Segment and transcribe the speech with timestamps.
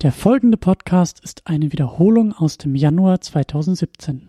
[0.00, 4.28] Der folgende Podcast ist eine Wiederholung aus dem Januar 2017.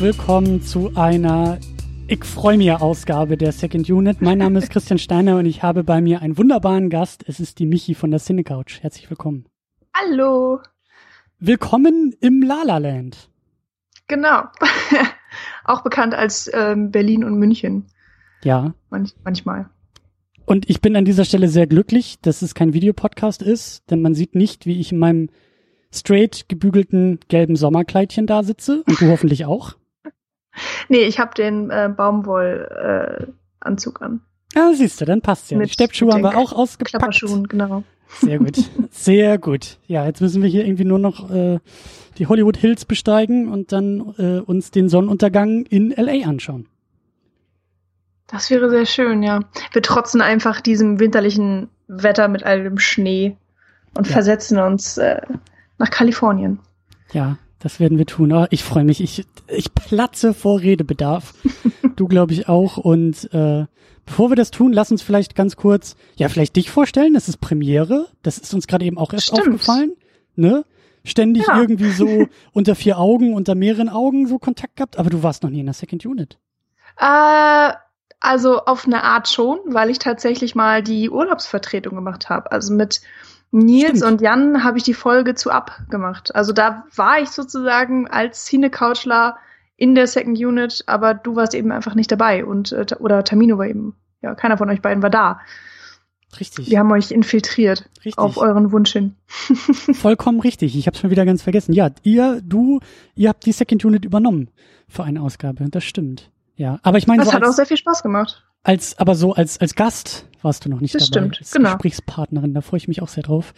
[0.00, 1.58] willkommen zu einer
[2.08, 4.22] Ich freue mich Ausgabe der Second Unit.
[4.22, 7.22] Mein Name ist Christian Steiner und ich habe bei mir einen wunderbaren Gast.
[7.28, 8.80] Es ist die Michi von der Cinecouch.
[8.80, 9.44] Herzlich willkommen.
[9.94, 10.60] Hallo.
[11.38, 13.28] Willkommen im Lala Land.
[14.08, 14.44] Genau.
[15.64, 17.84] Auch bekannt als ähm, Berlin und München.
[18.42, 18.72] Ja.
[18.88, 19.68] Manch, manchmal.
[20.46, 24.14] Und ich bin an dieser Stelle sehr glücklich, dass es kein Videopodcast ist, denn man
[24.14, 25.28] sieht nicht, wie ich in meinem
[25.92, 29.74] straight gebügelten gelben Sommerkleidchen da sitze und du hoffentlich auch.
[30.88, 34.20] Nee, ich habe den äh, Baumwollanzug äh, an.
[34.56, 35.58] Ah, siehst du, dann passt's ja.
[35.58, 36.90] Mit- Die Steppschuhe haben wir auch ausgepackt.
[36.90, 37.84] Klapperschuhen, genau.
[38.08, 38.56] Sehr gut.
[38.90, 39.78] Sehr gut.
[39.86, 41.60] Ja, jetzt müssen wir hier irgendwie nur noch äh,
[42.18, 46.66] die Hollywood Hills besteigen und dann äh, uns den Sonnenuntergang in LA anschauen.
[48.26, 49.40] Das wäre sehr schön, ja.
[49.72, 53.36] Wir trotzen einfach diesem winterlichen Wetter mit all dem Schnee
[53.96, 54.12] und Ja.
[54.12, 55.20] versetzen uns äh,
[55.78, 56.60] nach Kalifornien.
[57.12, 58.32] Ja, das werden wir tun.
[58.32, 59.00] Oh, ich freue mich.
[59.00, 61.34] Ich, ich platze vor Redebedarf.
[61.96, 62.78] du, glaube ich, auch.
[62.78, 63.66] Und äh,
[64.06, 67.14] bevor wir das tun, lass uns vielleicht ganz kurz, ja, vielleicht dich vorstellen.
[67.14, 68.08] Das ist Premiere.
[68.22, 69.40] Das ist uns gerade eben auch erst Stimmt.
[69.40, 69.92] aufgefallen.
[70.36, 70.64] Ne?
[71.04, 71.60] Ständig Ja.
[71.60, 74.98] irgendwie so unter vier Augen, unter mehreren Augen so Kontakt gehabt.
[74.98, 76.38] Aber du warst noch nie in der Second Unit.
[76.98, 77.72] Äh,
[78.20, 82.52] also auf eine Art schon, weil ich tatsächlich mal die Urlaubsvertretung gemacht habe.
[82.52, 83.00] Also mit
[83.52, 84.04] Nils Stimmt.
[84.04, 86.34] und Jan habe ich die Folge zu ab gemacht.
[86.34, 89.36] Also da war ich sozusagen als Cine-Couchler
[89.76, 93.58] in der Second Unit, aber du warst eben einfach nicht dabei und äh, oder Tamino
[93.58, 95.40] war eben, ja, keiner von euch beiden war da.
[96.38, 96.70] Richtig.
[96.70, 98.18] Wir haben euch infiltriert richtig.
[98.18, 99.16] auf euren Wunsch hin.
[99.94, 100.76] Vollkommen richtig.
[100.76, 101.72] Ich habe schon wieder ganz vergessen.
[101.72, 102.78] Ja, ihr, du,
[103.16, 104.48] ihr habt die Second Unit übernommen
[104.86, 105.66] für eine Ausgabe.
[105.70, 106.30] Das stimmt.
[106.54, 108.44] Ja, aber ich meine Das so hat auch sehr viel Spaß gemacht.
[108.62, 111.20] Als, aber so als als Gast warst du noch nicht Das dabei.
[111.26, 111.70] stimmt, als genau.
[111.72, 112.54] Gesprächspartnerin.
[112.54, 113.52] Da freue ich mich auch sehr drauf.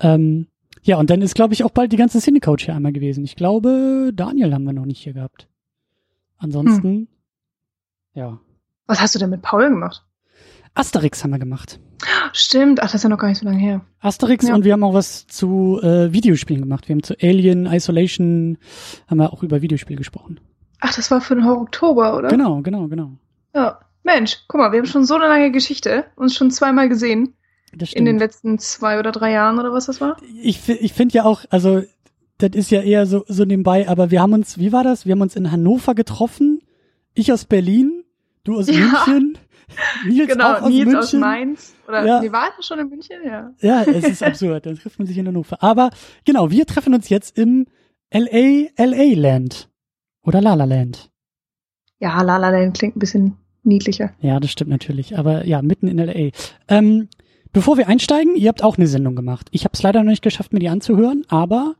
[0.00, 0.46] Ähm,
[0.82, 3.24] ja, und dann ist glaube ich auch bald die ganze Cinecoach hier einmal gewesen.
[3.24, 5.48] Ich glaube, Daniel haben wir noch nicht hier gehabt.
[6.38, 7.08] Ansonsten, Hm.
[8.14, 8.38] ja,
[8.86, 10.04] Was hast du denn mit Paul gemacht?
[10.74, 11.80] Asterix haben wir gemacht.
[12.32, 13.84] Stimmt, ach, das ist ja noch gar nicht so lange her.
[13.98, 14.54] Asterix Ja.
[14.54, 16.88] und wir haben auch was zu äh, Videospielen gemacht.
[16.88, 18.56] Wir haben zu Alien Isolation
[19.08, 20.40] haben wir auch über Videospiele gesprochen.
[20.80, 22.28] Ach, das war für den Oktober, oder?
[22.28, 23.10] Genau, genau, genau.
[23.54, 23.80] Ja.
[24.02, 27.34] Mensch, guck mal, wir haben schon so eine lange Geschichte, uns schon zweimal gesehen
[27.92, 30.16] in den letzten zwei oder drei Jahren oder was das war.
[30.42, 31.82] Ich, ich finde ja auch, also
[32.38, 35.04] das ist ja eher so, so nebenbei, aber wir haben uns, wie war das?
[35.06, 36.62] Wir haben uns in Hannover getroffen.
[37.14, 38.02] Ich aus Berlin,
[38.44, 38.74] du aus Ja.
[39.06, 39.38] München,
[40.06, 40.96] Nils genau, auch aus Nils München.
[40.98, 41.74] aus Mainz.
[41.86, 42.20] Oder Ja.
[42.20, 43.16] nee, war schon in München?
[43.24, 43.52] Ja.
[43.60, 44.64] Ja, es ist absurd.
[44.66, 45.62] Dann trifft man sich in Hannover.
[45.62, 45.90] Aber
[46.24, 47.66] genau, wir treffen uns jetzt im
[48.12, 49.68] LA, LA Land.
[50.22, 51.10] Oder La La Land.
[51.98, 54.10] Ja, La La Land klingt ein bisschen niedlicher.
[54.20, 55.18] Ja, das stimmt natürlich.
[55.18, 56.30] Aber ja, mitten in LA.
[56.68, 57.08] Ähm,
[57.52, 59.48] bevor wir einsteigen, ihr habt auch eine Sendung gemacht.
[59.50, 61.74] Ich habe es leider noch nicht geschafft, mir die anzuhören, aber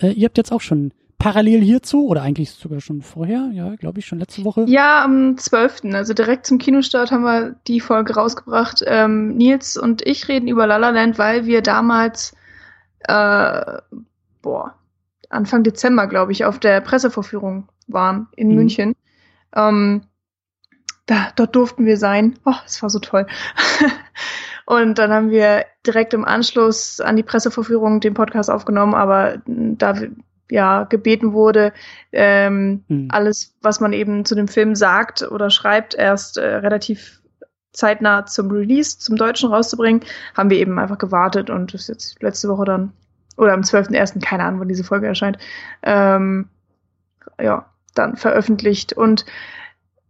[0.00, 3.98] äh, ihr habt jetzt auch schon parallel hierzu, oder eigentlich sogar schon vorher, ja, glaube
[4.00, 4.64] ich, schon letzte Woche.
[4.68, 8.82] Ja, am 12., also direkt zum Kinostart haben wir die Folge rausgebracht.
[8.86, 12.34] Ähm, Nils und ich reden über La La Land, weil wir damals,
[13.08, 13.78] äh,
[14.42, 14.74] boah,
[15.30, 18.54] Anfang Dezember, glaube ich, auf der Pressevorführung waren in Mhm.
[18.54, 18.94] München.
[19.56, 20.02] Ähm,
[21.06, 22.38] da, dort durften wir sein.
[22.44, 23.26] Oh, es war so toll.
[24.66, 29.94] und dann haben wir direkt im Anschluss an die Pressevorführung den Podcast aufgenommen, aber da
[30.50, 31.72] ja gebeten wurde,
[32.12, 33.08] ähm, Hm.
[33.10, 37.22] alles, was man eben zu dem Film sagt oder schreibt, erst äh, relativ
[37.72, 40.02] zeitnah zum Release, zum Deutschen rauszubringen,
[40.34, 42.92] haben wir eben einfach gewartet und das ist jetzt letzte Woche dann,
[43.36, 45.38] oder am 12.01., keine Ahnung, wann diese Folge erscheint,
[45.82, 46.48] ähm,
[47.40, 48.92] ja, dann veröffentlicht.
[48.92, 49.24] Und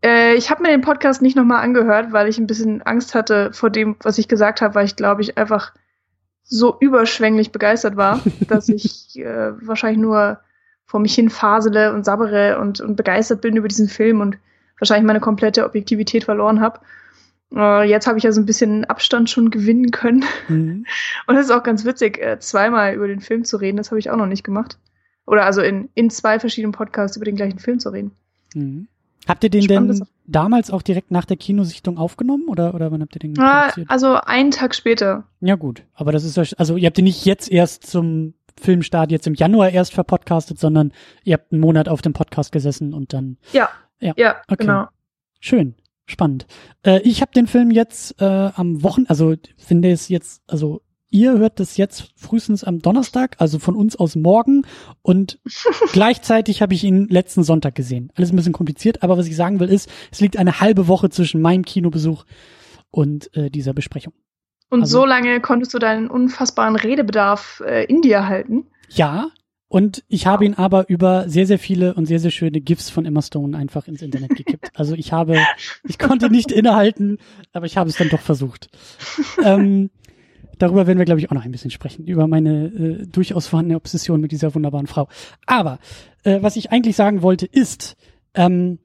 [0.05, 3.53] äh, ich habe mir den Podcast nicht nochmal angehört, weil ich ein bisschen Angst hatte
[3.53, 5.73] vor dem, was ich gesagt habe, weil ich glaube ich einfach
[6.43, 10.41] so überschwänglich begeistert war, dass ich äh, wahrscheinlich nur
[10.85, 14.37] vor mich hin fasele und sabbere und, und begeistert bin über diesen Film und
[14.79, 16.81] wahrscheinlich meine komplette Objektivität verloren habe.
[17.55, 20.25] Äh, jetzt habe ich ja so ein bisschen Abstand schon gewinnen können.
[20.49, 20.85] Mhm.
[21.27, 23.77] Und es ist auch ganz witzig, äh, zweimal über den Film zu reden.
[23.77, 24.79] Das habe ich auch noch nicht gemacht.
[25.27, 28.11] Oder also in, in zwei verschiedenen Podcasts über den gleichen Film zu reden.
[28.55, 28.89] Mhm.
[29.27, 33.17] Habt ihr den denn damals auch direkt nach der Kinosichtung aufgenommen oder, oder wann habt
[33.17, 35.25] ihr den Ah, also einen Tag später.
[35.41, 39.11] Ja gut, aber das ist ja, also ihr habt den nicht jetzt erst zum Filmstart
[39.11, 40.93] jetzt im Januar erst verpodcastet, sondern
[41.25, 43.39] ihr habt einen Monat auf dem Podcast gesessen und dann.
[43.53, 43.69] Ja.
[44.01, 44.65] Ja, Ja, okay.
[44.65, 44.87] genau.
[45.41, 45.75] Schön,
[46.07, 46.47] spannend.
[46.85, 50.83] Äh, ich habe den Film jetzt äh, am Wochen, also finde es jetzt, also
[51.15, 54.63] ihr hört das jetzt frühestens am Donnerstag, also von uns aus morgen
[55.03, 55.39] und
[55.93, 58.11] gleichzeitig habe ich ihn letzten Sonntag gesehen.
[58.17, 61.11] Alles ein bisschen kompliziert, aber was ich sagen will ist, es liegt eine halbe Woche
[61.11, 62.25] zwischen meinem Kinobesuch
[62.91, 64.13] und äh, dieser Besprechung.
[64.71, 68.67] Und Also- so lange konntest du deinen unfassbaren Redebedarf äh, in dir halten.
[68.91, 69.29] Ja,
[69.69, 73.07] und ich habe ihn aber über sehr, sehr viele und sehr, sehr schöne GIFs von
[73.07, 74.71] Emma Stone einfach ins Internet gekippt.
[74.75, 75.39] Also ich habe,
[75.89, 77.19] ich konnte nicht innehalten,
[77.53, 78.69] aber ich habe es dann doch versucht.
[79.45, 79.91] Ähm,
[80.59, 83.77] darüber werden wir, glaube ich, auch noch ein bisschen sprechen, über meine äh, durchaus vorhandene
[83.77, 85.09] Obsession mit dieser wunderbaren Frau.
[85.47, 85.79] Aber
[86.25, 87.97] äh, was ich eigentlich sagen wollte, ist,
[88.35, 88.79] ähm,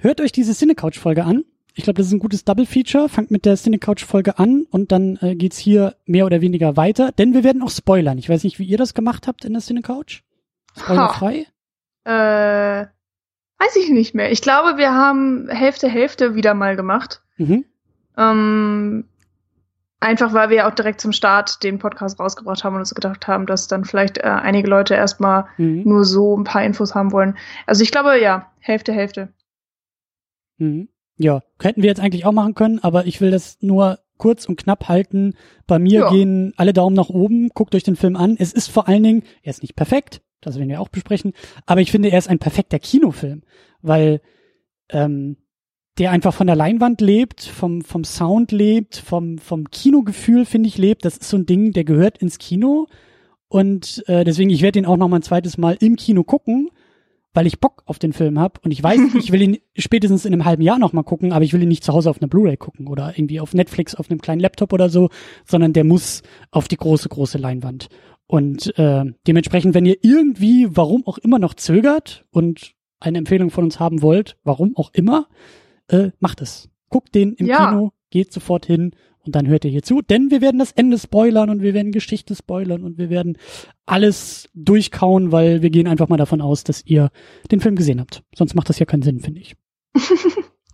[0.00, 1.44] hört euch diese Cinecouch-Folge an.
[1.74, 3.08] Ich glaube, das ist ein gutes Double-Feature.
[3.08, 7.32] Fangt mit der Cinecouch-Folge an und dann äh, geht's hier mehr oder weniger weiter, denn
[7.32, 8.18] wir werden auch spoilern.
[8.18, 10.22] Ich weiß nicht, wie ihr das gemacht habt in der Cinecouch.
[10.76, 11.46] Spoilerfrei?
[12.04, 12.86] Äh,
[13.58, 14.32] weiß ich nicht mehr.
[14.32, 17.22] Ich glaube, wir haben Hälfte, Hälfte wieder mal gemacht.
[17.36, 17.64] Mhm.
[18.18, 19.04] Ähm,
[20.02, 23.46] einfach weil wir auch direkt zum Start den Podcast rausgebracht haben und uns gedacht haben,
[23.46, 25.82] dass dann vielleicht äh, einige Leute erstmal Mhm.
[25.84, 27.36] nur so ein paar Infos haben wollen.
[27.66, 29.32] Also ich glaube, ja, Hälfte, Hälfte.
[30.58, 30.88] Mhm.
[31.16, 34.56] Ja, hätten wir jetzt eigentlich auch machen können, aber ich will das nur kurz und
[34.56, 35.34] knapp halten.
[35.66, 36.10] Bei mir Ja.
[36.10, 37.48] gehen alle Daumen nach oben.
[37.50, 38.36] Guckt euch den Film an.
[38.38, 41.32] Es ist vor allen Dingen, er ist nicht perfekt, das werden wir auch besprechen,
[41.66, 43.42] aber ich finde, er ist ein perfekter Kinofilm,
[43.80, 44.20] weil
[44.90, 45.36] ähm,
[45.98, 50.78] der einfach von der Leinwand lebt, vom, vom Sound lebt, vom, vom Kinogefühl, finde ich,
[50.78, 51.04] lebt.
[51.04, 52.86] Das ist so ein Ding, der gehört ins Kino.
[53.48, 56.70] Und äh, deswegen, ich werde ihn auch noch mal ein zweites Mal im Kino gucken,
[57.34, 58.60] weil ich Bock auf den Film habe.
[58.64, 61.44] Und ich weiß, ich will ihn spätestens in einem halben Jahr noch mal gucken, aber
[61.44, 64.10] ich will ihn nicht zu Hause auf einer Blu-ray gucken oder irgendwie auf Netflix auf
[64.10, 65.10] einem kleinen Laptop oder so,
[65.44, 67.90] sondern der muss auf die große, große Leinwand.
[68.26, 73.64] Und äh, dementsprechend, wenn ihr irgendwie, warum auch immer noch zögert und eine Empfehlung von
[73.64, 75.26] uns haben wollt, warum auch immer,
[75.92, 76.68] äh, macht es.
[76.88, 77.70] Guckt den im Ja.
[77.70, 78.92] Kino, geht sofort hin
[79.24, 81.92] und dann hört ihr hier zu, denn wir werden das Ende spoilern und wir werden
[81.92, 83.38] Geschichte spoilern und wir werden
[83.86, 87.10] alles durchkauen, weil wir gehen einfach mal davon aus, dass ihr
[87.50, 88.22] den Film gesehen habt.
[88.34, 89.54] Sonst macht das ja keinen Sinn, finde ich.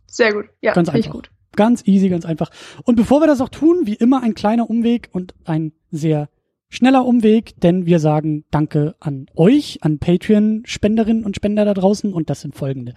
[0.07, 0.47] Sehr gut.
[0.63, 1.11] Ja, Ganz einfach.
[1.13, 1.31] gut.
[1.57, 2.51] Ganz easy, ganz einfach.
[2.85, 6.29] Und bevor wir das auch tun, wie immer ein kleiner Umweg und ein sehr
[6.69, 12.31] schneller Umweg, denn wir sagen Danke an euch, an Patreon-Spenderinnen und Spender da draußen und
[12.31, 12.95] das sind folgende.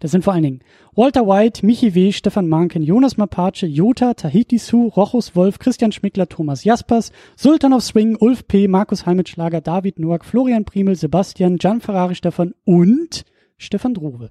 [0.00, 0.60] Das sind vor allen Dingen
[0.94, 6.28] Walter White, Michi W., Stefan Manken, Jonas Mapace, Jota, Tahiti Su, Rochus Wolf, Christian Schmickler,
[6.28, 11.80] Thomas Jaspers, Sultan of Swing, Ulf P., Markus Heimitschlager, David Noack, Florian Primel, Sebastian, Gian
[11.80, 13.24] Ferrari Stefan und
[13.56, 14.30] Stefan Drowe.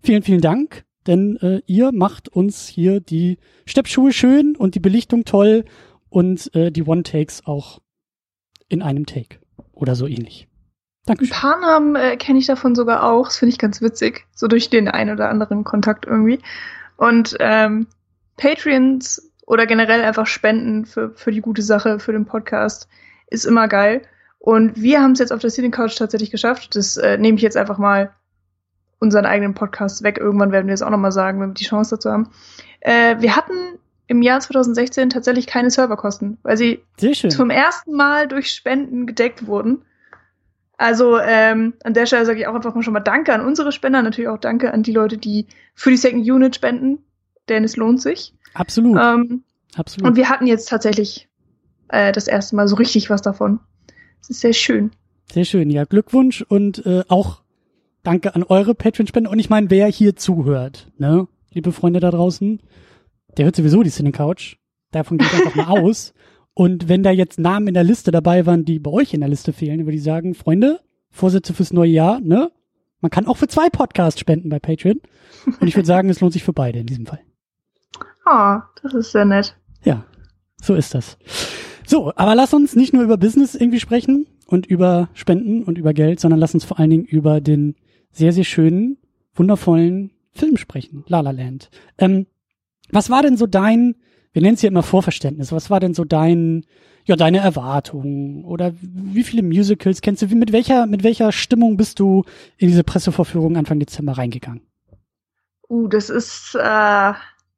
[0.00, 3.36] Vielen, vielen Dank, denn äh, ihr macht uns hier die
[3.66, 5.64] Steppschuhe schön und die Belichtung toll
[6.08, 7.80] und äh, die One-Takes auch
[8.74, 9.38] in einem Take
[9.72, 10.48] oder so ähnlich.
[11.06, 11.36] Ein Dankeschön.
[11.36, 13.26] paar Namen äh, kenne ich davon sogar auch.
[13.26, 14.26] Das finde ich ganz witzig.
[14.34, 16.40] So durch den einen oder anderen Kontakt irgendwie.
[16.96, 17.86] Und ähm,
[18.36, 22.88] Patreons oder generell einfach Spenden für, für die gute Sache, für den Podcast,
[23.28, 24.02] ist immer geil.
[24.38, 26.74] Und wir haben es jetzt auf der Cine Couch tatsächlich geschafft.
[26.74, 28.12] Das äh, nehme ich jetzt einfach mal
[28.98, 30.18] unseren eigenen Podcast weg.
[30.18, 32.30] Irgendwann werden wir es auch nochmal sagen, wenn wir die Chance dazu haben.
[32.80, 36.82] Äh, wir hatten im Jahr 2016 tatsächlich keine Serverkosten, weil sie
[37.28, 39.82] zum ersten Mal durch Spenden gedeckt wurden.
[40.76, 43.72] Also ähm, an der Stelle sage ich auch einfach mal schon mal Danke an unsere
[43.72, 46.98] Spender, natürlich auch Danke an die Leute, die für die Second Unit spenden,
[47.48, 48.34] denn es lohnt sich.
[48.54, 48.98] Absolut.
[49.00, 49.44] Ähm,
[49.76, 50.08] absolut.
[50.08, 51.28] und wir hatten jetzt tatsächlich
[51.88, 53.60] äh, das erste Mal so richtig was davon.
[54.20, 54.90] Das ist sehr schön.
[55.32, 55.70] Sehr schön.
[55.70, 57.42] Ja, Glückwunsch und äh, auch
[58.02, 59.30] danke an eure Patreon-Spender.
[59.30, 62.60] Und ich meine, wer hier zuhört, ne, liebe Freunde da draußen,
[63.38, 64.56] der hört sowieso die Cine Couch.
[64.90, 66.14] Davon geht einfach mal aus.
[66.54, 69.28] Und wenn da jetzt Namen in der Liste dabei waren, die bei euch in der
[69.28, 72.50] Liste fehlen, würde ich sagen, Freunde, Vorsätze fürs neue Jahr, ne?
[73.00, 75.00] Man kann auch für zwei Podcasts spenden bei Patreon.
[75.60, 77.20] Und ich würde sagen, es lohnt sich für beide in diesem Fall.
[78.24, 79.56] Ah, das ist sehr nett.
[79.84, 80.06] Ja,
[80.62, 81.18] so ist das.
[81.86, 85.92] So, aber lass uns nicht nur über Business irgendwie sprechen und über Spenden und über
[85.92, 87.74] Geld, sondern lass uns vor allen Dingen über den
[88.10, 88.96] sehr, sehr schönen,
[89.34, 91.70] wundervollen Film sprechen, La La Land.
[91.98, 92.26] Ähm,
[92.90, 93.96] was war denn so dein,
[94.32, 96.64] wir nennen es ja immer Vorverständnis, was war denn so dein,
[97.04, 101.76] ja, deine Erwartung oder wie viele Musicals kennst du, wie, mit welcher, mit welcher Stimmung
[101.76, 102.24] bist du
[102.56, 104.62] in diese Pressevorführung Anfang Dezember reingegangen?
[105.68, 106.58] Uh, das ist äh,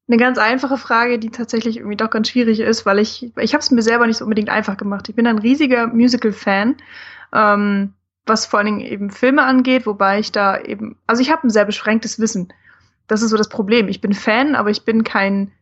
[0.09, 3.63] eine ganz einfache Frage, die tatsächlich irgendwie doch ganz schwierig ist, weil ich, ich habe
[3.63, 5.09] es mir selber nicht so unbedingt einfach gemacht.
[5.09, 6.77] Ich bin ein riesiger Musical-Fan,
[7.33, 7.93] ähm,
[8.25, 11.51] was vor allen Dingen eben Filme angeht, wobei ich da eben, also ich habe ein
[11.51, 12.53] sehr beschränktes Wissen.
[13.07, 13.89] Das ist so das Problem.
[13.89, 15.53] Ich bin Fan, aber ich bin kein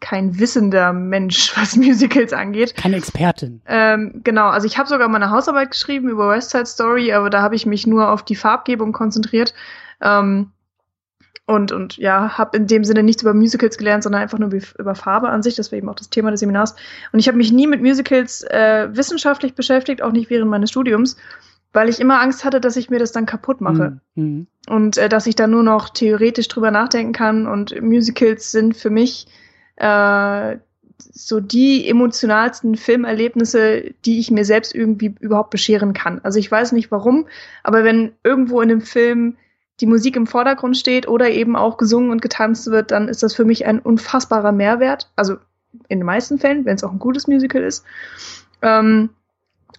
[0.00, 2.74] kein wissender Mensch, was Musicals angeht.
[2.74, 3.60] Keine Expertin.
[3.66, 7.42] Ähm, genau, also ich habe sogar meine Hausarbeit geschrieben über West Side Story, aber da
[7.42, 9.54] habe ich mich nur auf die Farbgebung konzentriert.
[10.00, 10.52] Ähm,
[11.46, 14.94] und, und ja, habe in dem Sinne nichts über Musicals gelernt, sondern einfach nur über
[14.94, 15.56] Farbe an sich.
[15.56, 16.76] Das war eben auch das Thema des Seminars.
[17.10, 21.16] Und ich habe mich nie mit Musicals äh, wissenschaftlich beschäftigt, auch nicht während meines Studiums,
[21.72, 24.00] weil ich immer Angst hatte, dass ich mir das dann kaputt mache.
[24.14, 24.46] Mhm.
[24.68, 27.46] Und äh, dass ich dann nur noch theoretisch drüber nachdenken kann.
[27.46, 29.26] Und Musicals sind für mich
[29.76, 30.56] äh,
[30.98, 36.20] so die emotionalsten Filmerlebnisse, die ich mir selbst irgendwie überhaupt bescheren kann.
[36.22, 37.26] Also ich weiß nicht warum,
[37.62, 39.36] aber wenn irgendwo in einem Film
[39.80, 43.34] die Musik im Vordergrund steht oder eben auch gesungen und getanzt wird, dann ist das
[43.34, 45.10] für mich ein unfassbarer Mehrwert.
[45.16, 45.36] Also
[45.88, 47.84] in den meisten Fällen, wenn es auch ein gutes Musical ist.
[48.60, 49.10] Ähm,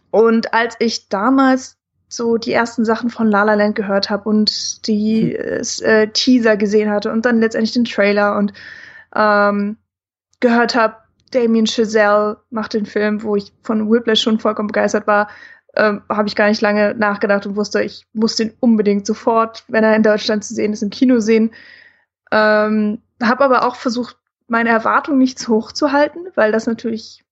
[0.09, 1.77] und als ich damals
[2.11, 5.85] so die ersten Sachen von La La Land gehört habe und die hm.
[5.85, 8.51] äh, Teaser gesehen hatte und dann letztendlich den Trailer und
[9.15, 9.77] ähm,
[10.41, 10.97] gehört habe,
[11.31, 15.29] Damien Chazelle macht den Film, wo ich von Whiplash schon vollkommen begeistert war,
[15.77, 19.85] ähm, habe ich gar nicht lange nachgedacht und wusste, ich muss den unbedingt sofort, wenn
[19.85, 21.51] er in Deutschland zu sehen ist, im Kino sehen.
[22.29, 27.23] Ähm, habe aber auch versucht, meine Erwartungen nicht zu hoch zu halten, weil das natürlich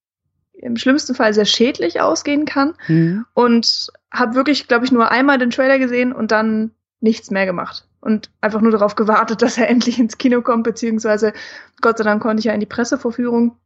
[0.62, 2.74] im schlimmsten Fall sehr schädlich ausgehen kann.
[2.88, 3.25] Mhm.
[3.34, 7.88] Und habe wirklich, glaube ich, nur einmal den Trailer gesehen und dann nichts mehr gemacht.
[8.01, 11.34] Und einfach nur darauf gewartet, dass er endlich ins Kino kommt, beziehungsweise
[11.82, 13.58] Gott sei Dank konnte ich ja in die Pressevorführung,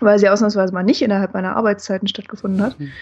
[0.00, 2.78] weil sie ausnahmsweise mal nicht innerhalb meiner Arbeitszeiten stattgefunden hat.
[2.78, 2.92] Mhm.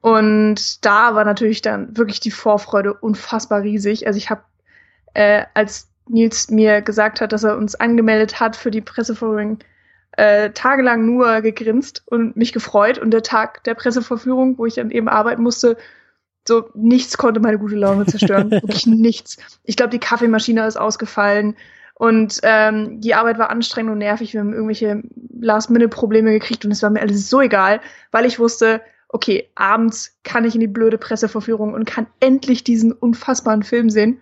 [0.00, 4.06] Und da war natürlich dann wirklich die Vorfreude unfassbar riesig.
[4.06, 4.42] Also ich habe,
[5.14, 9.60] äh, als Nils mir gesagt hat, dass er uns angemeldet hat für die Presseverführung,
[10.16, 12.98] äh, tagelang nur gegrinst und mich gefreut.
[12.98, 15.76] Und der Tag der Presseverführung, wo ich dann eben arbeiten musste,
[16.46, 18.50] so nichts konnte meine gute Laune zerstören.
[18.50, 19.38] Wirklich nichts.
[19.64, 21.56] Ich glaube, die Kaffeemaschine ist ausgefallen.
[21.94, 24.32] Und ähm, die Arbeit war anstrengend und nervig.
[24.32, 25.02] Wir haben irgendwelche
[25.40, 27.80] Last-Minute-Probleme gekriegt und es war mir alles so egal,
[28.10, 32.90] weil ich wusste, okay, abends kann ich in die blöde Presseverführung und kann endlich diesen
[32.92, 34.20] unfassbaren Film sehen.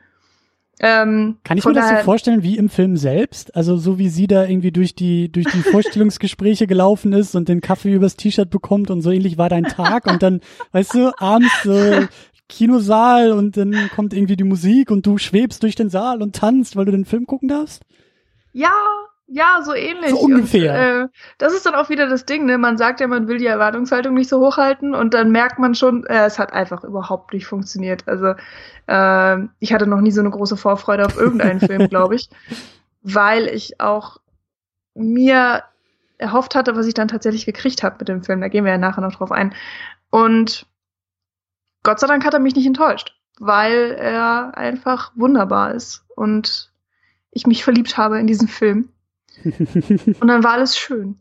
[0.81, 3.55] Ähm, kann ich mir das so vorstellen wie im Film selbst?
[3.55, 7.61] Also so wie sie da irgendwie durch die durch die Vorstellungsgespräche gelaufen ist und den
[7.61, 10.41] Kaffee übers T-Shirt bekommt und so ähnlich war dein Tag und dann,
[10.73, 12.07] weißt du, abends so
[12.49, 16.77] Kinosaal und dann kommt irgendwie die Musik und du schwebst durch den Saal und tanzt,
[16.77, 17.83] weil du den Film gucken darfst?
[18.53, 18.73] Ja,
[19.33, 20.11] ja, so ähnlich.
[20.11, 20.73] So ungefähr.
[20.73, 21.09] Und, äh,
[21.39, 22.59] das ist dann auch wieder das Ding, ne?
[22.59, 26.05] Man sagt ja, man will die Erwartungshaltung nicht so hochhalten und dann merkt man schon,
[26.05, 28.07] äh, es hat einfach überhaupt nicht funktioniert.
[28.07, 28.35] Also
[28.89, 32.29] äh, ich hatte noch nie so eine große Vorfreude auf irgendeinen Film, glaube ich,
[33.01, 34.19] weil ich auch
[34.95, 35.65] mir
[36.19, 38.43] erhofft hatte, was ich dann tatsächlich gekriegt habe mit dem Film.
[38.43, 39.55] Da gehen wir ja nachher noch drauf ein.
[40.11, 40.67] Und
[41.83, 46.71] Gott sei Dank hat er mich nicht enttäuscht, weil er einfach wunderbar ist und
[47.31, 48.91] ich mich verliebt habe in diesen Film.
[49.45, 51.21] Und dann war alles schön.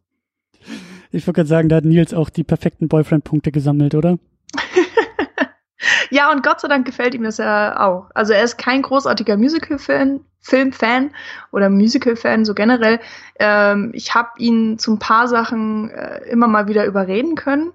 [1.12, 4.18] Ich würde gerade sagen, da hat Nils auch die perfekten Boyfriend-Punkte gesammelt, oder?
[6.10, 8.10] ja, und Gott sei Dank gefällt ihm das ja auch.
[8.14, 11.12] Also er ist kein großartiger Musical-Fan, Film-Fan
[11.52, 13.00] oder Musical-Fan so generell.
[13.40, 17.74] Ähm, ich habe ihn zu ein paar Sachen äh, immer mal wieder überreden können.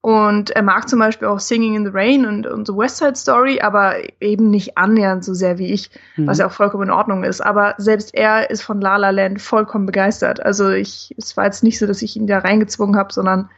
[0.00, 3.16] Und er mag zum Beispiel auch Singing in the Rain und, und The West Side
[3.16, 6.28] Story, aber eben nicht annähernd so sehr wie ich, mhm.
[6.28, 7.40] was ja auch vollkommen in Ordnung ist.
[7.40, 10.40] Aber selbst er ist von La La Land vollkommen begeistert.
[10.40, 13.50] Also ich, es war jetzt nicht so, dass ich ihn da reingezwungen habe, sondern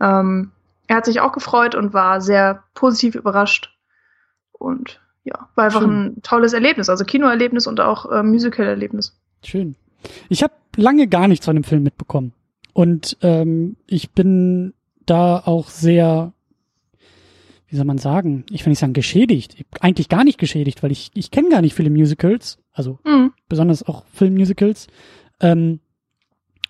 [0.00, 0.50] ähm,
[0.86, 3.76] er hat sich auch gefreut und war sehr positiv überrascht.
[4.52, 6.06] Und ja, war einfach Schön.
[6.06, 9.14] ein tolles Erlebnis, also Kinoerlebnis und auch äh, Musical-Erlebnis.
[9.44, 9.76] Schön.
[10.28, 12.32] Ich habe lange gar nichts von dem Film mitbekommen.
[12.72, 14.72] Und ähm, ich bin
[15.12, 16.32] da auch sehr,
[17.68, 21.10] wie soll man sagen, ich will nicht sagen geschädigt, eigentlich gar nicht geschädigt, weil ich,
[21.12, 23.32] ich kenne gar nicht viele Musicals, also mhm.
[23.46, 24.86] besonders auch Filmmusicals.
[25.40, 25.80] Ähm,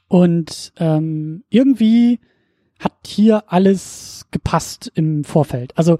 [0.08, 2.18] und ähm, irgendwie
[2.80, 5.78] hat hier alles gepasst im Vorfeld.
[5.78, 5.98] Also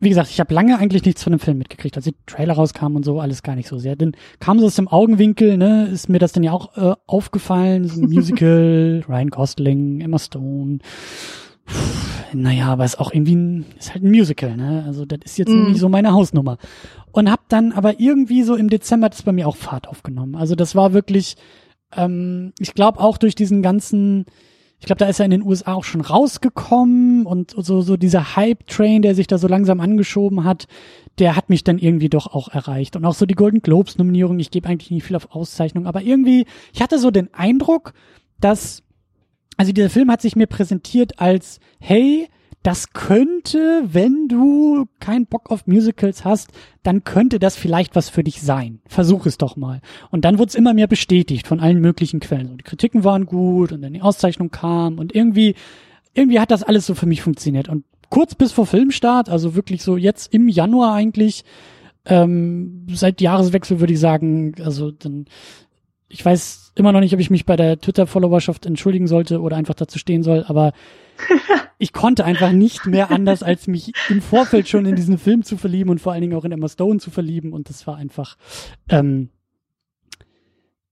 [0.00, 2.96] wie gesagt, ich habe lange eigentlich nichts von dem Film mitgekriegt, als die Trailer rauskamen
[2.96, 3.96] und so, alles gar nicht so sehr.
[3.96, 7.86] Dann kam so aus dem Augenwinkel, ne, ist mir das dann ja auch äh, aufgefallen,
[7.86, 10.78] so ein Musical, Ryan Gosling, Emma Stone.
[11.64, 11.74] Puh,
[12.34, 14.84] naja, aber ist auch irgendwie ein, ist halt ein Musical, ne?
[14.86, 15.68] Also das ist jetzt mm.
[15.68, 16.58] nicht so meine Hausnummer.
[17.12, 20.34] Und hab dann aber irgendwie so im Dezember das bei mir auch Fahrt aufgenommen.
[20.34, 21.36] Also das war wirklich,
[21.96, 24.26] ähm, ich glaube auch durch diesen ganzen
[24.84, 28.36] ich glaube, da ist er in den USA auch schon rausgekommen und so, so dieser
[28.36, 30.66] Hype-Train, der sich da so langsam angeschoben hat,
[31.18, 32.94] der hat mich dann irgendwie doch auch erreicht.
[32.94, 36.44] Und auch so die Golden Globes-Nominierung, ich gebe eigentlich nicht viel auf Auszeichnung, aber irgendwie,
[36.74, 37.94] ich hatte so den Eindruck,
[38.40, 38.82] dass,
[39.56, 42.28] also dieser Film hat sich mir präsentiert als, hey,
[42.64, 46.50] das könnte wenn du keinen Bock auf Musicals hast,
[46.82, 48.80] dann könnte das vielleicht was für dich sein.
[48.86, 49.82] Versuch es doch mal.
[50.10, 52.50] Und dann wurde es immer mehr bestätigt von allen möglichen Quellen.
[52.50, 55.56] Und die Kritiken waren gut und dann die Auszeichnung kam und irgendwie,
[56.14, 57.68] irgendwie hat das alles so für mich funktioniert.
[57.68, 61.44] Und kurz bis vor Filmstart, also wirklich so jetzt im Januar eigentlich,
[62.06, 65.26] ähm, seit Jahreswechsel würde ich sagen, also dann
[66.14, 69.74] ich weiß immer noch nicht, ob ich mich bei der Twitter-Followerschaft entschuldigen sollte oder einfach
[69.74, 70.72] dazu stehen soll, aber
[71.78, 75.56] ich konnte einfach nicht mehr anders, als mich im Vorfeld schon in diesen Film zu
[75.56, 77.52] verlieben und vor allen Dingen auch in Emma Stone zu verlieben.
[77.52, 78.36] Und das war einfach,
[78.88, 79.30] ähm,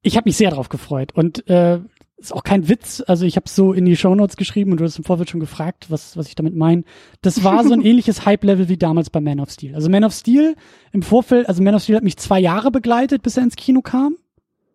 [0.03, 1.13] ich habe mich sehr drauf gefreut.
[1.13, 1.79] Und äh,
[2.19, 3.03] ist auch kein Witz.
[3.07, 5.87] Also ich habe so in die Shownotes geschrieben und du hast im Vorfeld schon gefragt,
[5.89, 6.85] was, was ich damit meine.
[7.21, 9.75] Das war so ein ähnliches Hype-Level wie damals bei Man of Steel.
[9.75, 10.57] Also Man of Steel
[10.93, 13.83] im Vorfeld, also Man of Steel hat mich zwei Jahre begleitet, bis er ins Kino
[13.83, 14.17] kam.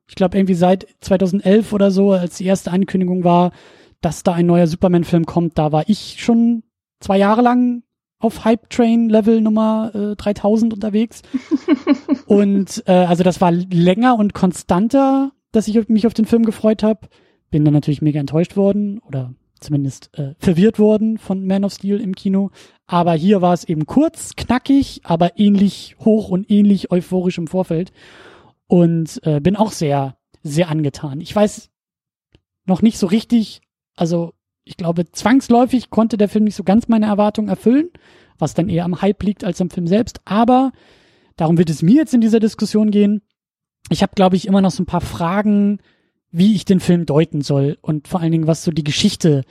[0.08, 3.52] Ich glaube irgendwie seit 2011 oder so, als die erste Ankündigung war,
[4.02, 6.64] dass da ein neuer Superman-Film kommt, da war ich schon
[7.00, 7.84] zwei Jahre lang
[8.20, 11.22] auf Hype Train Level Nummer äh, 3000 unterwegs.
[12.26, 16.84] und äh, also das war länger und konstanter, dass ich mich auf den Film gefreut
[16.84, 17.08] habe.
[17.52, 22.00] Bin dann natürlich mega enttäuscht worden oder zumindest äh, verwirrt worden von Man of Steel
[22.00, 22.52] im Kino.
[22.86, 27.92] Aber hier war es eben kurz, knackig, aber ähnlich hoch und ähnlich euphorisch im Vorfeld
[28.68, 31.22] und äh, bin auch sehr, sehr angetan.
[31.22, 31.70] Ich weiß
[32.66, 33.62] noch nicht so richtig,
[33.96, 34.34] also
[34.64, 37.90] ich glaube, zwangsläufig konnte der Film nicht so ganz meine Erwartungen erfüllen,
[38.38, 40.20] was dann eher am Hype liegt als am Film selbst.
[40.26, 40.72] Aber
[41.38, 43.22] darum wird es mir jetzt in dieser Diskussion gehen.
[43.90, 45.80] Ich habe, glaube ich, immer noch so ein paar Fragen,
[46.32, 49.44] wie ich den Film deuten soll und vor allen Dingen, was so die Geschichte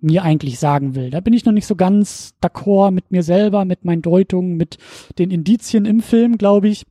[0.00, 1.10] mir eigentlich sagen will.
[1.10, 4.78] Da bin ich noch nicht so ganz d'accord mit mir selber, mit meinen Deutungen, mit
[5.18, 6.84] den Indizien im Film, glaube ich.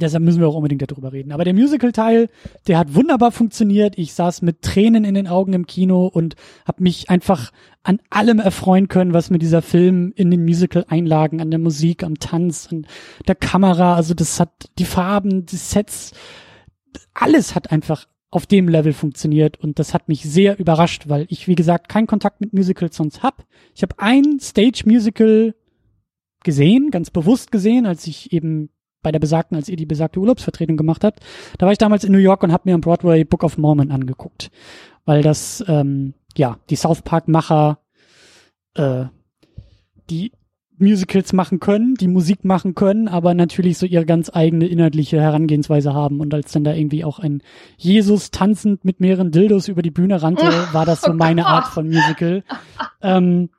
[0.00, 1.32] Deshalb müssen wir auch unbedingt darüber reden.
[1.32, 2.28] Aber der Musical-Teil,
[2.66, 3.96] der hat wunderbar funktioniert.
[3.98, 6.34] Ich saß mit Tränen in den Augen im Kino und
[6.66, 7.52] habe mich einfach
[7.82, 12.18] an allem erfreuen können, was mir dieser Film in den Musical-Einlagen, an der Musik, am
[12.18, 12.86] Tanz, an
[13.26, 16.12] der Kamera, also das hat die Farben, die Sets,
[17.14, 21.48] alles hat einfach auf dem Level funktioniert und das hat mich sehr überrascht, weil ich,
[21.48, 23.44] wie gesagt, keinen Kontakt mit Musicals sonst hab.
[23.74, 25.54] Ich habe ein Stage-Musical
[26.44, 28.70] gesehen, ganz bewusst gesehen, als ich eben
[29.02, 31.20] bei der besagten, als ihr die besagte Urlaubsvertretung gemacht habt,
[31.58, 33.90] da war ich damals in New York und habe mir am Broadway Book of Mormon
[33.90, 34.50] angeguckt,
[35.04, 37.78] weil das ähm, ja die South Park Macher
[38.74, 39.04] äh,
[40.10, 40.32] die
[40.80, 45.92] Musicals machen können, die Musik machen können, aber natürlich so ihre ganz eigene inhaltliche Herangehensweise
[45.92, 46.20] haben.
[46.20, 47.42] Und als dann da irgendwie auch ein
[47.76, 51.66] Jesus tanzend mit mehreren Dildos über die Bühne rannte, war das so oh meine Art
[51.66, 52.44] von Musical.
[53.02, 53.50] ähm,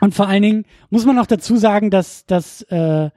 [0.00, 3.10] und vor allen Dingen muss man auch dazu sagen, dass, dass äh,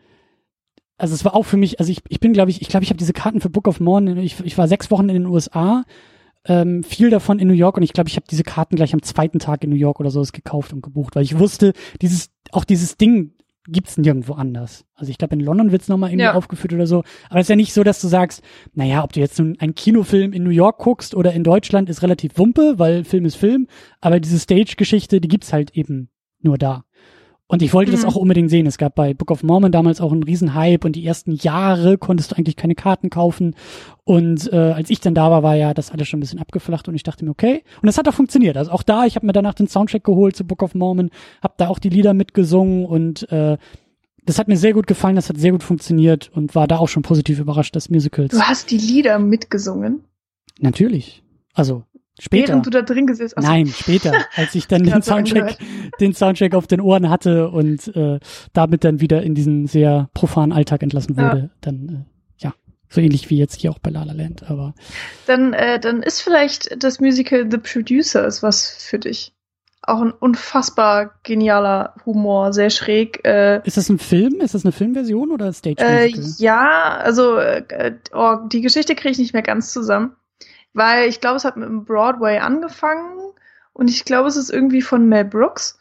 [0.97, 2.89] also es war auch für mich, also ich, ich bin, glaube ich, ich glaube, ich
[2.89, 5.83] habe diese Karten für Book of Mormon, ich, ich war sechs Wochen in den USA,
[6.45, 9.01] ähm, viel davon in New York und ich glaube, ich habe diese Karten gleich am
[9.01, 12.63] zweiten Tag in New York oder so gekauft und gebucht, weil ich wusste, dieses, auch
[12.63, 13.31] dieses Ding
[13.67, 14.85] gibt's nirgendwo anders.
[14.93, 16.33] Also ich glaube, in London wird's nochmal irgendwie ja.
[16.35, 17.03] aufgeführt oder so.
[17.29, 20.33] Aber es ist ja nicht so, dass du sagst, naja, ob du jetzt einen Kinofilm
[20.33, 23.67] in New York guckst oder in Deutschland, ist relativ Wumpe, weil Film ist Film.
[24.01, 26.09] Aber diese Stage-Geschichte, die gibt's halt eben
[26.41, 26.85] nur da.
[27.47, 27.95] Und ich wollte mhm.
[27.95, 28.65] das auch unbedingt sehen.
[28.65, 31.97] Es gab bei Book of Mormon damals auch einen riesen Hype und die ersten Jahre
[31.97, 33.55] konntest du eigentlich keine Karten kaufen.
[34.03, 36.87] Und äh, als ich dann da war, war ja das alles schon ein bisschen abgeflacht
[36.87, 37.63] und ich dachte mir, okay.
[37.81, 38.57] Und das hat auch funktioniert.
[38.57, 41.11] Also auch da, ich habe mir danach den Soundtrack geholt zu Book of Mormon,
[41.43, 43.57] habe da auch die Lieder mitgesungen und äh,
[44.25, 46.89] das hat mir sehr gut gefallen, das hat sehr gut funktioniert und war da auch
[46.89, 48.31] schon positiv überrascht, das Musicals.
[48.31, 50.03] Du hast die Lieder mitgesungen?
[50.59, 51.21] Natürlich.
[51.53, 51.83] Also
[52.19, 52.49] Später.
[52.49, 53.45] Während du da drin gesessen hast.
[53.45, 55.57] Nein, später, als ich dann den Soundtrack,
[55.99, 58.19] den Soundtrack auf den Ohren hatte und äh,
[58.53, 61.49] damit dann wieder in diesen sehr profanen Alltag entlassen wurde, ja.
[61.59, 62.53] dann äh, ja,
[62.87, 64.73] so ähnlich wie jetzt hier auch bei La La Land, aber
[65.25, 69.33] dann äh, dann ist vielleicht das Musical The Producers was für dich.
[69.87, 73.19] Auch ein unfassbar genialer Humor, sehr schräg.
[73.23, 74.39] Äh, ist das ein Film?
[74.39, 76.05] Ist das eine Filmversion oder Stage Musical?
[76.05, 80.15] Äh, ja, also äh, oh, die Geschichte kriege ich nicht mehr ganz zusammen.
[80.75, 83.17] Weil ich glaube, es hat mit dem Broadway angefangen
[83.71, 85.79] und ich glaube, es ist irgendwie von Mel Brooks.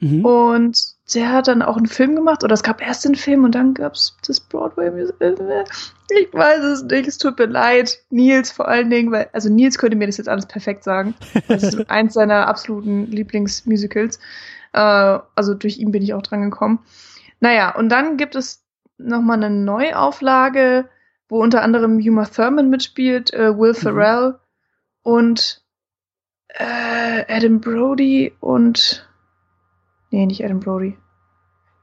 [0.00, 0.24] Mhm.
[0.24, 3.54] Und der hat dann auch einen Film gemacht, oder es gab erst den Film und
[3.54, 5.64] dann gab es das Broadway-Musical.
[6.10, 7.98] Ich weiß es nicht, es tut mir leid.
[8.10, 11.14] Nils vor allen Dingen, weil, also Nils könnte mir das jetzt alles perfekt sagen.
[11.46, 14.18] Das ist eins seiner absoluten Lieblingsmusicals.
[14.72, 16.80] Äh, also durch ihn bin ich auch dran gekommen.
[17.38, 18.64] Naja, und dann gibt es
[18.98, 20.88] nochmal eine Neuauflage
[21.32, 23.76] wo unter anderem Uma Thurman mitspielt, äh, Will mhm.
[23.76, 24.34] Ferrell mhm.
[25.02, 25.64] und
[26.48, 29.08] äh, Adam Brody und
[30.10, 30.98] nee, nicht Adam Brody.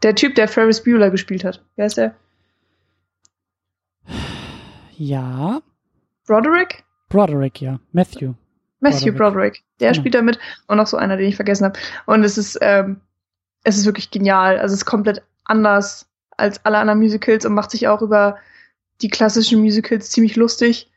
[0.03, 1.65] Der Typ, der Ferris Bueller gespielt hat.
[1.75, 2.13] Wer ist der?
[4.97, 5.63] Ja.
[6.27, 6.83] Broderick?
[7.09, 7.79] Broderick, ja.
[7.91, 8.35] Matthew.
[8.81, 9.17] Matthew Broderick.
[9.17, 9.63] Broderick.
[9.79, 9.99] Der genau.
[9.99, 10.37] spielt da mit.
[10.67, 11.79] Und noch so einer, den ich vergessen habe.
[12.05, 13.01] Und es ist, ähm,
[13.63, 14.59] es ist wirklich genial.
[14.59, 16.07] Also es ist komplett anders
[16.37, 18.37] als alle anderen Musicals und macht sich auch über
[19.01, 20.89] die klassischen Musicals ziemlich lustig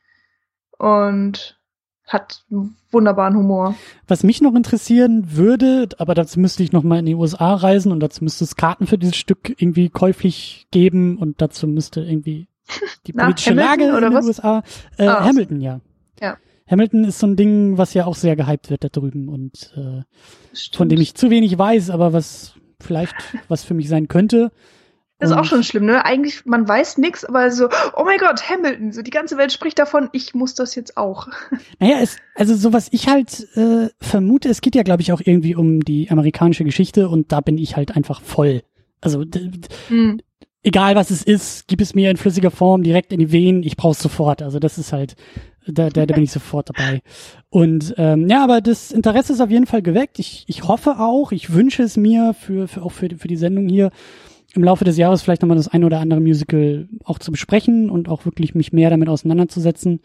[0.79, 1.59] und
[2.07, 3.75] hat einen wunderbaren Humor.
[4.07, 7.93] Was mich noch interessieren würde, aber dazu müsste ich noch mal in die USA reisen
[7.93, 12.49] und dazu müsste es Karten für dieses Stück irgendwie käuflich geben und dazu müsste irgendwie
[13.07, 14.27] die Na, politische Hamilton Lage oder in den was?
[14.27, 14.63] USA.
[14.99, 15.25] Äh, Ah.
[15.25, 15.81] Hamilton, ja.
[16.21, 16.37] Ja.
[16.71, 20.03] Hamilton ist so ein Ding, was ja auch sehr gehypt wird da drüben und äh,
[20.77, 23.15] von dem ich zu wenig weiß, aber was vielleicht
[23.49, 24.51] was für mich sein könnte.
[25.23, 26.05] Das ist auch schon schlimm, ne?
[26.05, 29.79] Eigentlich, man weiß nix, aber so, oh mein Gott, Hamilton, so die ganze Welt spricht
[29.79, 31.29] davon, ich muss das jetzt auch.
[31.79, 35.21] Naja, es, also so was ich halt äh, vermute, es geht ja, glaube ich, auch
[35.25, 38.63] irgendwie um die amerikanische Geschichte und da bin ich halt einfach voll.
[39.01, 40.21] Also d- d- Hm.
[40.63, 43.77] egal was es ist, gib es mir in flüssiger Form direkt in die Venen, ich
[43.77, 44.43] brauch's sofort.
[44.43, 45.17] Also das ist halt,
[45.67, 47.03] da, da, da bin ich sofort dabei.
[47.51, 50.19] Und ähm, ja, aber das Interesse ist auf jeden Fall geweckt.
[50.19, 53.69] Ich, ich hoffe auch, ich wünsche es mir für, für auch für, für die Sendung
[53.69, 53.91] hier
[54.55, 58.09] im Laufe des Jahres vielleicht nochmal das ein oder andere Musical auch zu besprechen und
[58.09, 60.01] auch wirklich mich mehr damit auseinanderzusetzen.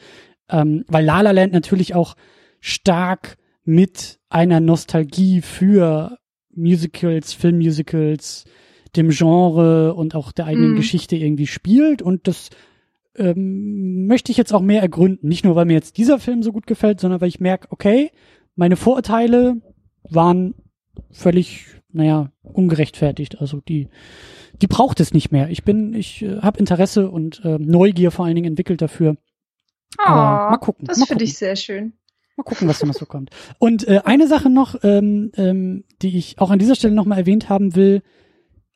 [0.49, 2.15] Ähm, weil La La Land natürlich auch
[2.61, 6.17] stark mit einer Nostalgie für
[6.55, 8.45] Musicals, Filmmusicals,
[8.95, 10.77] dem Genre und auch der eigenen Mhm.
[10.77, 12.49] Geschichte irgendwie spielt und das
[13.17, 15.27] ähm, möchte ich jetzt auch mehr ergründen.
[15.27, 18.11] Nicht nur, weil mir jetzt dieser Film so gut gefällt, sondern weil ich merke, okay,
[18.55, 19.57] meine Vorurteile
[20.09, 20.55] waren
[21.11, 23.39] völlig, naja, ungerechtfertigt.
[23.41, 23.87] Also die,
[24.61, 25.49] die braucht es nicht mehr.
[25.49, 29.17] Ich bin, ich äh, habe Interesse und äh, Neugier vor allen Dingen entwickelt dafür.
[29.97, 31.93] Aber Oh, mal gucken, Das finde ich sehr schön.
[32.35, 33.31] Mal gucken, was da noch so kommt.
[33.57, 37.49] Und äh, eine Sache noch, ähm, ähm, die ich auch an dieser Stelle nochmal erwähnt
[37.49, 38.03] haben will,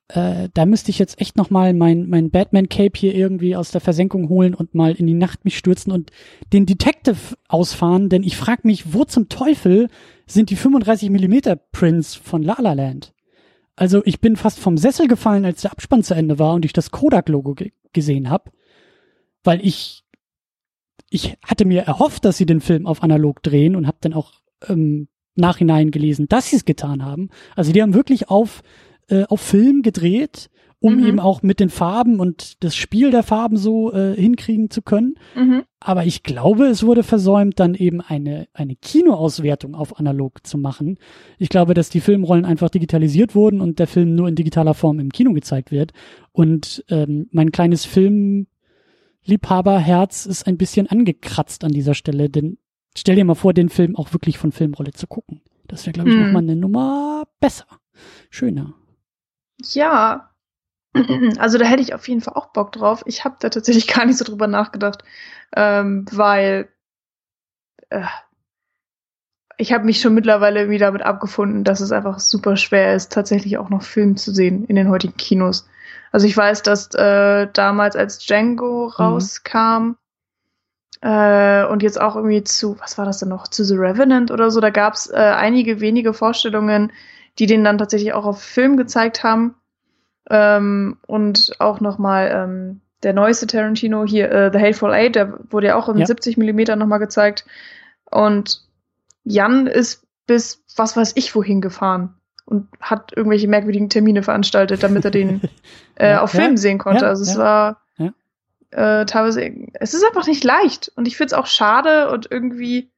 [0.07, 4.29] äh, da müsste ich jetzt echt nochmal mein, mein Batman-Cape hier irgendwie aus der Versenkung
[4.29, 6.11] holen und mal in die Nacht mich stürzen und
[6.51, 9.87] den Detective ausfahren, denn ich frage mich, wo zum Teufel
[10.25, 13.13] sind die 35 Millimeter Prints von La La Land?
[13.81, 16.71] Also ich bin fast vom Sessel gefallen, als der Abspann zu Ende war und ich
[16.71, 18.51] das Kodak-Logo ge gesehen habe,
[19.43, 20.03] weil ich
[21.09, 24.33] ich hatte mir erhofft, dass sie den Film auf analog drehen und habe dann auch
[24.67, 27.29] ähm, nachhinein gelesen, dass sie es getan haben.
[27.55, 28.61] Also die haben wirklich auf
[29.09, 30.51] äh, auf Film gedreht,
[30.83, 31.05] um Mhm.
[31.05, 35.15] eben auch mit den Farben und das Spiel der Farben so äh, hinkriegen zu können.
[35.35, 35.61] Mhm.
[35.79, 40.97] Aber ich glaube, es wurde versäumt, dann eben eine, eine Kinoauswertung auf analog zu machen.
[41.37, 44.99] Ich glaube, dass die Filmrollen einfach digitalisiert wurden und der Film nur in digitaler Form
[44.99, 45.93] im Kino gezeigt wird.
[46.31, 47.85] Und ähm, mein kleines
[49.23, 52.57] Filmliebhaberherz ist ein bisschen angekratzt an dieser Stelle, denn
[52.97, 55.41] stell dir mal vor, den Film auch wirklich von Filmrolle zu gucken.
[55.67, 56.25] Das wäre, glaube ich, Hm.
[56.25, 57.65] noch mal eine Nummer besser.
[58.29, 58.73] Schöner.
[59.73, 60.30] Ja.
[61.39, 63.03] Also da hätte ich auf jeden Fall auch Bock drauf.
[63.05, 65.03] Ich habe da tatsächlich gar nicht so drüber nachgedacht,
[65.55, 66.69] ähm, weil
[67.89, 68.03] äh,
[69.57, 73.57] ich habe mich schon mittlerweile irgendwie damit abgefunden, dass es einfach super schwer ist, tatsächlich
[73.57, 75.67] auch noch Film zu sehen in den heutigen Kinos.
[76.11, 79.95] Also ich weiß, dass äh, damals als Django rauskam
[81.01, 84.51] äh, und jetzt auch irgendwie zu, was war das denn noch, zu The Revenant oder
[84.51, 86.91] so, da gab es äh, einige wenige Vorstellungen,
[87.39, 89.55] die den dann tatsächlich auch auf Film gezeigt haben.
[90.29, 95.67] Ähm, und auch nochmal ähm, der neueste Tarantino hier, äh, The Hateful Eight, der wurde
[95.67, 96.05] ja auch in Ja.
[96.05, 97.45] 70 Millimeter nochmal gezeigt.
[98.05, 98.61] Und
[99.23, 105.03] Jan ist bis was weiß ich wohin gefahren und hat irgendwelche merkwürdigen Termine veranstaltet, damit
[105.05, 105.41] er den
[105.95, 107.05] äh, Ja, auf ja, Film sehen konnte.
[107.05, 109.01] ja, also es ja, war ja.
[109.01, 109.41] äh, teilweise,
[109.73, 110.91] es ist einfach nicht leicht.
[110.95, 112.91] Und ich finde es auch schade und irgendwie,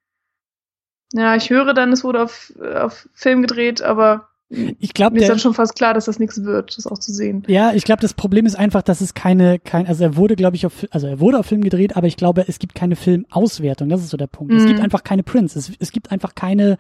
[1.13, 5.29] ja, ich höre dann, es wurde auf, auf Film gedreht, aber Ich glaube, mir ist
[5.29, 7.43] dann schon fast klar, dass das nichts wird, das auch zu sehen.
[7.47, 10.56] Ja, ich glaube, das Problem ist einfach, dass es keine, kein, also er wurde, glaube
[10.56, 13.89] ich, auf, also er wurde auf Film gedreht, aber ich glaube, es gibt keine Filmauswertung.
[13.89, 14.53] Das ist so der Punkt.
[14.53, 14.67] Es Mhm.
[14.67, 15.56] gibt einfach keine Prints.
[15.56, 16.77] Es, es gibt einfach keine,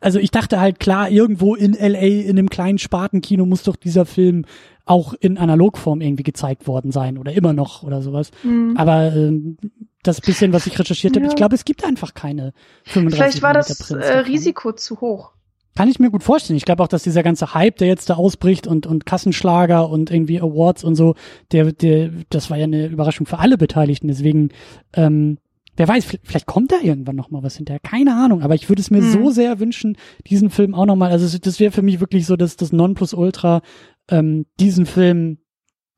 [0.00, 4.06] also ich dachte halt klar, irgendwo in LA in einem kleinen Spartenkino muss doch dieser
[4.06, 4.46] Film
[4.86, 8.30] auch in Analogform irgendwie gezeigt worden sein oder immer noch oder sowas.
[8.42, 8.74] Mhm.
[8.78, 9.58] Aber ähm,
[10.02, 11.30] das bisschen, was ich recherchiert habe, Ja.
[11.30, 14.18] ich glaube, es gibt einfach keine 35 Vielleicht war das äh.
[14.20, 15.32] Risiko zu hoch.
[15.74, 16.56] Kann ich mir gut vorstellen.
[16.58, 20.10] Ich glaube auch, dass dieser ganze Hype, der jetzt da ausbricht und, und Kassenschlager und
[20.10, 21.14] irgendwie Awards und so,
[21.50, 24.08] der, der, das war ja eine Überraschung für alle Beteiligten.
[24.08, 24.50] Deswegen,
[24.92, 25.38] ähm,
[25.76, 27.80] wer weiß, vielleicht- kommt da irgendwann noch mal was hinterher.
[27.80, 29.12] Keine Ahnung, aber ich würde es mir Hm.
[29.12, 32.36] so sehr wünschen, diesen Film auch noch mal, also das wäre für mich wirklich so
[32.36, 33.62] das, das Nonplusultra,
[34.10, 35.38] ähm, diesen Film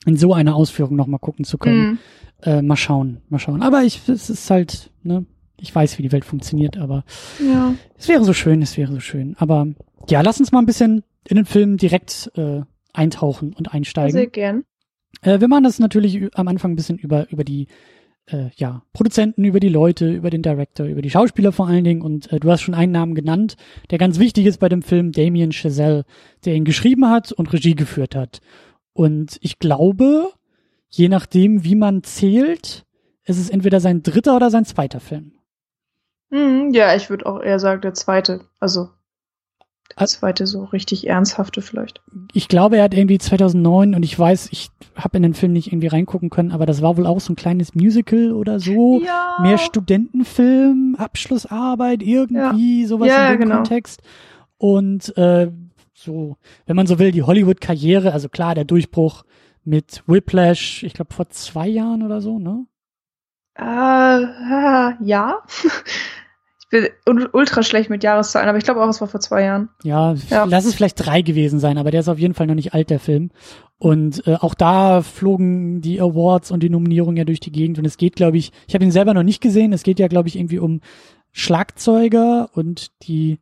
[0.06, 1.84] in so einer Ausführung noch mal gucken zu können.
[1.92, 1.98] Mhm.
[2.42, 3.62] Äh, mal schauen, mal schauen.
[3.62, 5.24] Aber ich, es ist halt, ne,
[5.60, 7.04] ich weiß, wie die Welt funktioniert, aber
[7.44, 7.74] Ja.
[7.96, 9.34] es wäre so schön, es wäre so schön.
[9.38, 9.66] Aber
[10.08, 12.60] ja, lass uns mal ein bisschen in den Film direkt äh,
[12.92, 14.32] eintauchen und Sehr einsteigen.
[14.32, 14.64] gern.
[15.22, 17.68] Äh, wir machen das natürlich am Anfang ein bisschen über, über die
[18.26, 22.02] äh, ja, Produzenten, über die Leute, über den Director, über die Schauspieler vor allen Dingen.
[22.02, 23.56] Und äh, du hast schon einen Namen genannt,
[23.90, 26.04] der ganz wichtig ist bei dem Film, Damien Chazelle,
[26.44, 28.40] der ihn geschrieben hat und Regie geführt hat.
[28.92, 30.28] Und ich glaube,
[30.88, 32.84] je nachdem, wie man zählt,
[33.24, 35.32] ist es entweder sein dritter oder sein zweiter Film.
[36.34, 38.40] Mhm, ja, ich würde auch eher sagen, der zweite.
[38.58, 38.90] Also
[39.98, 42.02] der zweite so richtig ernsthafte vielleicht.
[42.32, 45.68] Ich glaube, er hat irgendwie 2009 und ich weiß, ich habe in den Film nicht
[45.68, 49.00] irgendwie reingucken können, aber das war wohl auch so ein kleines Musical oder so.
[49.04, 49.36] Ja.
[49.42, 52.88] Mehr Studentenfilm, Abschlussarbeit, irgendwie Ja.
[52.88, 53.56] sowas Ja, in dem genau.
[53.56, 54.02] Kontext.
[54.56, 55.52] Und äh,
[55.92, 59.24] so, wenn man so will, die Hollywood-Karriere, also klar, der Durchbruch
[59.62, 62.66] mit Whiplash, ich glaube vor zwei Jahren oder so, ne?
[63.56, 65.38] Äh, äh, ja.
[67.08, 69.68] Bin ultra schlecht mit Jahreszahlen, aber ich glaube auch, es war vor zwei Jahren.
[69.84, 70.44] Ja, Ja.
[70.44, 72.90] lass es vielleicht drei gewesen sein, aber der ist auf jeden Fall noch nicht alt,
[72.90, 73.30] der Film.
[73.78, 77.78] Und äh, auch da flogen die Awards und die Nominierungen ja durch die Gegend.
[77.78, 80.08] Und es geht, glaube ich, ich habe ihn selber noch nicht gesehen, es geht ja,
[80.08, 80.80] glaube ich, irgendwie um
[81.32, 83.38] Schlagzeuger und die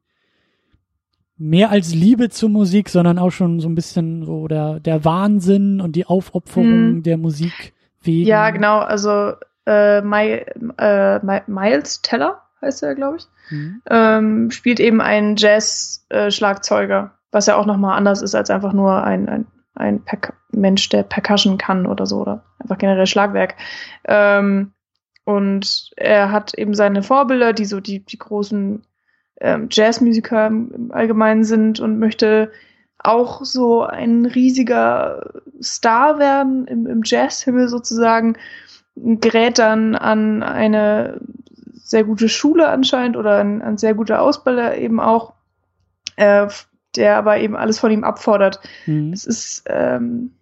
[1.39, 5.81] mehr als Liebe zur Musik, sondern auch schon so ein bisschen so der, der Wahnsinn
[5.81, 7.03] und die Aufopferung Mhm.
[7.03, 8.27] der Musik wegen.
[8.29, 8.79] Ja, genau.
[8.79, 9.33] Also
[9.67, 10.45] äh, My,
[10.79, 13.29] äh, My, Miles Teller heißt er, glaube ich.
[13.51, 13.83] Mhm.
[13.91, 19.29] ähm, spielt eben einen Jazz-Schlagzeuger, was ja auch nochmal anders ist als einfach nur ein,
[19.29, 23.57] ein, ein Perc Mensch, der Percussion kann oder so, oder einfach generell Schlagwerk.
[24.05, 24.73] Ähm,
[25.25, 28.83] und er hat eben seine Vorbilder, die so die, die großen
[29.41, 32.53] ähm, Jazzmusiker im im Allgemeinen sind und möchte
[32.99, 38.37] auch so ein riesiger Star werden im, im Jazzhimmel sozusagen,
[38.95, 41.21] gerät dann an eine
[41.93, 45.35] sehr gute Schule anscheinend oder ein, ein sehr guter Ausbilder eben auch,
[46.17, 46.49] äh,
[46.97, 48.61] der aber eben alles von ihm abfordert.
[48.87, 49.13] Mhm.
[49.13, 50.33] Es ist, ähm,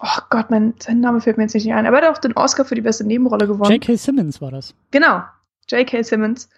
[0.00, 2.32] oh Gott, mein, sein Name fällt mir jetzt nicht ein, aber er hat auch den
[2.32, 3.70] Oscar für die beste Nebenrolle gewonnen.
[3.70, 3.96] J.K.
[3.96, 4.74] Simmons war das.
[4.90, 5.22] Genau,
[5.70, 6.02] J.K.
[6.02, 6.48] Simmons,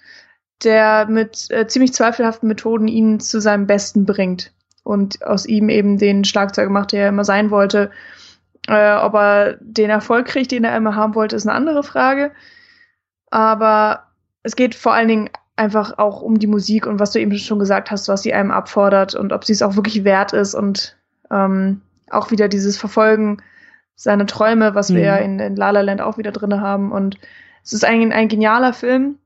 [0.65, 5.99] der mit äh, ziemlich zweifelhaften Methoden ihn zu seinem Besten bringt und aus ihm eben
[5.99, 7.91] den Schlagzeuger macht, der er immer sein wollte.
[8.67, 12.33] Äh, ob er den Erfolg kriegt, den er immer haben wollte, ist eine andere Frage.
[13.31, 14.08] Aber
[14.43, 17.59] es geht vor allen Dingen einfach auch um die Musik und was du eben schon
[17.59, 20.97] gesagt hast, was sie einem abfordert und ob sie es auch wirklich wert ist und
[21.31, 23.43] ähm, auch wieder dieses Verfolgen
[23.97, 25.05] seiner Träume, was wir Mhm.
[25.05, 27.19] ja in, in La La Land auch wieder drinne haben und
[27.65, 29.19] es ist ein, ein genialer Film.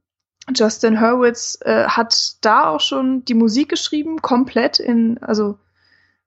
[0.52, 5.58] Justin Hurwitz äh, hat da auch schon die Musik geschrieben, komplett in, also,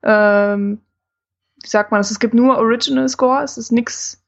[0.04, 0.80] ähm,
[1.62, 4.24] wie sagt man das, es gibt nur Original Score, es ist nix,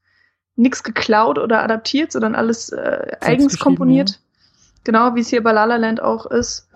[0.57, 4.19] nix geklaut oder adaptiert, sondern alles äh, eigens komponiert.
[4.83, 6.69] Genau, wie es hier bei La La Land auch ist.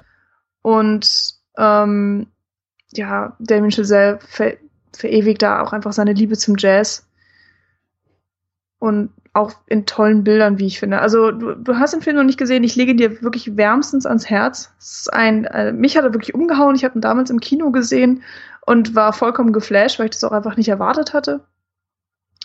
[0.61, 2.27] Und ähm,
[2.93, 4.53] ja, Damien Chazelle ver
[4.93, 7.07] verewigt da auch einfach seine Liebe zum Jazz.
[8.77, 10.99] Und auch in tollen Bildern, wie ich finde.
[10.99, 14.29] Also du, du hast den Film noch nicht gesehen, ich lege dir wirklich wärmstens ans
[14.29, 14.73] Herz.
[14.79, 16.75] Ist ein, äh, mich hat er wirklich umgehauen.
[16.75, 18.23] Ich habe ihn damals im Kino gesehen
[18.65, 21.45] und war vollkommen geflasht, weil ich das auch einfach nicht erwartet hatte.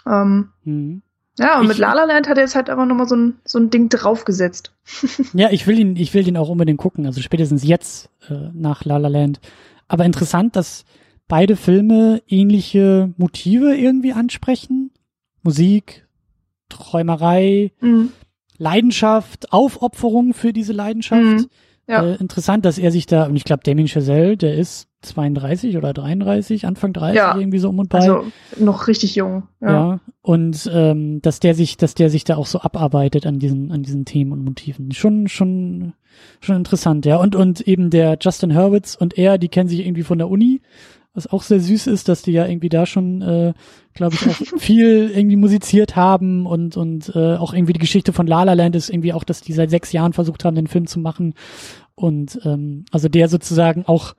[0.07, 1.03] Ähm, Mhm.
[1.39, 3.35] Ja, und Ich- mit La La Land hat er jetzt halt einfach nochmal so ein,
[3.45, 4.73] so ein Ding draufgesetzt.
[5.35, 8.85] Ja, ich will ihn, ich will ihn auch unbedingt gucken, also spätestens jetzt äh, nach
[8.85, 9.41] La La Land.
[9.89, 10.85] Aber interessant, dass
[11.29, 14.91] beide Filme ähnliche Motive irgendwie ansprechen.
[15.43, 16.07] Musik,
[16.69, 18.11] Träumerei, Mhm.
[18.59, 21.23] Leidenschaft, Aufopferung für diese Leidenschaft.
[21.23, 21.47] Mhm.
[21.89, 22.05] Ja.
[22.05, 25.93] Äh, interessant, dass er sich da, und ich glaube, Damien Chazelle, der ist 32 oder
[25.93, 27.37] 33, Anfang 30, Ja.
[27.37, 27.99] irgendwie so um und bei.
[27.99, 28.25] Also
[28.59, 29.45] noch richtig jung.
[29.61, 29.71] Ja.
[29.71, 30.01] Ja.
[30.23, 33.83] und ähm, dass der sich, dass der sich da auch so abarbeitet an diesen, an
[33.83, 34.93] diesen Themen und Motiven.
[34.93, 35.93] Schon, schon,
[36.41, 37.17] schon interessant, ja.
[37.17, 40.61] Und und eben der Justin Hurwitz und er, die kennen sich irgendwie von der Uni,
[41.15, 43.55] was auch sehr süß ist, dass die ja irgendwie da schon, äh,
[43.95, 48.27] glaube ich, auch viel irgendwie musiziert haben und und äh, auch irgendwie die Geschichte von
[48.27, 50.87] La La Land ist irgendwie auch, dass die seit sechs Jahren versucht haben, den Film
[50.87, 51.33] zu machen
[51.95, 54.15] und ähm, also der sozusagen auch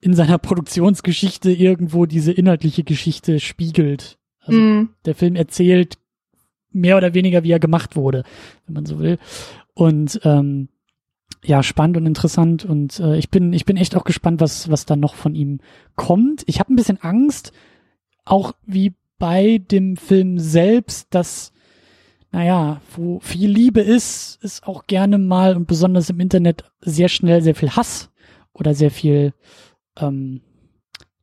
[0.00, 4.18] in seiner Produktionsgeschichte irgendwo diese inhaltliche Geschichte spiegelt.
[4.40, 4.90] Also Mhm.
[5.04, 5.98] der Film erzählt
[6.70, 8.22] mehr oder weniger, wie er gemacht wurde,
[8.66, 9.18] wenn man so will.
[9.74, 10.68] Und ähm,
[11.44, 12.64] ja, spannend und interessant.
[12.64, 15.60] Und äh, ich bin, ich bin echt auch gespannt, was, was da noch von ihm
[15.94, 16.42] kommt.
[16.46, 17.52] Ich habe ein bisschen Angst,
[18.24, 21.52] auch wie bei dem Film selbst, dass,
[22.32, 27.40] naja, wo viel Liebe ist, ist auch gerne mal und besonders im Internet sehr schnell
[27.42, 28.10] sehr viel Hass
[28.52, 29.32] oder sehr viel
[29.98, 30.40] ähm,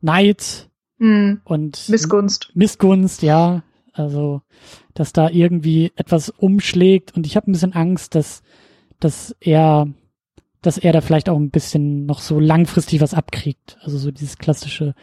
[0.02, 1.42] Neid Mhm.
[1.44, 2.52] und Missgunst.
[2.54, 3.64] Missgunst, ja.
[3.94, 4.42] Also,
[4.94, 8.42] dass da irgendwie etwas umschlägt und ich habe ein bisschen Angst, dass,
[9.00, 9.88] dass er,
[10.62, 13.78] dass er da vielleicht auch ein bisschen noch so langfristig was abkriegt.
[13.82, 14.96] Also so dieses klassische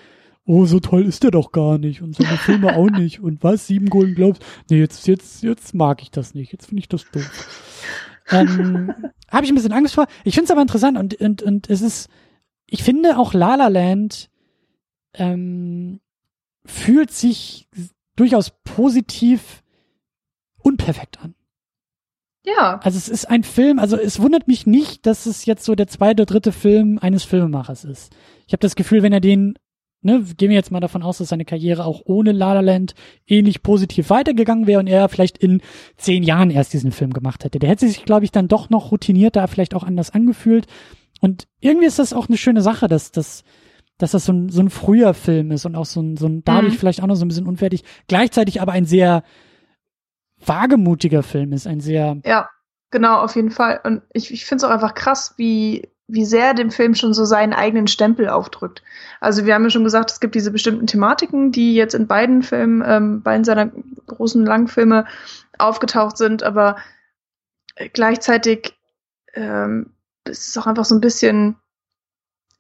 [0.47, 3.69] oh, so toll ist der doch gar nicht und seine Filme auch nicht und was,
[3.69, 7.05] sieben Golden Globes, nee, jetzt, jetzt, jetzt mag ich das nicht, jetzt finde ich das
[7.13, 7.85] doof.
[8.31, 8.93] ähm,
[9.31, 10.09] Habe ich ein bisschen Angst vor.
[10.25, 12.09] Ich finde es aber interessant und, und, und es ist,
[12.71, 14.31] ich finde auch La La Land
[15.15, 16.01] ähm,
[16.65, 17.69] fühlt sich
[18.17, 19.63] durchaus positiv
[20.59, 21.35] unperfekt an.
[22.45, 22.81] Ja.
[22.83, 25.89] Also es ist ein Film, also es wundert mich nicht, dass es jetzt so der
[25.89, 28.13] zweite, dritte Film eines Filmemachers ist.
[28.47, 29.59] Ich habe das Gefühl, wenn er den,
[30.03, 32.95] ne, gehen wir jetzt mal davon aus, dass seine Karriere auch ohne La La Land
[33.27, 35.61] ähnlich positiv weitergegangen wäre und er vielleicht in
[35.97, 37.59] zehn Jahren erst diesen Film gemacht hätte.
[37.59, 40.67] Der hätte sich, glaube ich, dann doch noch routinierter, vielleicht auch anders angefühlt.
[41.21, 43.45] Und irgendwie ist das auch eine schöne Sache, dass, dass,
[43.99, 46.43] dass das so ein, so ein früher Film ist und auch so ein, so ein
[46.45, 46.79] dadurch mhm.
[46.79, 49.23] vielleicht auch noch so ein bisschen unfertig, gleichzeitig aber ein sehr
[50.45, 52.17] wagemutiger Film ist, ein sehr.
[52.25, 52.49] Ja,
[52.91, 53.81] genau, auf jeden Fall.
[53.85, 57.25] Und ich, ich finde es auch einfach krass, wie, wie sehr dem Film schon so
[57.27, 58.83] seinen eigenen Stempel aufdrückt.
[59.21, 62.43] Also wir haben ja schon gesagt, es gibt diese bestimmten Thematiken, die jetzt in beiden
[62.43, 63.71] Filmen, ähm, beiden seiner
[64.07, 65.07] großen Langfilme
[65.59, 66.77] aufgetaucht sind, aber
[67.93, 68.75] gleichzeitig
[69.35, 69.93] ähm,
[70.25, 71.57] es ist auch einfach so ein bisschen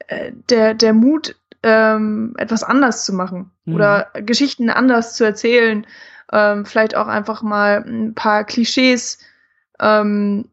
[0.09, 3.75] äh, der, der Mut, ähm, etwas anders zu machen mhm.
[3.75, 5.87] oder Geschichten anders zu erzählen
[6.33, 9.19] ähm, vielleicht auch einfach mal ein paar Klischees
[9.81, 10.49] ähm,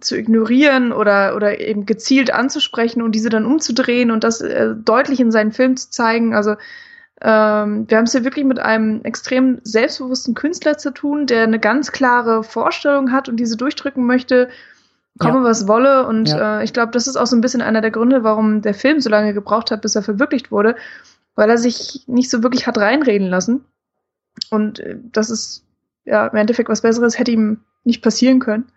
[0.00, 5.20] zu ignorieren oder, oder eben gezielt anzusprechen und diese dann umzudrehen und das äh, deutlich
[5.20, 6.34] in seinen Film zu zeigen.
[6.34, 6.56] Also
[7.22, 11.60] ähm, wir haben es hier wirklich mit einem extrem selbstbewussten Künstler zu tun, der eine
[11.60, 14.50] ganz klare Vorstellung hat und diese durchdrücken möchte,
[15.18, 15.44] komme ja.
[15.44, 16.06] was wolle.
[16.06, 16.60] Und ja.
[16.60, 19.00] äh, ich glaube, das ist auch so ein bisschen einer der Gründe, warum der Film
[19.00, 20.76] so lange gebraucht hat, bis er verwirklicht wurde,
[21.34, 23.64] weil er sich nicht so wirklich hat reinreden lassen.
[24.50, 25.64] Und äh, das ist
[26.04, 28.70] ja im Endeffekt was Besseres, hätte ihm nicht passieren können.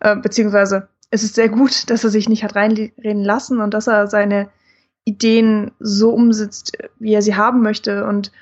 [0.00, 3.86] Äh, beziehungsweise es ist sehr gut, dass er sich nicht hat reinreden lassen und dass
[3.86, 4.48] er seine
[5.04, 8.04] Ideen so umsetzt, wie er sie haben möchte.
[8.06, 8.32] Und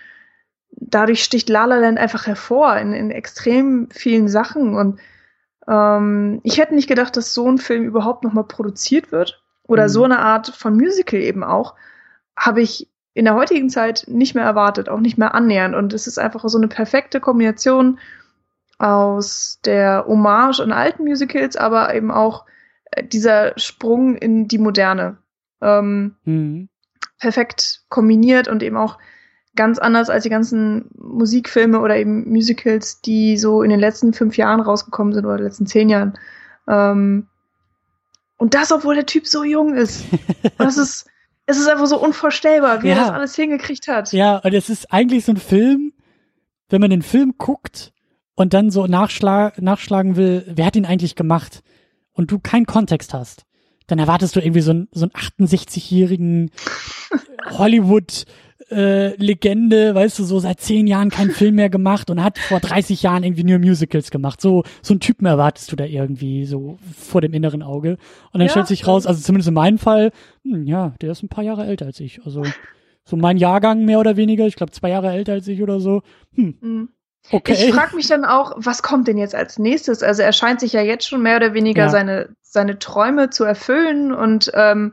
[0.71, 4.75] dadurch sticht La La Land einfach hervor in, in extrem vielen Sachen.
[4.75, 4.99] Und
[5.69, 9.43] ähm, ich hätte nicht gedacht, dass so ein Film überhaupt nochmal produziert wird.
[9.67, 9.89] Oder mhm.
[9.89, 11.75] so eine Art von Musical eben auch.
[12.37, 15.75] Habe ich in der heutigen Zeit nicht mehr erwartet, auch nicht mehr annähernd.
[15.75, 17.99] Und es ist einfach so eine perfekte Kombination
[18.79, 22.45] aus der Hommage an alten Musicals, aber eben auch
[22.91, 25.19] äh, dieser Sprung in die Moderne.
[25.63, 26.69] Ähm, mhm.
[27.19, 28.99] Perfekt kombiniert und eben auch
[29.57, 34.37] ganz anders als die ganzen Musikfilme oder eben Musicals, die so in den letzten fünf
[34.37, 36.19] Jahren rausgekommen sind oder letzten zehn Jahren.
[36.69, 37.29] Ähm,
[38.37, 40.05] und das, obwohl der Typ so jung ist.
[40.59, 41.07] das ist,
[41.47, 42.95] es ist einfach so unvorstellbar, wie ja.
[42.95, 44.13] er das alles hingekriegt hat.
[44.13, 45.93] Ja, und es ist eigentlich so ein Film,
[46.69, 47.93] wenn man den Film guckt
[48.35, 51.63] und dann so nachschlag, nachschlagen will, wer hat ihn eigentlich gemacht
[52.13, 53.45] und du keinen Kontext hast,
[53.87, 56.51] dann erwartest du irgendwie so einen, so einen 68-jährigen
[57.51, 58.25] Hollywood
[58.71, 62.61] äh, Legende, weißt du, so seit zehn Jahren keinen Film mehr gemacht und hat vor
[62.61, 64.41] 30 Jahren irgendwie nur Musicals gemacht.
[64.41, 67.93] So, so einen Typen erwartest du da irgendwie so vor dem inneren Auge.
[68.33, 70.11] Und dann ja, stellt sich raus, also zumindest in meinem Fall,
[70.43, 72.25] hm, ja, der ist ein paar Jahre älter als ich.
[72.25, 72.45] Also
[73.05, 76.03] so mein Jahrgang mehr oder weniger, ich glaube zwei Jahre älter als ich oder so.
[76.35, 76.59] Hm.
[76.61, 76.89] Mhm.
[77.31, 77.55] Okay.
[77.55, 80.03] Ich frage mich dann auch, was kommt denn jetzt als nächstes?
[80.03, 81.89] Also er scheint sich ja jetzt schon mehr oder weniger ja.
[81.89, 84.93] seine, seine Träume zu erfüllen und ähm,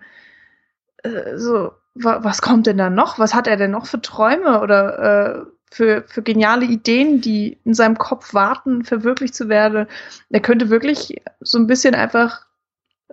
[1.04, 3.20] äh, so was kommt denn da noch?
[3.20, 7.74] Was hat er denn noch für Träume oder äh, für, für geniale Ideen, die in
[7.74, 9.88] seinem Kopf warten, verwirklicht zu werden?
[10.30, 12.46] Er könnte wirklich so ein bisschen einfach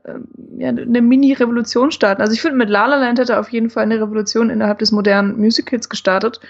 [0.05, 2.23] ähm, ja, eine Mini-Revolution starten.
[2.23, 4.79] Also ich finde, mit La La Land hätte er auf jeden Fall eine Revolution innerhalb
[4.79, 6.41] des modernen Musicals gestartet.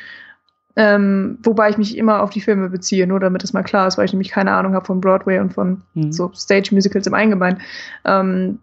[0.76, 3.98] Ähm, wobei ich mich immer auf die Filme beziehe, nur damit es mal klar ist,
[3.98, 6.12] weil ich nämlich keine Ahnung habe von Broadway und von mhm.
[6.12, 7.60] so Stage-Musicals im Allgemeinen.
[8.04, 8.60] Ähm,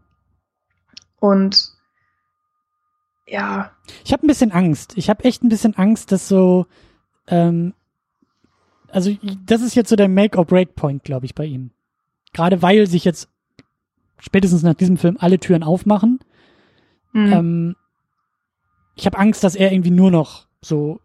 [1.20, 1.75] und
[3.28, 3.72] ja.
[4.04, 4.94] Ich habe ein bisschen Angst.
[4.98, 6.68] Ich habe echt ein bisschen Angst, dass so,
[7.28, 7.74] ähm,
[8.90, 11.72] also das ist jetzt so der Make-or-Break-Point, glaube ich, bei ihm.
[12.34, 13.30] Gerade weil sich jetzt
[14.20, 16.20] spätestens nach diesem Film alle Türen aufmachen.
[17.14, 17.34] Mhm.
[17.34, 17.76] Ähm,
[18.96, 21.00] ich habe Angst, dass er irgendwie nur noch so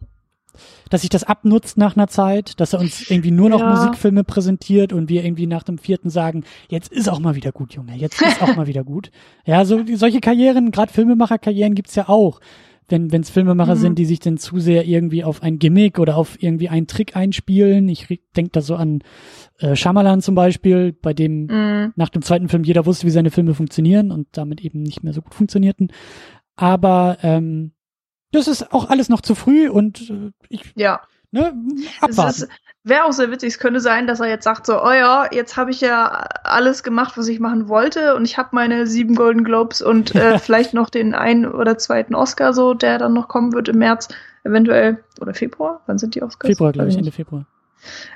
[0.90, 3.70] dass sich das abnutzt nach einer Zeit, dass er uns irgendwie nur noch ja.
[3.70, 7.74] Musikfilme präsentiert und wir irgendwie nach dem vierten sagen, jetzt ist auch mal wieder gut,
[7.74, 9.10] Junge, jetzt ist auch mal wieder gut.
[9.46, 12.40] Ja, so solche Karrieren, gerade Filmemacherkarrieren gibt's ja auch.
[12.88, 13.80] Wenn es Filmemacher mhm.
[13.80, 17.16] sind, die sich dann zu sehr irgendwie auf ein Gimmick oder auf irgendwie einen Trick
[17.16, 17.88] einspielen.
[17.88, 19.02] Ich denke da so an
[19.58, 21.92] äh, Shyamalan zum Beispiel, bei dem mhm.
[21.94, 25.12] nach dem zweiten Film jeder wusste, wie seine Filme funktionieren und damit eben nicht mehr
[25.12, 25.92] so gut funktionierten.
[26.56, 27.72] Aber ähm,
[28.32, 31.00] das ist auch alles noch zu früh und äh, ich, ja.
[31.30, 31.52] ne,
[32.00, 32.46] abwarten.
[32.82, 33.48] Wäre auch sehr witzig.
[33.54, 36.06] Es könnte sein, dass er jetzt sagt so, oh ja, jetzt habe ich ja
[36.44, 40.38] alles gemacht, was ich machen wollte und ich habe meine sieben Golden Globes und äh,
[40.40, 44.08] vielleicht noch den einen oder zweiten Oscar so, der dann noch kommen wird im März,
[44.44, 45.82] eventuell oder Februar.
[45.86, 46.48] Wann sind die Oscars?
[46.48, 47.44] Februar, glaube ich, Ende Februar.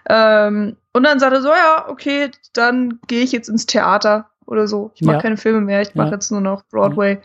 [0.09, 4.67] Ähm, und dann sagt er so, ja, okay, dann gehe ich jetzt ins Theater oder
[4.67, 4.93] so.
[4.95, 5.23] Ich mache Ja.
[5.23, 6.15] keine Filme mehr, ich mache Ja.
[6.15, 7.21] jetzt nur noch Broadway.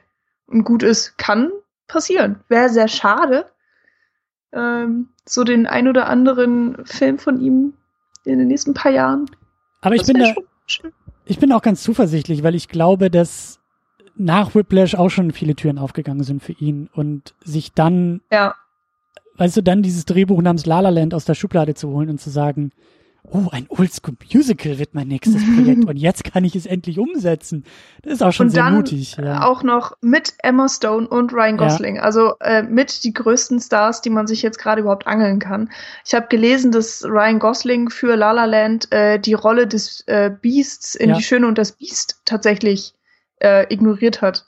[0.47, 1.51] Und gut ist, kann
[1.89, 2.39] passieren.
[2.47, 3.45] Wäre sehr schade.
[4.53, 7.73] Ähm, so den ein oder anderen Film von ihm
[8.23, 9.25] in den nächsten paar Jahren.
[9.81, 10.33] Aber ich Das bin da,
[11.25, 13.59] ich bin auch ganz zuversichtlich, weil ich glaube, dass
[14.15, 18.55] nach Whiplash auch schon viele Türen aufgegangen sind für ihn und sich dann, Ja,
[19.35, 22.19] weißt du, dann dieses Drehbuch namens La La Land aus der Schublade zu holen und
[22.19, 22.71] zu sagen,
[23.31, 27.63] oh, ein Oldschool Musical wird mein nächstes Projekt und jetzt kann ich es endlich umsetzen.
[28.03, 29.17] Das ist auch schon und sehr dann mutig.
[29.17, 29.45] Ja.
[29.47, 31.67] auch noch mit Emma Stone und Ryan Ja.
[31.67, 31.99] Gosling.
[31.99, 35.69] Also äh, mit die größten Stars, die man sich jetzt gerade überhaupt angeln kann.
[36.05, 40.31] Ich habe gelesen, dass Ryan Gosling für La La Land äh, die Rolle des äh,
[40.41, 41.15] Beasts in Ja.
[41.17, 42.93] Die Schöne und das Biest tatsächlich
[43.41, 44.45] äh, ignoriert hat.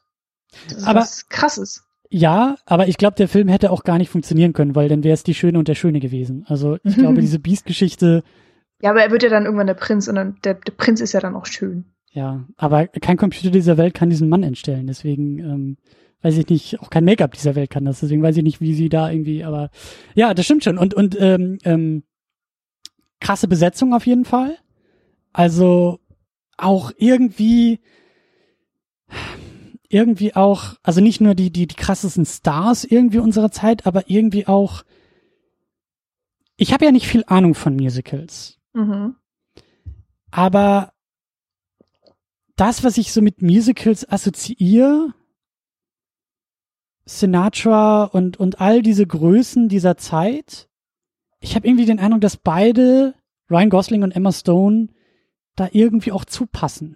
[0.69, 1.83] Das, Aber- was krass ist.
[2.13, 5.13] Ja, aber ich glaube, der Film hätte auch gar nicht funktionieren können, weil dann wäre
[5.13, 6.43] es die Schöne und der Schöne gewesen.
[6.49, 8.23] Also ich glaube, diese Beast-Geschichte,
[8.81, 11.13] Ja, aber er wird ja dann irgendwann der Prinz und dann, der, der Prinz ist
[11.13, 11.85] ja dann auch schön.
[12.11, 14.87] ja, aber kein Computer dieser Welt kann diesen Mann entstellen.
[14.87, 15.77] Deswegen ähm,
[16.21, 17.99] weiß ich nicht, auch kein Make-up dieser Welt kann das.
[17.99, 19.69] Deswegen weiß ich nicht, wie sie da irgendwie, aber
[20.13, 20.77] ja, das stimmt schon.
[20.77, 22.03] Und, und ähm, ähm,
[23.19, 24.57] krasse Besetzung auf jeden Fall.
[25.33, 25.99] Also
[26.57, 27.79] auch irgendwie
[29.89, 34.47] irgendwie auch, also nicht nur die, die, die krassesten Stars irgendwie unserer Zeit, aber irgendwie
[34.47, 34.83] auch,
[36.55, 39.15] ich habe ja nicht viel Ahnung von Musicals, Mhm.
[40.31, 40.93] aber
[42.55, 45.13] das, was ich so mit Musicals assoziiere,
[47.05, 50.69] Sinatra und, und all diese Größen dieser Zeit,
[51.39, 53.15] ich habe irgendwie den Eindruck, dass beide,
[53.49, 54.89] Ryan Gosling und Emma Stone,
[55.55, 56.95] da irgendwie auch zupassen.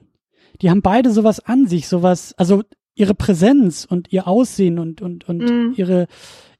[0.61, 2.63] Die haben beide sowas an sich, sowas, also
[2.93, 5.73] ihre Präsenz und ihr Aussehen und, und, und Mhm.
[5.75, 6.07] ihre,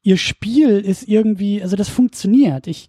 [0.01, 2.67] ihr Spiel ist irgendwie, also das funktioniert.
[2.67, 2.87] Ich,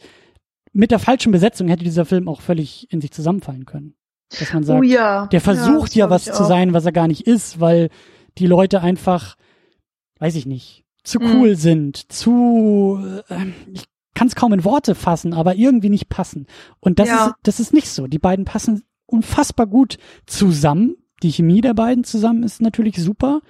[0.77, 3.95] mit der falschen Besetzung hätte dieser Film auch völlig in sich zusammenfallen können.
[4.39, 5.27] Dass man sagt, oh ja.
[5.29, 7.89] der versucht ja, glaub was zu sein, was er gar nicht ist, weil
[8.39, 9.37] die Leute einfach,
[10.18, 11.33] weiß ich nicht, zu Mhm.
[11.33, 12.99] cool sind, zu,
[13.29, 16.47] äh, ich kann es kaum in Worte fassen, aber irgendwie nicht passen.
[16.81, 17.27] Und das Ja.
[17.27, 18.07] ist, das ist nicht so.
[18.07, 20.97] Die beiden passen unfassbar gut zusammen.
[21.22, 23.41] Die Chemie der beiden zusammen ist natürlich super.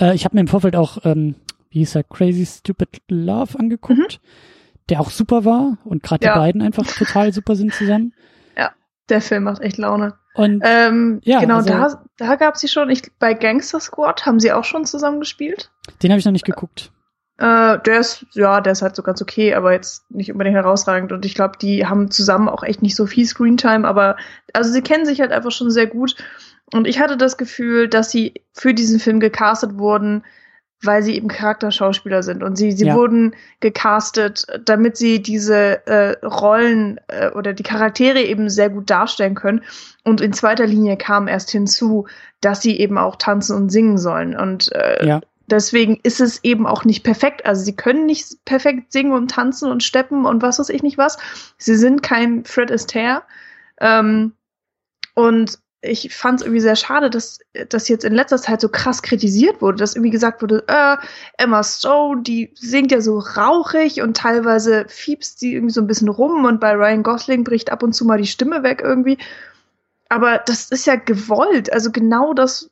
[0.00, 1.36] Äh, ich habe mir im Vorfeld auch, ähm,
[1.70, 4.20] wie hieß er, Crazy Stupid Love angeguckt,
[4.88, 6.24] der auch super war und gerade.
[6.24, 6.34] Ja.
[6.34, 8.12] die beiden einfach total super sind zusammen.
[9.08, 10.14] Der Film macht echt Laune.
[10.34, 14.38] Und Ähm, Ja, genau, also- da, da gab sie schon, ich, bei Gangster Squad haben
[14.38, 15.70] sie auch schon zusammen gespielt.
[16.02, 16.92] den habe ich noch nicht geguckt.
[17.36, 21.10] Äh, der ist, ja, der ist halt so ganz okay, aber jetzt nicht unbedingt herausragend.
[21.10, 24.16] Und ich glaube, die haben zusammen auch echt nicht so viel Screentime, aber
[24.52, 26.14] also sie kennen sich halt einfach schon sehr gut.
[26.72, 30.24] Und ich hatte das Gefühl, dass sie für diesen Film gecastet wurden,
[30.84, 32.42] weil sie eben Charakterschauspieler sind.
[32.42, 32.94] Und sie, sie Ja.
[32.94, 39.34] wurden gecastet, damit sie diese äh, Rollen äh, oder die Charaktere eben sehr gut darstellen
[39.34, 39.62] können.
[40.04, 42.06] Und in zweiter Linie kam erst hinzu,
[42.40, 44.36] dass sie eben auch tanzen und singen sollen.
[44.36, 45.20] Und äh, Ja.
[45.46, 47.46] deswegen ist es eben auch nicht perfekt.
[47.46, 50.98] Also sie können nicht perfekt singen und tanzen und steppen und was weiß ich nicht
[50.98, 51.18] was.
[51.58, 53.22] Sie sind kein Fred Astaire.
[53.80, 54.32] Ähm,
[55.14, 59.02] und ich fand es irgendwie sehr schade, dass das jetzt in letzter Zeit so krass
[59.02, 60.96] kritisiert wurde, dass irgendwie gesagt wurde, äh,
[61.36, 66.08] Emma Stone, die singt ja so rauchig und teilweise fiebst sie irgendwie so ein bisschen
[66.08, 69.18] rum und bei Ryan Gosling bricht ab und zu mal die Stimme weg irgendwie.
[70.08, 71.72] Aber das ist ja gewollt.
[71.72, 72.70] Also genau das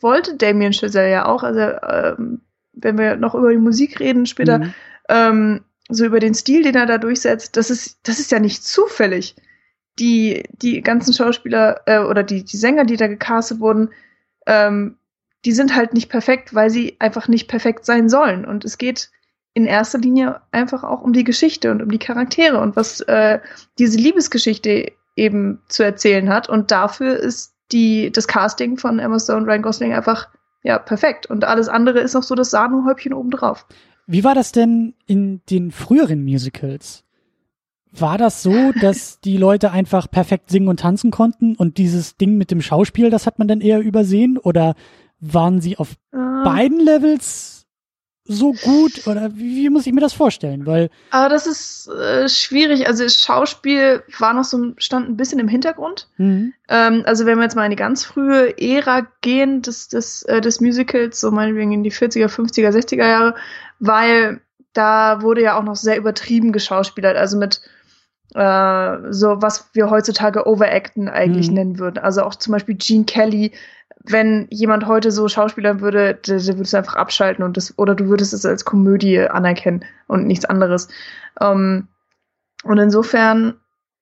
[0.00, 1.42] wollte Damien Chazelle ja auch.
[1.42, 2.40] Also ähm,
[2.72, 4.74] wenn wir noch über die Musik reden später, Mhm.
[5.08, 8.64] ähm, so über den Stil, den er da durchsetzt, das ist, das ist ja nicht
[8.64, 9.34] zufällig.
[9.98, 13.90] Die, die ganzen Schauspieler äh, oder die, die Sänger, die da gecastet wurden,
[14.46, 14.96] ähm,
[15.44, 18.44] die sind halt nicht perfekt, weil sie einfach nicht perfekt sein sollen.
[18.44, 19.10] Und es geht
[19.52, 23.38] in erster Linie einfach auch um die Geschichte und um die Charaktere und was äh,
[23.78, 26.48] diese Liebesgeschichte eben zu erzählen hat.
[26.48, 30.28] Und dafür ist die, das Casting von Emma Stone und Ryan Gosling einfach
[30.62, 31.26] ja perfekt.
[31.26, 33.66] Und alles andere ist noch so das Sahnehäubchen obendrauf.
[34.06, 37.03] Wie war das denn in den früheren Musicals?
[37.96, 42.36] War das so, dass die Leute einfach perfekt singen und tanzen konnten und dieses Ding
[42.36, 44.36] mit dem Schauspiel, das hat man dann eher übersehen?
[44.38, 44.74] Oder
[45.20, 47.66] waren sie auf Ähm, beiden Levels
[48.26, 49.06] so gut?
[49.06, 50.66] Oder wie, wie muss ich mir das vorstellen?
[50.66, 52.88] Weil, Aber das ist äh, schwierig.
[52.88, 56.08] Also das Schauspiel war noch so, stand ein bisschen im Hintergrund.
[56.16, 60.22] hm, Ähm, also wenn wir jetzt mal in die ganz frühe Ära gehen des, des,
[60.22, 63.34] äh, des Musicals, so meinetwegen in die 40er, 50er, 60er Jahre,
[63.78, 64.40] weil
[64.72, 67.60] da wurde ja auch noch sehr übertrieben geschauspielert, also mit
[68.34, 71.54] äh, so was wir heutzutage Overacten eigentlich mhm.
[71.54, 71.98] nennen würden.
[71.98, 73.52] Also auch zum Beispiel Gene Kelly,
[74.04, 77.94] wenn jemand heute so schauspielern würde, der, der würdest du einfach abschalten und das, oder
[77.94, 80.88] du würdest es als Komödie anerkennen und nichts anderes.
[81.40, 81.88] Ähm,
[82.64, 83.54] und insofern,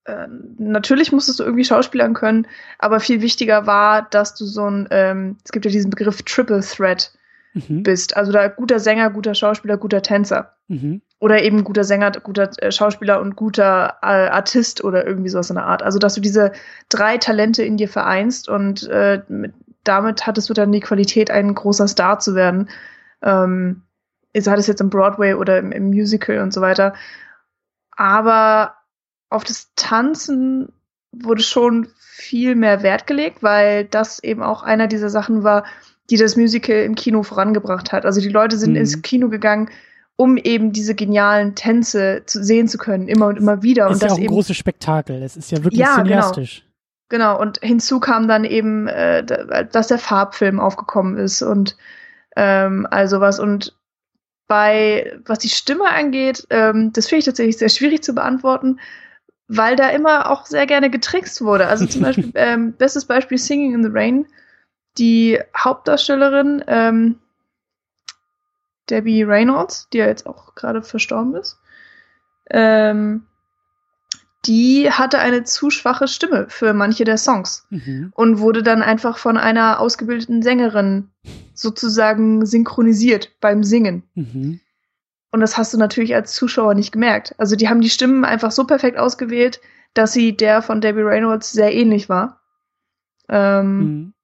[0.04, 0.26] äh,
[0.58, 2.46] natürlich musstest du irgendwie schauspielern können,
[2.78, 6.60] aber viel wichtiger war, dass du so ein, ähm, es gibt ja diesen Begriff Triple
[6.60, 7.12] Threat
[7.54, 7.82] mhm.
[7.82, 8.16] bist.
[8.16, 10.54] Also da guter Sänger, guter Schauspieler, guter Tänzer.
[10.68, 11.02] Mhm.
[11.18, 15.56] Oder eben guter Sänger, guter äh, Schauspieler und guter äh, Artist oder irgendwie sowas in
[15.56, 15.82] der Art.
[15.82, 16.52] Also dass du diese
[16.88, 21.54] drei Talente in dir vereinst und äh, mit, damit hattest du dann die Qualität, ein
[21.54, 22.68] großer Star zu werden.
[23.22, 23.82] Ähm,
[24.36, 26.94] sei das jetzt im Broadway oder im, im Musical und so weiter.
[27.96, 28.74] Aber
[29.28, 30.72] auf das Tanzen
[31.12, 35.64] wurde schon viel mehr Wert gelegt, weil das eben auch einer dieser Sachen war,
[36.12, 38.04] die das Musical im Kino vorangebracht hat.
[38.04, 38.76] Also die Leute sind mhm.
[38.76, 39.70] ins Kino gegangen,
[40.16, 43.88] um eben diese genialen Tänze zu sehen zu können, immer und immer wieder.
[43.88, 45.22] Das ist und ja auch ein eben, großes Spektakel.
[45.22, 46.04] Es ist ja wirklich ja, genau.
[46.04, 46.66] cineastisch.
[47.08, 47.36] Genau.
[47.36, 49.24] genau, und hinzu kam dann eben, äh,
[49.72, 51.78] dass der Farbfilm aufgekommen ist und
[52.36, 53.40] ähm, also was.
[53.40, 53.74] Und
[54.48, 58.80] bei, was die Stimme angeht, ähm, das finde ich tatsächlich sehr schwierig zu beantworten,
[59.48, 61.68] weil da immer auch sehr gerne getrickst wurde.
[61.68, 64.26] Also zum Beispiel, ähm, bestes Beispiel Singing in the Rain
[64.98, 67.18] die Hauptdarstellerin ähm,
[68.90, 71.58] Debbie Reynolds, die ja jetzt auch gerade verstorben ist,
[72.50, 73.26] ähm,
[74.44, 78.12] die hatte eine zu schwache Stimme für manche der Songs mhm.
[78.14, 81.10] und wurde dann einfach von einer ausgebildeten Sängerin
[81.54, 84.02] sozusagen synchronisiert beim Singen.
[84.14, 84.60] Mhm.
[85.30, 87.34] Und das hast du natürlich als Zuschauer nicht gemerkt.
[87.38, 89.60] Also die haben die Stimmen einfach so perfekt ausgewählt,
[89.94, 92.40] dass sie der von Debbie Reynolds sehr ähnlich war.
[93.28, 94.14] Ähm, mhm.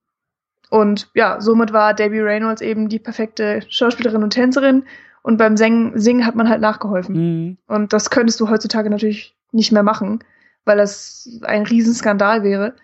[0.70, 4.84] Und ja, somit war Debbie Reynolds eben die perfekte Schauspielerin und Tänzerin.
[5.22, 7.14] Und beim Singen, Singen hat man halt nachgeholfen.
[7.16, 7.58] Mhm.
[7.66, 10.20] Und das könntest du heutzutage natürlich nicht mehr machen,
[10.64, 12.74] weil das ein Riesenskandal wäre.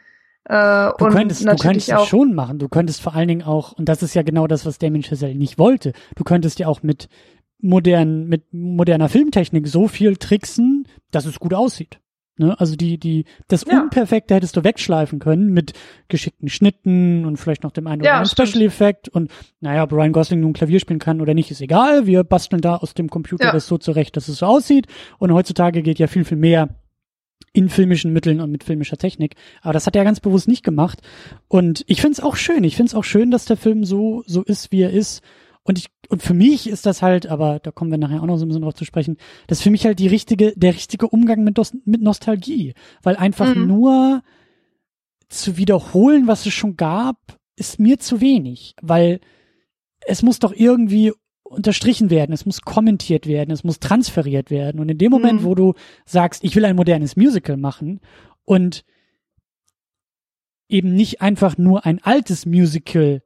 [0.44, 2.58] Äh, du könntest, du könntest es schon machen.
[2.58, 5.34] Du könntest vor allen Dingen auch, und das ist ja genau das, was Damien Chazelle
[5.34, 7.08] nicht wollte, du könntest ja auch mit
[7.60, 11.98] modernen, mit moderner Filmtechnik so viel tricksen, dass es gut aussieht.
[12.36, 12.58] Ne?
[12.58, 13.80] Also die, die, das ja.
[13.80, 15.72] Unperfekte hättest du wegschleifen können mit
[16.08, 19.30] geschickten Schnitten und vielleicht noch dem einen oder ja, anderen Special-Effekt und
[19.60, 22.06] naja, ob Ryan Gosling nun Klavier spielen kann oder nicht, ist egal.
[22.06, 23.52] Wir basteln da aus dem Computer ja.
[23.52, 24.86] das so zurecht, dass es so aussieht.
[25.18, 26.70] Und heutzutage geht ja viel, viel mehr
[27.52, 29.36] in filmischen Mitteln und mit filmischer Technik.
[29.62, 31.00] Aber das hat er ganz bewusst nicht gemacht.
[31.46, 32.64] Und ich finde es auch schön.
[32.64, 35.22] Ich finde es auch schön, dass der Film so, so ist, wie er ist.
[35.64, 38.36] Und ich, und für mich ist das halt, aber da kommen wir nachher auch noch
[38.36, 41.08] so ein bisschen drauf zu sprechen, das ist für mich halt die richtige, der richtige
[41.08, 42.74] Umgang mit, mit Nostalgie.
[43.02, 43.66] Weil einfach mhm.
[43.66, 44.22] nur
[45.28, 47.16] zu wiederholen, was es schon gab,
[47.56, 48.74] ist mir zu wenig.
[48.82, 49.20] Weil
[50.06, 51.12] es muss doch irgendwie
[51.44, 54.80] unterstrichen werden, es muss kommentiert werden, es muss transferiert werden.
[54.80, 55.44] Und in dem Moment, mhm.
[55.44, 58.00] wo du sagst, ich will ein modernes Musical machen
[58.44, 58.84] und
[60.68, 63.22] eben nicht einfach nur ein altes Musical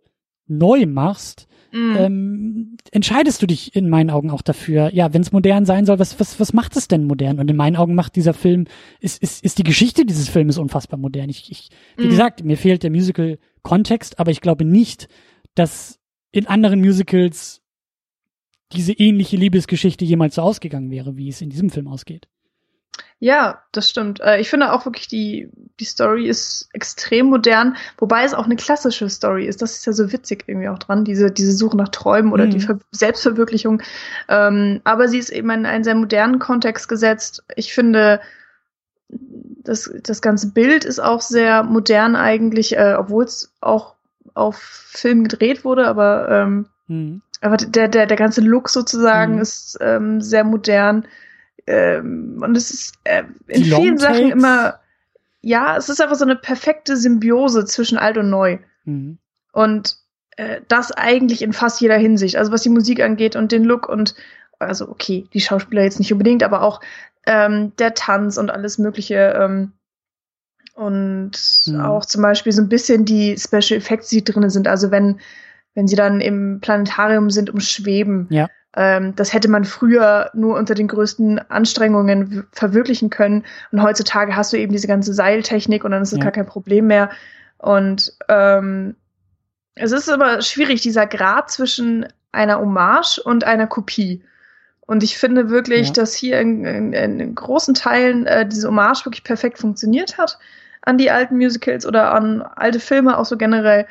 [0.47, 1.97] neu machst, mhm.
[1.99, 5.99] ähm, entscheidest du dich in meinen Augen auch dafür, ja, wenn es modern sein soll,
[5.99, 7.39] was, was, was macht es denn modern?
[7.39, 8.67] Und in meinen Augen macht dieser Film,
[9.01, 11.29] ist, ist, ist die Geschichte dieses Filmes unfassbar modern.
[11.29, 12.11] Ich, ich wie mhm.
[12.11, 15.09] gesagt, mir fehlt der Musical-Kontext, aber ich glaube nicht,
[15.55, 15.99] dass
[16.31, 17.63] in anderen Musicals
[18.73, 22.29] diese ähnliche Liebesgeschichte jemals so ausgegangen wäre, wie es in diesem Film ausgeht.
[23.21, 24.21] Ja, das stimmt.
[24.21, 25.51] Äh, ich finde auch wirklich, die,
[25.81, 29.61] die Story ist extrem modern, wobei es auch eine klassische Story ist.
[29.61, 32.51] Das ist ja so witzig irgendwie auch dran, diese, diese Suche nach Träumen oder mhm.
[32.51, 33.83] die Ver Selbstverwirklichung.
[34.29, 37.43] Ähm, aber sie ist eben in einen sehr modernen Kontext gesetzt.
[37.57, 38.21] Ich finde,
[39.09, 43.95] das, das ganze Bild ist auch sehr modern eigentlich, äh, obwohl es auch
[44.35, 47.23] auf Film gedreht wurde, aber, ähm, mhm.
[47.41, 49.41] aber der, der, der ganze Look sozusagen mhm.
[49.41, 51.05] ist ähm, sehr modern
[51.67, 54.81] ähm, und es ist äh, in Die vielen Sachen immer,
[55.41, 58.59] ja, es ist einfach so eine perfekte Symbiose zwischen alt und neu.
[58.85, 59.19] Mhm.
[59.53, 59.97] Und
[60.37, 62.37] äh, das eigentlich in fast jeder Hinsicht.
[62.37, 64.15] Also was die Musik angeht und den Look und
[64.59, 66.81] also okay, die Schauspieler jetzt nicht unbedingt, aber auch
[67.27, 69.35] ähm, der Tanz und alles Mögliche.
[69.39, 69.73] Ähm,
[70.75, 71.33] und
[71.67, 71.81] mhm.
[71.81, 74.69] auch zum Beispiel so ein bisschen die Special Effects, die drin sind.
[74.69, 75.21] Also wenn,
[75.75, 78.29] wenn sie dann im Planetarium sind, umschweben.
[78.31, 78.49] Ja.
[78.79, 83.45] Ähm, das hätte man früher nur unter den größten Anstrengungen verwirklichen können.
[83.73, 86.23] Und heutzutage hast du eben diese ganze Seiltechnik und dann ist es ja.
[86.23, 87.11] gar kein Problem mehr.
[87.59, 88.95] Und ähm,
[89.75, 94.23] es ist aber schwierig, dieser Grad zwischen einer Hommage und einer Kopie.
[94.83, 95.93] Und ich finde wirklich, ja.
[95.95, 100.39] dass hier in, in, in großen Teilen äh, diese Hommage wirklich perfekt funktioniert hat
[100.83, 103.89] an die alten Musicals oder an alte Filme auch so generell.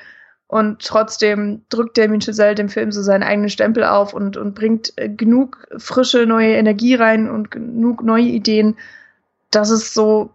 [0.48, 4.93] Und trotzdem drückt Damien Chazelle dem Film so seinen eigenen Stempel auf und, und bringt
[4.95, 8.78] äh, genug frische neue Energie rein und genug neue Ideen,
[9.52, 10.34] dass es so,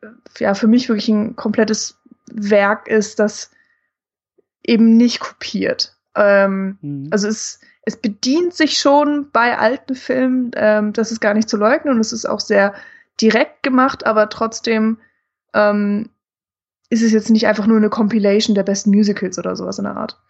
[0.00, 0.06] äh,
[0.38, 1.98] ja, für mich wirklich ein komplettes
[2.32, 3.50] Werk ist, das
[4.64, 5.96] eben nicht kopiert.
[6.14, 7.08] Ähm, mhm.
[7.10, 11.58] Also es, es bedient sich schon bei alten Filmen, ähm, das ist gar nicht zu
[11.58, 12.74] leugnen und es ist auch sehr
[13.20, 14.98] direkt gemacht, aber trotzdem
[15.52, 16.08] ähm,
[16.92, 19.96] ist es jetzt nicht einfach nur eine Compilation der besten Musicals oder sowas in der
[19.96, 20.20] Art.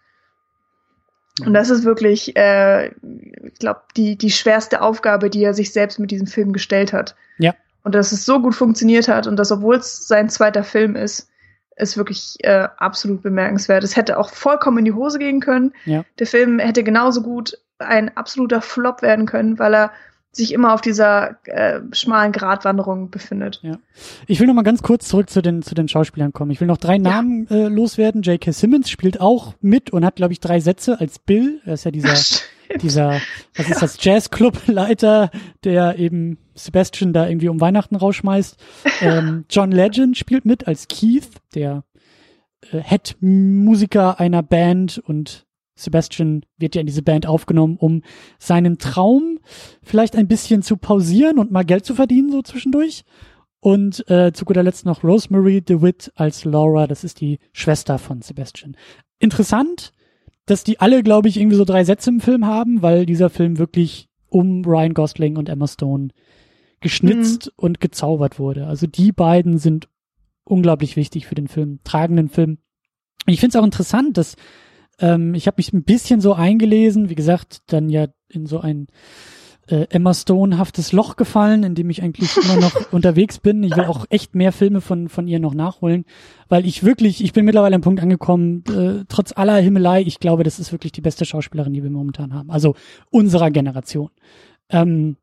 [1.41, 1.53] Und mhm.
[1.53, 6.09] das ist wirklich, äh, ich glaube, die, die schwerste Aufgabe, die er sich selbst mit
[6.09, 7.15] diesem Film gestellt hat.
[7.37, 7.53] Ja.
[7.83, 11.29] Und dass es so gut funktioniert hat und dass, obwohl es sein zweiter Film ist,
[11.75, 13.83] ist wirklich äh, absolut bemerkenswert.
[13.83, 15.73] Es hätte auch vollkommen in die Hose gehen können.
[15.83, 16.05] Ja.
[16.17, 19.91] Der Film hätte genauso gut ein absoluter Flop werden können, weil er
[20.35, 23.59] sich immer auf dieser äh, schmalen Gratwanderung befindet.
[23.61, 23.77] Ja.
[24.25, 26.51] Ich will noch mal ganz kurz zurück zu den zu den Schauspielern kommen.
[26.51, 27.55] Ich will noch drei Namen ja.
[27.55, 28.23] äh, loswerden.
[28.23, 28.51] J.K.
[28.51, 31.61] Simmons spielt auch mit und hat glaube ich drei Sätze als Bill.
[31.65, 32.15] Er ist ja dieser
[32.81, 33.21] dieser
[33.55, 35.29] was ist das Jazzclub-Leiter,
[35.63, 38.57] der eben Sebastian da irgendwie um Weihnachten rausschmeißt.
[39.01, 41.83] Ähm, John Legend spielt mit als Keith, der
[42.71, 45.45] äh, Head-Musiker einer Band und
[45.75, 48.01] Sebastian wird ja in diese Band aufgenommen, um
[48.39, 49.39] seinen Traum
[49.81, 53.03] vielleicht ein bisschen zu pausieren und mal Geld zu verdienen, so zwischendurch.
[53.59, 58.21] Und äh, zu guter Letzt noch Rosemary DeWitt als Laura, das ist die Schwester von
[58.21, 58.75] Sebastian.
[59.19, 59.93] Interessant,
[60.45, 63.57] dass die alle, glaube ich, irgendwie so drei Sätze im Film haben, weil dieser Film
[63.57, 66.09] wirklich um Ryan Gosling und Emma Stone
[66.81, 67.51] geschnitzt mhm.
[67.55, 68.67] und gezaubert wurde.
[68.67, 69.87] Also die beiden sind
[70.43, 72.57] unglaublich wichtig für den Film, tragenden Film.
[73.25, 74.35] Und ich finde es auch interessant, dass
[74.99, 78.87] ähm, ich habe mich ein bisschen so eingelesen, wie gesagt, dann ja in so ein
[79.67, 83.63] äh, Emma Stone-haftes Loch gefallen, in dem ich eigentlich immer noch unterwegs bin.
[83.63, 86.05] Ich will auch echt mehr Filme von, von ihr noch nachholen,
[86.49, 90.43] weil ich wirklich, ich bin mittlerweile am Punkt angekommen, äh, trotz aller Himmelei, ich glaube,
[90.43, 92.49] das ist wirklich die beste Schauspielerin, die wir momentan haben.
[92.49, 92.75] Also
[93.09, 94.09] unserer Generation.
[94.69, 95.17] Ähm,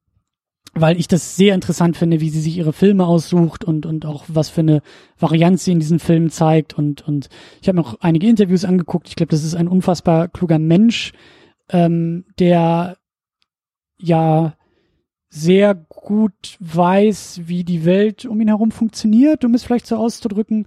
[0.74, 4.24] weil ich das sehr interessant finde, wie sie sich ihre Filme aussucht und und auch
[4.28, 4.82] was für eine
[5.18, 7.28] Varianz sie in diesen Filmen zeigt und und
[7.60, 9.08] ich habe mir auch einige Interviews angeguckt.
[9.08, 11.12] Ich glaube, das ist ein unfassbar kluger Mensch,
[11.70, 12.96] ähm, der
[13.98, 14.54] ja
[15.28, 20.66] sehr gut weiß, wie die Welt um ihn herum funktioniert, um es vielleicht so auszudrücken.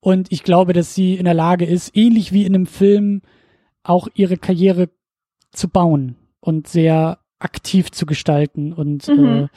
[0.00, 3.22] Und ich glaube, dass sie in der Lage ist, ähnlich wie in einem Film,
[3.82, 4.90] auch ihre Karriere
[5.52, 9.24] zu bauen und sehr aktiv zu gestalten und mhm.
[9.26, 9.48] äh,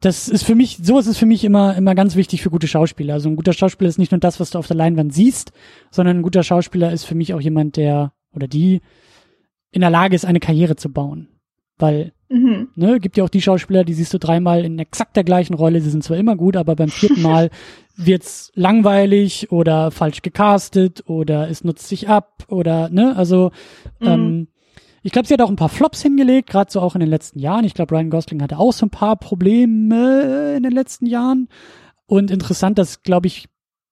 [0.00, 2.66] das ist für mich so ist es für mich immer immer ganz wichtig für gute
[2.66, 5.52] Schauspieler also ein guter Schauspieler ist nicht nur das was du auf der Leinwand siehst
[5.90, 8.80] sondern ein guter Schauspieler ist für mich auch jemand der oder die
[9.70, 11.28] in der Lage ist eine Karriere zu bauen
[11.76, 12.68] weil mhm.
[12.74, 15.80] ne gibt ja auch die Schauspieler die siehst du dreimal in exakt der gleichen Rolle
[15.80, 17.50] sie sind zwar immer gut aber beim vierten Mal
[17.96, 23.52] wird's langweilig oder falsch gecastet oder es nutzt sich ab oder ne also
[24.00, 24.06] mhm.
[24.08, 24.48] ähm,
[25.08, 27.38] ich glaube, sie hat auch ein paar Flops hingelegt, gerade so auch in den letzten
[27.38, 27.64] Jahren.
[27.64, 31.48] Ich glaube, Ryan Gosling hatte auch so ein paar Probleme in den letzten Jahren.
[32.04, 33.46] Und interessant, dass, glaube ich,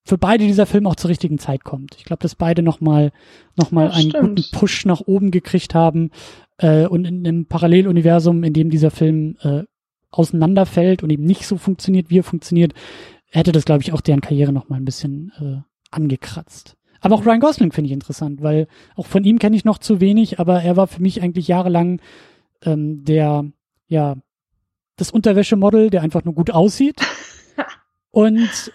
[0.04, 1.94] für beide dieser Film auch zur richtigen Zeit kommt.
[1.96, 3.12] Ich glaube, dass beide nochmal
[3.56, 4.36] noch mal einen stimmt.
[4.36, 6.10] guten Push nach oben gekriegt haben.
[6.58, 9.62] Äh, und in einem Paralleluniversum, in dem dieser Film äh,
[10.10, 12.74] auseinanderfällt und eben nicht so funktioniert, wie er funktioniert,
[13.30, 16.75] hätte das, glaube ich, auch deren Karriere nochmal ein bisschen äh, angekratzt.
[17.00, 20.00] Aber auch Ryan Gosling finde ich interessant, weil auch von ihm kenne ich noch zu
[20.00, 22.00] wenig, aber er war für mich eigentlich jahrelang
[22.62, 23.44] ähm, der,
[23.88, 24.16] ja,
[24.96, 27.00] das Unterwäschemodel, der einfach nur gut aussieht.
[28.10, 28.72] Und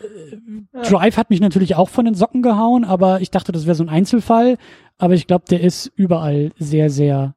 [0.74, 3.76] äh, Drive hat mich natürlich auch von den Socken gehauen, aber ich dachte, das wäre
[3.76, 4.58] so ein Einzelfall.
[5.00, 7.34] Aber ich glaube, der ist überall sehr, sehr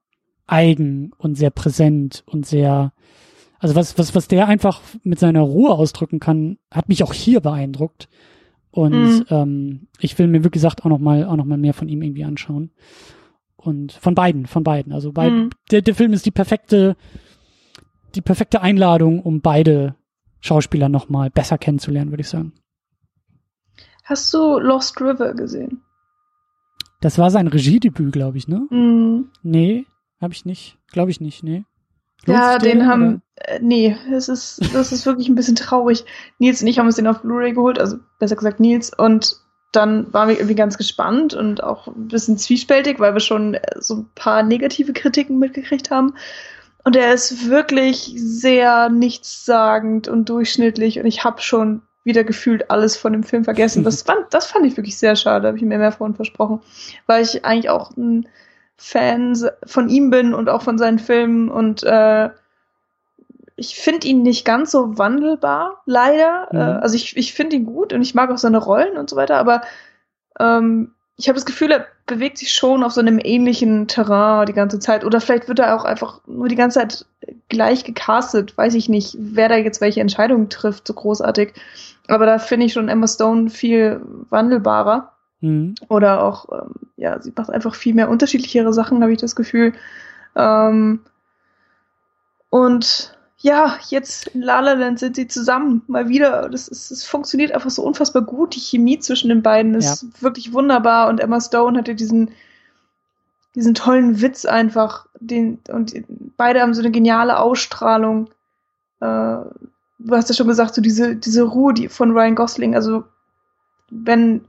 [0.47, 2.93] eigen und sehr präsent und sehr,
[3.59, 7.41] also was, was, was der einfach mit seiner Ruhe ausdrücken kann, hat mich auch hier
[7.41, 8.09] beeindruckt.
[8.75, 9.25] Und mhm.
[9.31, 12.03] ähm, ich will mir, wie gesagt, auch noch mal, auch noch mal mehr von ihm
[12.03, 12.73] irgendwie anschauen.
[13.55, 14.93] Und von beiden, von beiden.
[14.93, 15.51] Also beid, mhm.
[15.71, 16.97] der, der Film ist die perfekte,
[18.17, 19.95] die perfekte Einladung, um beide
[20.41, 22.53] Schauspieler noch mal besser kennenzulernen, würde ich sagen.
[24.03, 25.83] Hast du Lost River gesehen?
[27.01, 28.67] Das war sein Regiedebüt, glaube ich, ne?
[28.71, 29.31] Mhm.
[29.45, 29.87] Nee,
[30.21, 30.79] habe ich nicht.
[30.91, 31.65] Glaube ich nicht, nee.
[32.27, 36.05] Ja, den haben, äh, nee, das ist, das ist wirklich ein bisschen traurig.
[36.39, 39.41] Nils und ich haben uns den auf Blu-ray geholt, also besser gesagt Nils, und
[39.73, 43.97] dann waren wir irgendwie ganz gespannt und auch ein bisschen zwiespältig, weil wir schon so
[43.97, 46.15] ein paar negative Kritiken mitgekriegt haben.
[46.85, 52.97] Und er ist wirklich sehr nichtssagend und durchschnittlich und ich habe schon wieder gefühlt alles
[52.97, 53.83] von dem Film vergessen.
[53.83, 56.61] Das fand, das fand ich wirklich sehr schade, habe ich mir mehr von versprochen,
[57.07, 58.29] weil ich eigentlich auch ein
[58.77, 62.31] Fan von ihm bin und auch von seinen Filmen und äh,
[63.57, 66.49] ich finde ihn nicht ganz so wandelbar, leider.
[66.51, 66.59] Mhm.
[66.59, 69.17] Äh, also ich, ich finde ihn gut und ich mag auch seine Rollen und so
[69.17, 69.63] weiter, aber
[70.41, 74.53] ähm, ich habe das Gefühl, er bewegt sich schon auf so einem ähnlichen Terrain die
[74.53, 75.05] ganze Zeit.
[75.05, 77.07] Oder vielleicht wird er auch einfach nur die ganze Zeit
[77.49, 78.57] gleich gecastet.
[78.59, 81.55] Weiß ich nicht, wer da jetzt welche Entscheidungen trifft, so großartig.
[82.09, 85.13] Aber da finde ich schon Emma Stone viel wandelbarer.
[85.45, 85.75] Mhm.
[85.89, 89.75] Oder auch, ähm, ja, sie macht einfach viel mehr unterschiedlichere Sachen, habe ich das Gefühl.
[90.35, 91.01] Ähm,
[92.49, 96.49] und ja, jetzt in La La Land sind sie zusammen mal wieder.
[96.49, 98.55] Das, ist, das funktioniert einfach so unfassbar gut.
[98.55, 100.09] Die Chemie zwischen den beiden ist ja.
[100.21, 102.31] wirklich wunderbar und Emma Stone hatte diesen
[103.55, 105.93] diesen tollen Witz einfach, den und
[106.37, 108.31] beide haben so eine geniale Ausstrahlung.
[109.01, 109.37] Äh,
[109.99, 112.75] du hast ja schon gesagt, so diese diese Ruhe die von Ryan Gosling.
[112.75, 113.05] Also
[113.91, 114.41] wenn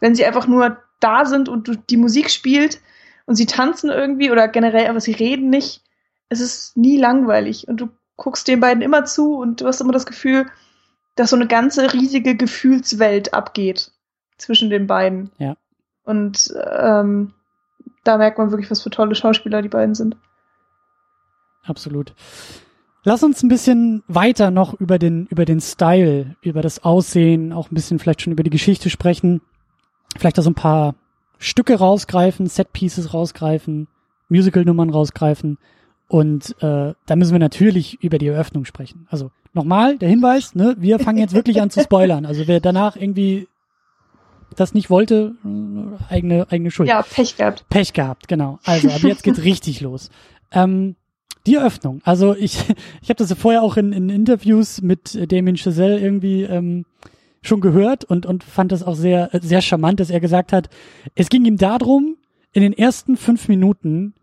[0.00, 2.80] wenn sie einfach nur da sind und die Musik spielt
[3.26, 5.82] und sie tanzen irgendwie oder generell, aber sie reden nicht,
[6.28, 9.92] es ist nie langweilig und du guckst den beiden immer zu und du hast immer
[9.92, 10.46] das Gefühl,
[11.14, 13.92] dass so eine ganze riesige Gefühlswelt abgeht
[14.38, 15.30] zwischen den beiden.
[15.38, 15.56] Ja.
[16.04, 17.32] Und ähm,
[18.04, 20.16] da merkt man wirklich, was für tolle Schauspieler die beiden sind.
[21.64, 22.14] Absolut.
[23.02, 27.70] Lass uns ein bisschen weiter noch über den, über den Style, über das Aussehen, auch
[27.70, 29.40] ein bisschen vielleicht schon über die Geschichte sprechen.
[30.16, 30.94] Vielleicht auch so ein paar
[31.38, 33.88] Stücke rausgreifen, Set-Pieces rausgreifen,
[34.28, 35.58] Musical-Nummern rausgreifen.
[36.08, 39.06] Und äh, da müssen wir natürlich über die Eröffnung sprechen.
[39.10, 42.26] Also nochmal der Hinweis, ne, wir fangen jetzt wirklich an zu spoilern.
[42.26, 43.48] Also wer danach irgendwie
[44.54, 46.88] das nicht wollte, äh, eigene, eigene Schuld.
[46.88, 47.68] Ja, Pech gehabt.
[47.68, 48.58] Pech gehabt, genau.
[48.64, 50.10] Also, aber jetzt geht's richtig los.
[50.52, 50.94] Ähm,
[51.46, 52.00] die Eröffnung.
[52.04, 52.58] Also ich,
[53.02, 56.84] ich habe das ja vorher auch in, in Interviews mit Damien Chazelle irgendwie ähm,
[57.46, 60.68] schon gehört und, und fand das auch sehr, sehr charmant, dass er gesagt hat,
[61.14, 62.16] es ging ihm darum,
[62.52, 64.14] in den ersten fünf Minuten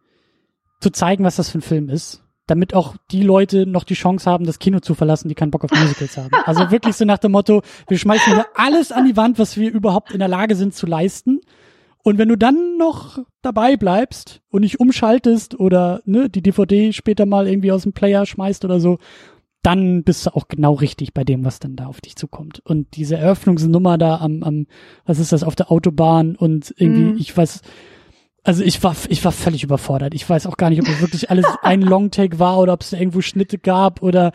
[0.79, 4.29] zu zeigen, was das für ein Film ist, damit auch die Leute noch die Chance
[4.29, 6.31] haben, das Kino zu verlassen, die keinen Bock auf Musicals haben.
[6.45, 9.71] Also wirklich so nach dem Motto, wir schmeißen hier alles an die Wand, was wir
[9.71, 11.41] überhaupt in der Lage sind zu leisten.
[12.03, 17.25] Und wenn du dann noch dabei bleibst und nicht umschaltest oder ne, die DVD später
[17.25, 18.97] mal irgendwie aus dem Player schmeißt oder so,
[19.63, 22.61] dann bist du auch genau richtig bei dem, was dann da auf dich zukommt.
[22.65, 24.67] Und diese Eröffnungsnummer da am, am
[25.05, 27.17] was ist das, auf der Autobahn und irgendwie, mm.
[27.17, 27.61] ich weiß,
[28.43, 30.13] also ich war, ich war völlig überfordert.
[30.13, 32.91] Ich weiß auch gar nicht, ob es wirklich alles ein Longtake war oder ob es
[32.91, 34.33] irgendwo Schnitte gab oder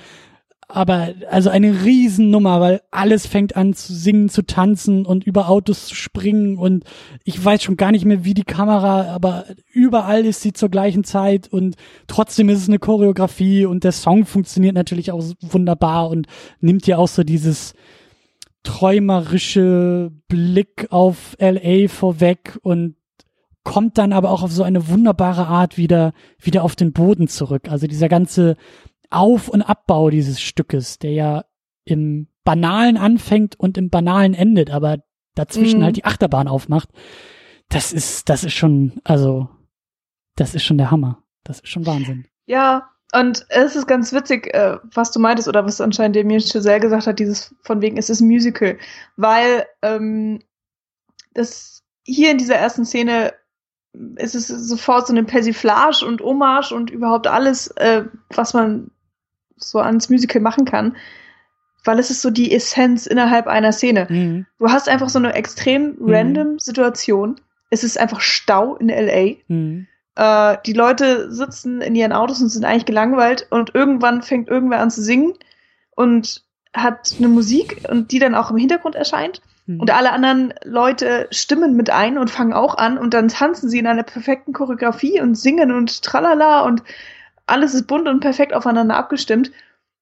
[0.69, 5.87] aber also eine Riesennummer, weil alles fängt an zu singen, zu tanzen und über Autos
[5.87, 6.85] zu springen und
[7.25, 11.05] ich weiß schon gar nicht mehr, wie die Kamera, aber überall ist sie zur gleichen
[11.05, 16.27] Zeit und trotzdem ist es eine Choreografie und der Song funktioniert natürlich auch wunderbar und
[16.61, 17.73] nimmt ja auch so dieses
[18.63, 22.97] träumerische Blick auf LA vorweg und
[23.65, 27.69] kommt dann aber auch auf so eine wunderbare Art wieder, wieder auf den Boden zurück.
[27.71, 28.57] Also dieser ganze
[29.11, 31.45] Auf- und Abbau dieses Stückes, der ja
[31.85, 34.99] im Banalen anfängt und im Banalen endet, aber
[35.35, 35.85] dazwischen mhm.
[35.85, 36.89] halt die Achterbahn aufmacht.
[37.69, 39.49] Das ist, das ist schon, also,
[40.37, 41.23] das ist schon der Hammer.
[41.45, 42.27] Das ist schon Wahnsinn.
[42.47, 46.41] Ja, und es ist ganz witzig, äh, was du meintest oder was anscheinend der mir
[46.41, 48.79] Chazelle gesagt hat, dieses von wegen, es ist Musical,
[49.17, 50.43] weil ähm,
[51.33, 53.33] das hier in dieser ersten Szene
[54.17, 58.91] es ist sofort so eine Persiflage und Hommage und überhaupt alles, äh, was man
[59.59, 60.97] so ans Musical machen kann,
[61.85, 64.07] weil es ist so die Essenz innerhalb einer Szene.
[64.09, 64.47] Mhm.
[64.59, 66.13] Du hast einfach so eine extrem mhm.
[66.13, 67.41] random Situation.
[67.71, 69.37] Es ist einfach Stau in LA.
[69.49, 69.87] Mhm.
[70.17, 74.81] Äh, die Leute sitzen in ihren Autos und sind eigentlich gelangweilt und irgendwann fängt irgendwer
[74.81, 75.35] an zu singen
[75.95, 76.43] und
[76.75, 79.41] hat eine Musik und die dann auch im Hintergrund erscheint.
[79.67, 79.81] Mhm.
[79.81, 83.79] Und alle anderen Leute stimmen mit ein und fangen auch an und dann tanzen sie
[83.79, 86.83] in einer perfekten Choreografie und singen und tralala und
[87.49, 89.53] alles ist bunt und perfekt aufeinander abgestimmt.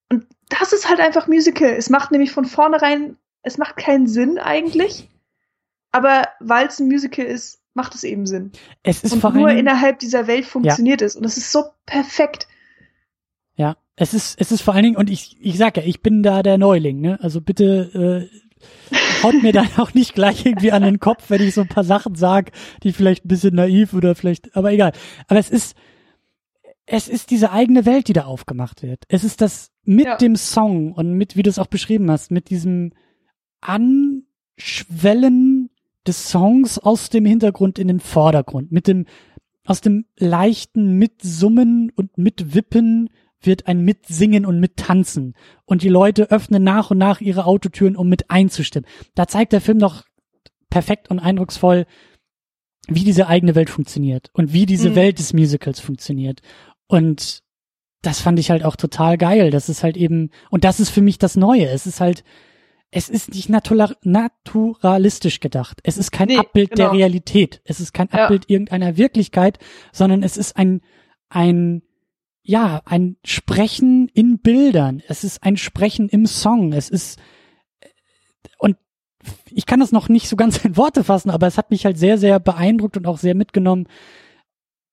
[0.09, 1.69] Und das ist halt einfach Musical.
[1.69, 5.09] Es macht nämlich von vornherein, es macht keinen Sinn eigentlich.
[5.91, 8.51] Aber weil es ein Musical ist, macht es eben Sinn.
[8.83, 11.07] Es ist und vor nur innerhalb dieser Welt funktioniert ja.
[11.07, 11.15] es.
[11.15, 12.47] Und es ist so perfekt.
[13.55, 16.23] Ja, es ist, es ist vor allen Dingen, und ich, ich sag ja, ich bin
[16.23, 17.19] da der Neuling, ne?
[17.21, 21.53] Also bitte äh, haut mir dann auch nicht gleich irgendwie an den Kopf, wenn ich
[21.53, 22.51] so ein paar Sachen sage,
[22.83, 24.91] die vielleicht ein bisschen naiv oder vielleicht, aber egal.
[25.27, 25.75] Aber es ist,
[26.87, 29.03] es ist diese eigene Welt, die da aufgemacht wird.
[29.09, 30.15] Es ist das mit ja.
[30.15, 32.93] dem Song und mit, wie du es auch beschrieben hast, mit diesem
[33.61, 34.23] Anschwellen
[36.07, 39.05] des Songs aus dem Hintergrund in den Vordergrund, mit dem,
[39.65, 43.09] aus dem leichten Mitsummen und Mitwippen
[43.41, 45.33] wird ein Mitsingen und Mittanzen.
[45.65, 48.89] Und die Leute öffnen nach und nach ihre Autotüren, um mit einzustimmen.
[49.13, 50.05] Da zeigt der Film doch
[50.69, 51.85] perfekt und eindrucksvoll,
[52.87, 54.95] wie diese eigene Welt funktioniert und wie diese mhm.
[54.95, 56.41] Welt des Musicals funktioniert.
[56.87, 57.43] Und
[58.01, 59.51] das fand ich halt auch total geil.
[59.51, 61.67] Das ist halt eben, und das ist für mich das Neue.
[61.67, 62.23] Es ist halt,
[62.91, 65.79] es ist nicht natura naturalistisch gedacht.
[65.83, 66.91] Es ist kein Nee, Abbild der genau.
[66.91, 67.61] Realität.
[67.65, 68.23] Es ist kein Ja.
[68.25, 69.59] Abbild irgendeiner Wirklichkeit,
[69.91, 70.81] sondern es ist ein,
[71.29, 71.81] ein,
[72.43, 75.01] ja, ein Sprechen in Bildern.
[75.07, 76.71] Es ist ein Sprechen im Song.
[76.71, 77.19] Es ist,
[78.57, 78.77] und
[79.51, 81.97] ich kann das noch nicht so ganz in Worte fassen, aber es hat mich halt
[81.97, 83.87] sehr, sehr beeindruckt und auch sehr mitgenommen,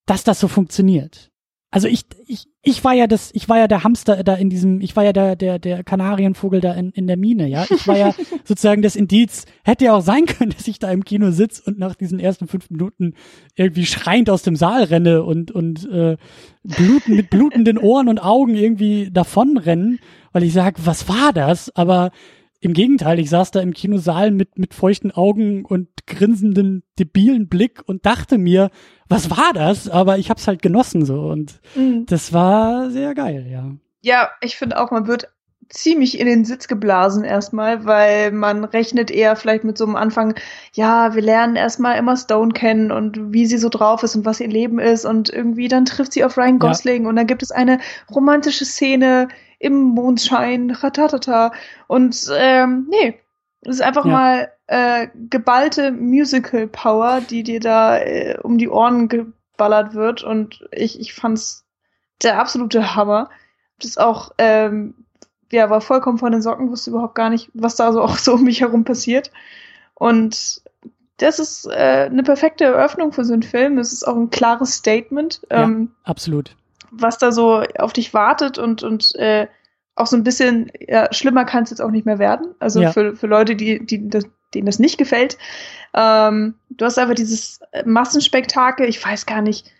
[0.06, 1.30] dass das so funktioniert.
[1.74, 4.80] Also ich, ich, ich war ja das, ich war ja der Hamster da in diesem,
[4.80, 7.66] ich war ja der, der, der Kanarienvogel da in, in der Mine, ja.
[7.68, 8.14] Ich war ja
[8.44, 9.44] sozusagen das Indiz.
[9.64, 12.46] Hätte ja auch sein können, dass ich da im Kino sitz und nach diesen ersten
[12.46, 13.14] fünf Minuten
[13.56, 16.16] irgendwie schreiend aus dem Saal renne und, und äh,
[16.62, 19.98] bluten, mit blutenden Ohren und Augen irgendwie davonrennen,
[20.30, 21.74] weil ich sag, was war das?
[21.74, 22.12] Aber
[22.64, 27.82] im Gegenteil, ich saß da im Kinosaal mit, mit feuchten Augen und grinsenden, debilen Blick
[27.86, 28.70] und dachte mir,
[29.08, 29.88] was war das?
[29.88, 32.06] Aber ich hab's halt genossen so und Mhm.
[32.06, 33.72] das war sehr geil, ja.
[34.02, 35.28] Ja, ich finde auch, man wird
[35.70, 40.34] ziemlich in den Sitz geblasen erstmal, weil man rechnet eher vielleicht mit so einem Anfang,
[40.74, 44.40] ja, wir lernen erstmal Emma Stone kennen und wie sie so drauf ist und was
[44.40, 46.68] ihr Leben ist und irgendwie dann trifft sie auf Ryan Ja.
[46.68, 47.78] Gosling und dann gibt es eine
[48.14, 49.28] romantische Szene
[49.64, 51.52] im Mondschein, ratatata
[51.86, 53.18] und ähm, nee,
[53.62, 54.12] es ist einfach Ja.
[54.12, 60.64] mal äh, geballte Musical Power, die dir da äh, um die Ohren geballert wird und
[60.70, 61.64] ich, ich fand's
[62.22, 63.30] der absolute Hammer.
[63.80, 64.94] Das auch, ähm,
[65.50, 68.34] ja, war vollkommen von den Socken, wusste überhaupt gar nicht, was da so auch so
[68.34, 69.30] um mich herum passiert.
[69.94, 70.62] Und
[71.18, 73.78] das ist äh, eine perfekte Eröffnung für so einen Film.
[73.78, 75.62] Es ist auch ein klares Statement, Ja.
[75.64, 76.54] ähm, Absolut.
[76.98, 79.46] Was da so auf dich wartet und, und äh,
[79.96, 82.54] auch so ein bisschen, ja, schlimmer kann es jetzt auch nicht mehr werden.
[82.58, 82.92] Also Ja.
[82.92, 84.24] für, für Leute, die, die das,
[84.54, 85.38] denen das nicht gefällt.
[85.94, 89.70] Ähm, du hast einfach dieses Massenspektakel, ich weiß gar nicht,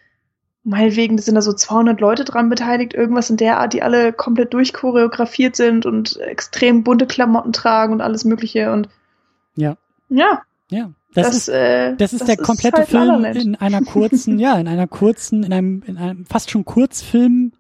[0.62, 4.54] meinetwegen sind da so 200 Leute dran beteiligt, irgendwas in der Art, die alle komplett
[4.54, 8.88] durchchoreografiert sind und extrem bunte Klamotten tragen und alles Mögliche und
[9.56, 9.76] Ja.
[10.08, 10.92] ja, Ja.
[11.14, 14.66] Das, das, ist, äh, das ist der komplette halt Film in einer kurzen, ja, in
[14.66, 17.52] einer kurzen, in einem, in einem fast schon Kurzfilm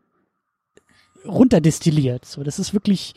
[1.26, 2.24] runterdestilliert.
[2.24, 3.14] So, das ist wirklich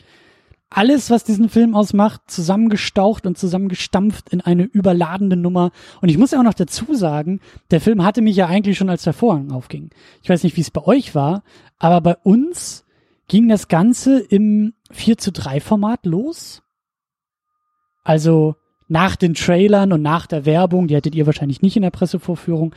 [0.70, 5.72] alles, was diesen Film ausmacht, zusammengestaucht und zusammengestampft in eine überladene Nummer.
[6.00, 8.90] Und ich muss ja auch noch dazu sagen, der Film hatte mich ja eigentlich schon,
[8.90, 9.90] als der Vorhang aufging.
[10.22, 11.42] Ich weiß nicht, wie es bei euch war,
[11.78, 12.84] aber bei uns
[13.28, 16.62] ging das Ganze im 4 zu 3 Format los.
[18.04, 18.56] Also
[18.88, 22.74] nach den Trailern und nach der Werbung, die hattet ihr wahrscheinlich nicht in der Pressevorführung,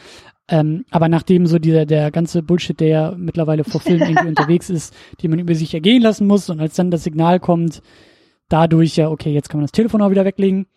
[0.48, 4.70] ähm, aber nachdem so dieser, der ganze Bullshit, der ja mittlerweile vor Filmen irgendwie unterwegs
[4.70, 7.82] ist, die man über sich ergehen lassen muss und als dann das Signal kommt,
[8.50, 10.68] dadurch ja, okay, jetzt kann man das Telefon auch wieder weglegen,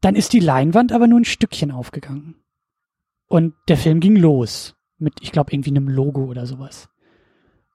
[0.00, 2.34] dann ist die Leinwand aber nur ein Stückchen aufgegangen.
[3.26, 6.88] Und der Film ging los mit, ich glaube, irgendwie einem Logo oder sowas.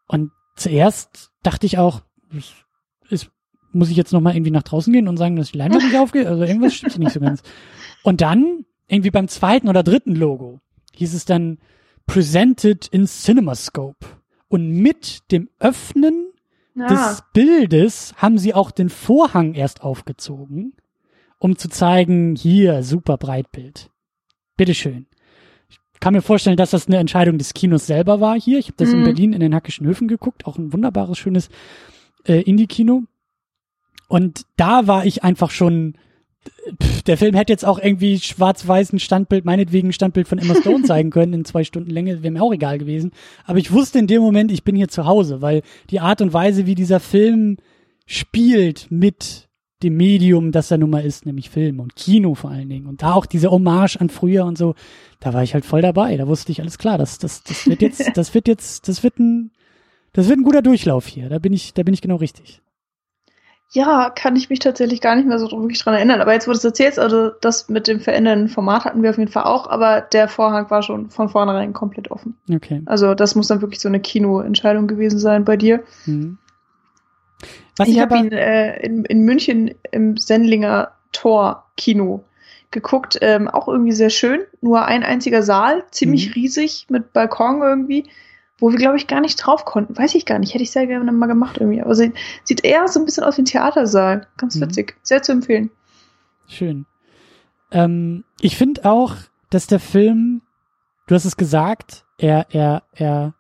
[0.08, 2.02] Und zuerst dachte ich auch,
[3.72, 5.98] muss ich jetzt noch mal irgendwie nach draußen gehen und sagen, dass die Leinwand nicht
[5.98, 6.28] aufgeht?
[6.28, 7.42] Also irgendwas stimmt hier nicht so ganz.
[8.04, 10.62] Und dann irgendwie beim zweiten oder dritten Logo
[10.96, 11.60] hieß es dann
[12.08, 14.06] Presented in CinemaScope.
[14.48, 16.32] Und mit dem Öffnen
[16.76, 16.88] ja.
[16.88, 20.74] des Bildes haben sie auch den Vorhang erst aufgezogen,
[21.38, 23.92] um zu zeigen, hier, super Breitbild.
[24.58, 25.06] Bitteschön.
[25.70, 28.58] Ich kann mir vorstellen, dass das eine Entscheidung des Kinos selber war hier.
[28.58, 29.06] Ich habe das in Mhm.
[29.06, 31.50] Berlin in den Hackischen Höfen geguckt, auch ein wunderbares, schönes
[32.26, 33.04] äh, Indie-Kino.
[34.10, 35.94] Und da war ich einfach schon,
[36.82, 40.56] pff, der Film hätte jetzt auch irgendwie schwarz-weiß ein Standbild, meinetwegen ein Standbild von Emma
[40.56, 43.12] Stone zeigen können in zwei Stunden Länge, wäre mir auch egal gewesen.
[43.46, 46.34] Aber ich wusste in dem Moment, ich bin hier zu Hause, weil die Art und
[46.34, 47.58] Weise, wie dieser Film
[48.08, 49.48] spielt mit
[49.84, 52.88] dem Medium, das er nun mal ist, nämlich Film und Kino vor allen Dingen.
[52.88, 54.74] Und da auch diese Hommage an früher und so,
[55.20, 56.18] da war ich halt voll dabei.
[56.18, 59.20] Da wusste ich alles klar, das, das, das wird jetzt, das wird jetzt, das wird
[59.20, 59.52] ein,
[60.14, 61.30] das wird ein guter Durchlauf hier.
[61.30, 62.62] Da bin ich, da bin ich genau richtig.
[63.72, 66.22] Ja, kann ich mich tatsächlich gar nicht mehr so wirklich dran erinnern.
[66.22, 69.20] Aber jetzt, wo du es erzählst, also das mit dem verändernden Format hatten wir auf
[69.20, 72.36] jeden Fall auch, aber der Vorhang war schon von vornherein komplett offen.
[72.52, 72.82] Okay.
[72.88, 75.84] Also das muss dann wirklich so eine Kinoentscheidung gewesen sein bei dir.
[76.08, 76.40] Mhm.
[77.78, 82.24] Was ich ich habe ihn äh, in, in München im Sendlinger Tor Kino
[82.72, 83.18] geguckt.
[83.22, 84.42] Ähm, auch irgendwie sehr schön.
[84.62, 86.34] Nur ein einziger Saal, ziemlich Mhm.
[86.34, 88.06] riesig mit Balkon irgendwie,
[88.60, 89.98] wo wir, glaube ich, gar nicht drauf konnten.
[89.98, 90.54] Weiß ich gar nicht.
[90.54, 91.82] Hätte ich sehr gerne mal gemacht irgendwie.
[91.82, 94.28] Aber sie, sieht eher so ein bisschen aus wie ein Theatersaal.
[94.38, 94.62] Ganz Mhm.
[94.62, 94.96] witzig.
[95.04, 95.72] Sehr zu empfehlen.
[96.48, 96.86] Schön.
[97.72, 99.16] Ähm, ich finde auch,
[99.50, 100.42] dass der Film,
[101.08, 103.34] du hast es gesagt, er, er, er,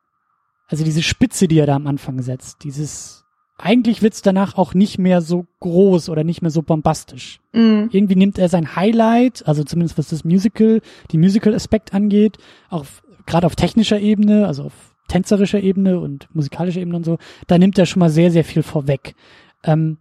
[0.67, 3.25] also diese Spitze, die er da am Anfang setzt, dieses,
[3.57, 7.39] eigentlich wird's danach auch nicht mehr so groß oder nicht mehr so bombastisch.
[7.53, 7.89] Mhm.
[7.91, 12.37] Irgendwie nimmt er sein Highlight, also zumindest was das Musical, die Musical-Aspekt angeht,
[12.69, 12.85] auch
[13.25, 17.77] gerade auf technischer Ebene, also auf tänzerischer Ebene und musikalischer Ebene und so, da nimmt
[17.77, 19.15] er schon mal sehr, sehr viel vorweg.
[19.63, 19.97] Ähm,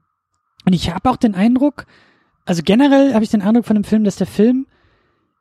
[0.65, 1.87] Und ich habe auch den Eindruck,
[2.45, 4.67] also generell habe ich den Eindruck von dem Film, dass der Film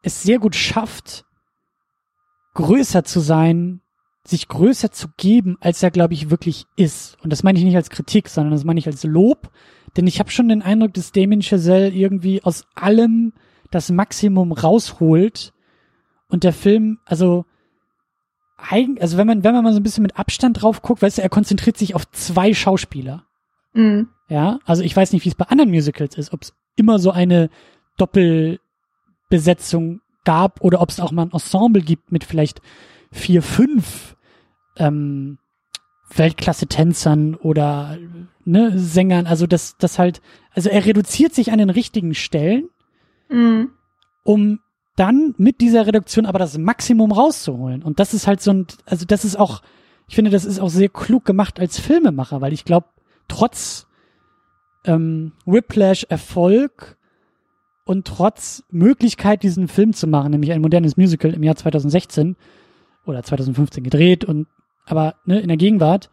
[0.01, 1.25] es sehr gut schafft,
[2.53, 3.81] größer zu sein,
[4.23, 7.17] sich größer zu geben, als er, glaube ich, wirklich ist.
[7.23, 9.51] Und das meine ich nicht als Kritik, sondern das meine ich als Lob.
[9.95, 13.33] Denn ich habe schon den Eindruck, dass Damien Chazelle irgendwie aus allem
[13.71, 15.53] das Maximum rausholt
[16.29, 17.45] und der Film, also
[18.57, 21.19] eigen, also wenn man, wenn man mal so ein bisschen mit Abstand drauf guckt, weißt
[21.19, 23.23] du, er konzentriert sich auf zwei Schauspieler.
[23.73, 24.09] Mhm.
[24.29, 27.11] Ja, also ich weiß nicht, wie es bei anderen Musicals ist, ob es immer so
[27.11, 27.49] eine
[27.97, 32.61] Doppelbesetzung gab oder ob es auch mal ein Ensemble gibt mit vielleicht
[33.11, 34.15] vier, fünf
[34.77, 35.37] ähm,
[36.13, 37.97] Weltklasse-Tänzern oder
[38.45, 39.27] ne, Sängern.
[39.27, 40.21] Also das, das halt,
[40.53, 42.69] also er reduziert sich an den richtigen Stellen,
[43.29, 43.71] Mhm.
[44.23, 44.59] um
[44.97, 47.83] dann mit dieser Reduktion aber das Maximum rauszuholen.
[47.83, 49.61] Und das ist halt so ein, also das ist auch,
[50.07, 52.87] ich finde, das ist auch sehr klug gemacht als Filmemacher, weil ich glaube,
[53.27, 53.87] trotz
[54.85, 56.97] ähm, Whiplash Erfolg
[57.85, 62.35] und trotz Möglichkeit, diesen Film zu machen, nämlich ein modernes Musical im Jahr 2016
[63.05, 64.47] oder 2015 gedreht und
[64.85, 66.09] aber ne, in der Gegenwart,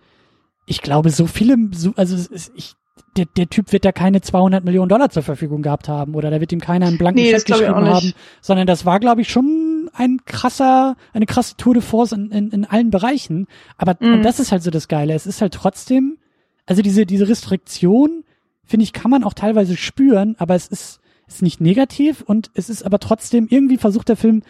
[0.66, 2.16] ich glaube, so viele, so, also
[2.54, 2.74] ich,
[3.16, 6.40] der, der Typ wird da keine 200 Millionen Dollar zur Verfügung gehabt haben oder da
[6.40, 9.90] wird ihm keiner einen blanken Nee, Check geschrieben haben, sondern das war, glaube ich, schon
[9.94, 13.46] ein krasser, eine krasse Tour de Force in, in, in allen Bereichen.
[13.78, 14.14] Aber Mhm.
[14.14, 15.14] und das ist halt so das Geile.
[15.14, 16.18] Es ist halt trotzdem,
[16.66, 18.24] also diese, diese Restriktion,
[18.64, 22.68] finde ich, kann man auch teilweise spüren, aber es ist, ist nicht negativ und es
[22.68, 24.42] ist aber trotzdem, irgendwie versucht der Film,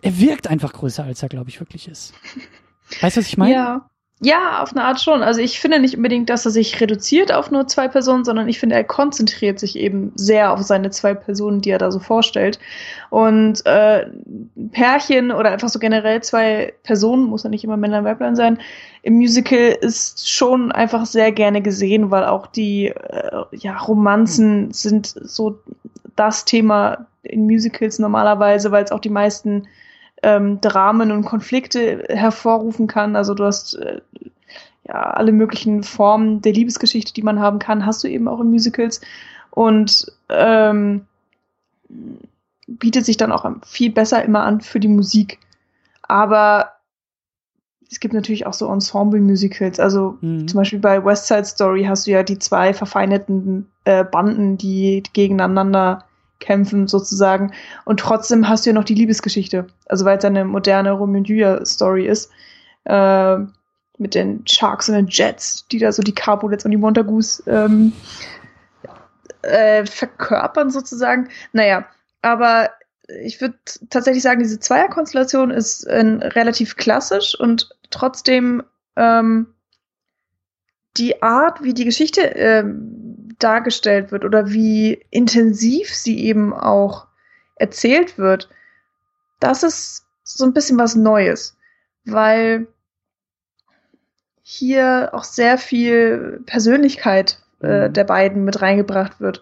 [0.00, 2.14] er wirkt einfach größer, als er, glaube ich, wirklich ist.
[3.00, 3.52] Weißt du, was ich meine?
[3.54, 3.90] Ja.
[4.24, 5.20] Ja, auf eine Art schon.
[5.24, 8.60] Also ich finde nicht unbedingt, dass er sich reduziert auf nur zwei Personen, sondern ich
[8.60, 12.60] finde, er konzentriert sich eben sehr auf seine zwei Personen, die er da so vorstellt.
[13.10, 14.06] Und äh,
[14.70, 18.60] Pärchen oder einfach so generell zwei Personen, muss ja nicht immer Männer und Weiblein sein,
[19.02, 25.08] im Musical ist schon einfach sehr gerne gesehen, weil auch die äh, ja, Romanzen sind
[25.08, 25.58] so
[26.14, 29.66] das Thema in Musicals normalerweise, weil es auch die meisten
[30.22, 33.16] ähm, Dramen und Konflikte hervorrufen kann.
[33.16, 34.00] Also du hast äh,
[34.86, 38.50] ja alle möglichen Formen der Liebesgeschichte, die man haben kann, hast du eben auch in
[38.50, 39.00] Musicals
[39.50, 41.06] und ähm,
[42.66, 45.38] bietet sich dann auch viel besser immer an für die Musik.
[46.02, 46.72] Aber
[47.90, 49.78] es gibt natürlich auch so Ensemble-Musicals.
[49.78, 50.48] Also Mhm.
[50.48, 55.02] zum Beispiel bei West Side Story hast du ja die zwei verfeindeten äh, Banden, die
[55.12, 56.04] gegeneinander
[56.42, 57.52] kämpfen sozusagen.
[57.84, 59.66] Und trotzdem hast du ja noch die Liebesgeschichte.
[59.86, 62.30] Also weil es eine moderne Romeo und Julia Story ist.
[62.84, 63.38] Äh,
[63.98, 67.92] mit den Sharks und den Jets, die da so die Capulets und die Montagus ähm,
[69.42, 71.28] äh, verkörpern sozusagen.
[71.52, 71.86] Naja,
[72.20, 72.70] aber
[73.22, 73.56] ich würde
[73.90, 78.62] tatsächlich sagen, diese Zweierkonstellation ist äh, relativ klassisch und trotzdem
[78.96, 79.54] ähm,
[80.96, 83.01] die Art, wie die Geschichte ähm,
[83.42, 87.06] dargestellt wird oder wie intensiv sie eben auch
[87.56, 88.48] erzählt wird,
[89.40, 91.56] das ist so ein bisschen was Neues,
[92.04, 92.66] weil
[94.42, 97.92] hier auch sehr viel Persönlichkeit äh, Mhm.
[97.92, 99.40] der beiden mit reingebracht wird.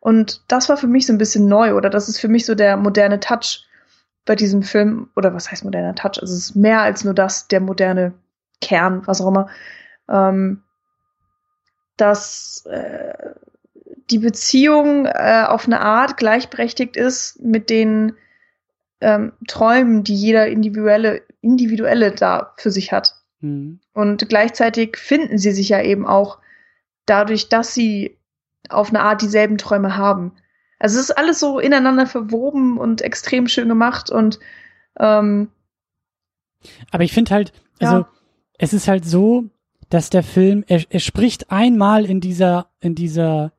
[0.00, 2.54] Und das war für mich so ein bisschen neu oder das ist für mich so
[2.54, 3.66] der moderne Touch
[4.24, 5.10] bei diesem Film.
[5.16, 6.20] Oder was heißt moderner Touch?
[6.20, 8.14] Also es ist mehr als nur das, der moderne
[8.60, 9.48] Kern, was auch immer.
[10.08, 10.62] Ähm,
[11.98, 13.34] dass äh,
[14.10, 18.14] die Beziehung äh, auf eine Art gleichberechtigt ist mit den
[19.00, 23.16] ähm, Träumen, die jeder individuelle, individuelle da für sich hat.
[23.40, 23.80] Mhm.
[23.92, 26.38] Und gleichzeitig finden sie sich ja eben auch
[27.06, 28.16] dadurch, dass sie
[28.68, 30.32] auf eine Art dieselben Träume haben.
[30.78, 34.38] Also es ist alles so ineinander verwoben und extrem schön gemacht und
[34.98, 35.50] ähm,
[36.90, 38.08] Aber ich finde halt, also Ja.
[38.58, 39.48] es ist halt so,
[39.90, 43.52] dass der Film, er, er spricht einmal in dieser, in dieser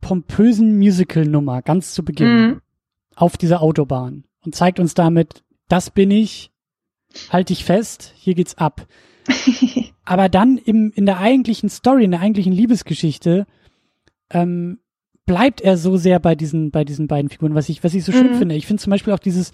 [0.00, 2.60] pompösen Musical-Nummer ganz zu Beginn Mhm.
[3.16, 6.50] auf dieser Autobahn und zeigt uns damit, das bin ich,
[7.30, 8.86] halt dich fest, hier geht's ab.
[10.04, 13.46] Aber dann im, in der eigentlichen Story, in der eigentlichen Liebesgeschichte,
[14.30, 14.78] ähm,
[15.26, 18.12] bleibt er so sehr bei diesen, bei diesen beiden Figuren, was ich, was ich so
[18.12, 18.38] schön Mhm.
[18.38, 18.54] finde.
[18.54, 19.52] Ich finde zum Beispiel auch dieses,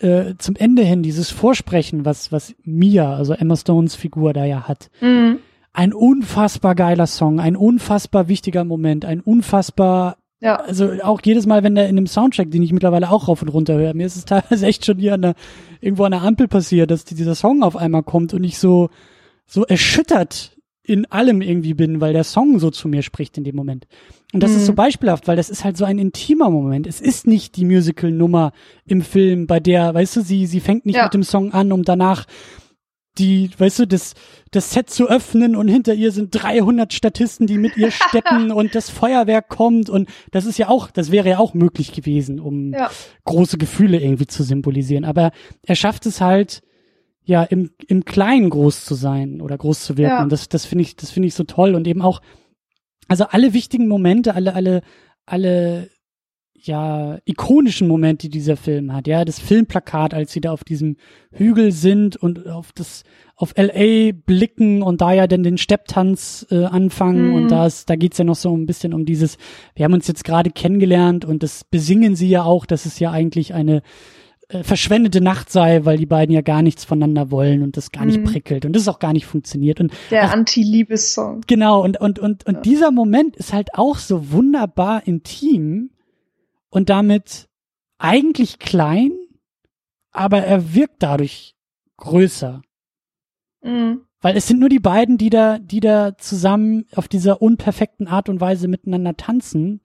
[0.00, 4.66] äh, zum Ende hin, dieses Vorsprechen, was, was Mia, also Emma Stones Figur da ja
[4.68, 4.90] hat.
[5.00, 5.38] Mhm.
[5.72, 10.56] Ein unfassbar geiler Song, ein unfassbar wichtiger Moment, ein unfassbar Ja.
[10.56, 13.48] also auch jedes Mal, wenn der in dem Soundtrack, den ich mittlerweile auch rauf und
[13.48, 15.34] runter höre, mir ist es teilweise echt schon hier an der,
[15.80, 18.90] irgendwo an der Ampel passiert, dass dieser Song auf einmal kommt und ich so,
[19.46, 23.54] so erschüttert in allem irgendwie bin, weil der Song so zu mir spricht in dem
[23.54, 23.86] Moment.
[24.32, 24.56] Und das Mhm.
[24.58, 26.86] ist so beispielhaft, weil das ist halt so ein intimer Moment.
[26.86, 28.52] Es ist nicht die Musical-Nummer
[28.86, 31.04] im Film, bei der, weißt du, sie, sie fängt nicht Ja.
[31.04, 32.26] mit dem Song an, um danach
[33.18, 34.14] die, weißt du, das,
[34.52, 38.74] das Set zu öffnen und hinter ihr sind 300 Statisten, die mit ihr steppen und
[38.76, 42.72] das Feuerwerk kommt und das ist ja auch, das wäre ja auch möglich gewesen, um
[42.72, 42.88] ja.
[43.24, 45.04] große Gefühle irgendwie zu symbolisieren.
[45.04, 45.32] Aber
[45.66, 46.62] er schafft es halt,
[47.24, 50.16] ja, im, im Kleinen groß zu sein oder groß zu wirken.
[50.16, 50.22] Ja.
[50.22, 52.22] Und das, das finde ich, das finde ich so toll und eben auch,
[53.10, 54.82] also alle wichtigen Momente, alle, alle,
[55.26, 55.90] alle
[56.54, 59.08] ja, ikonischen Moment, die dieser Film hat.
[59.08, 60.96] Ja, das Filmplakat, als sie da auf diesem
[61.32, 63.02] Hügel sind und auf das,
[63.34, 67.34] auf LA blicken und da ja dann den Stepptanz äh, anfangen mhm.
[67.34, 69.38] und das, da geht's ja noch so ein bisschen um dieses,
[69.74, 73.10] wir haben uns jetzt gerade kennengelernt und das besingen sie ja auch, dass es ja
[73.10, 73.82] eigentlich eine
[74.50, 78.04] äh, verschwendete Nacht sei, weil die beiden ja gar nichts voneinander wollen und das gar
[78.04, 78.24] nicht mhm.
[78.24, 81.42] prickelt und das auch gar nicht funktioniert und der Anti-Liebes-Song.
[81.46, 82.60] Genau und und und und ja.
[82.60, 85.90] dieser Moment ist halt auch so wunderbar intim
[86.68, 87.48] und damit
[87.98, 89.12] eigentlich klein,
[90.10, 91.54] aber er wirkt dadurch
[91.96, 92.62] größer.
[93.62, 94.00] Mhm.
[94.20, 98.28] Weil es sind nur die beiden, die da, die da zusammen auf dieser unperfekten Art
[98.28, 99.80] und Weise miteinander tanzen.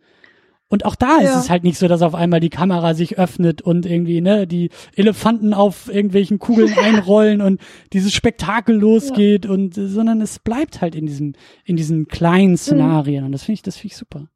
[0.67, 1.29] Und auch da ja.
[1.29, 4.47] ist es halt nicht so, dass auf einmal die Kamera sich öffnet und irgendwie, ne,
[4.47, 7.61] die Elefanten auf irgendwelchen Kugeln einrollen und
[7.93, 9.51] dieses Spektakel losgeht ja.
[9.51, 11.33] und, sondern es bleibt halt in diesem,
[11.65, 12.57] in diesen kleinen mhm.
[12.57, 13.21] Szenarien.
[13.21, 13.25] Mhm.
[13.27, 14.27] Und das finde ich, das finde ich super.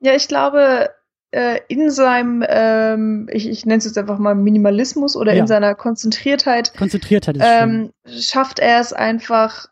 [0.00, 0.90] Ja, ich glaube,
[1.32, 5.40] äh, in seinem, ähm, ich, ich nenne es jetzt einfach mal Minimalismus oder ja.
[5.40, 9.66] in seiner Konzentriertheit, Konzentriertheit ist ähm, schafft er es einfach,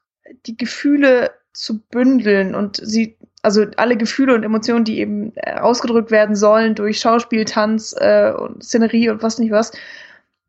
[0.47, 6.11] die Gefühle zu bündeln und sie, also alle Gefühle und Emotionen, die eben äh, ausgedrückt
[6.11, 9.73] werden sollen durch Schauspiel, Tanz äh, und Szenerie und was nicht was,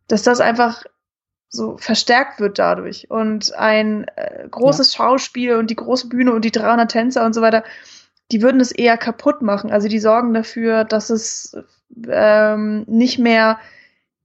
[0.08, 0.84] dass das einfach
[1.50, 4.98] so verstärkt wird dadurch und ein äh, großes ja.
[4.98, 7.64] Schauspiel und die große Bühne und die 300 Tänzer und so weiter
[8.32, 9.72] die würden es eher kaputt machen.
[9.72, 11.58] Also die sorgen dafür, dass es
[12.10, 13.60] ähm, nicht mehr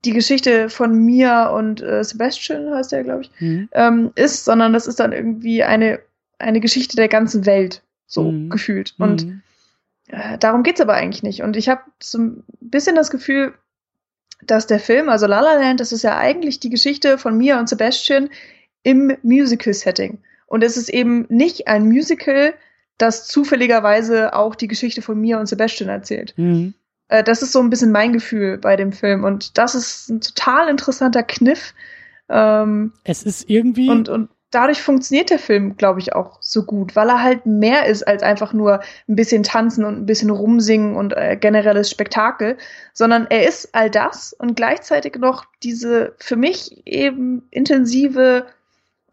[0.05, 3.69] die Geschichte von Mia und äh, Sebastian, heißt der, glaube ich, mhm.
[3.73, 5.99] ähm, ist, sondern das ist dann irgendwie eine,
[6.39, 8.51] eine Geschichte der ganzen Welt, so mhm.
[8.51, 8.95] gefühlt.
[8.99, 9.43] Und mhm.
[10.09, 11.43] äh, darum geht's aber eigentlich nicht.
[11.43, 13.55] Und ich habe so ein bisschen das Gefühl,
[14.43, 17.59] dass der Film, also La La Land, das ist ja eigentlich die Geschichte von Mia
[17.59, 18.29] und Sebastian
[18.83, 20.19] im Musical-Setting.
[20.47, 22.55] Und es ist eben nicht ein Musical,
[22.99, 26.35] das zufälligerweise auch die Geschichte von mir und Sebastian erzählt.
[26.37, 26.75] Mhm.
[27.09, 30.21] Äh, das ist so ein bisschen mein Gefühl bei dem Film und das ist ein
[30.21, 31.75] total interessanter Kniff.
[32.29, 36.95] Ähm, es ist irgendwie und, und dadurch funktioniert der Film, glaube ich, auch so gut,
[36.97, 40.97] weil er halt mehr ist als einfach nur ein bisschen tanzen und ein bisschen rumsingen
[40.97, 42.57] und äh, generelles Spektakel,
[42.93, 48.47] sondern er ist all das und gleichzeitig noch diese für mich eben intensive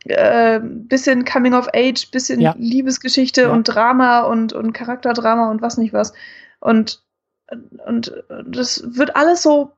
[0.05, 2.55] äh, bisschen Coming of Age, bisschen ja.
[2.57, 3.51] Liebesgeschichte ja.
[3.51, 6.13] und Drama und, und Charakterdrama und was nicht was.
[6.59, 7.01] Und,
[7.85, 9.71] und das wird alles so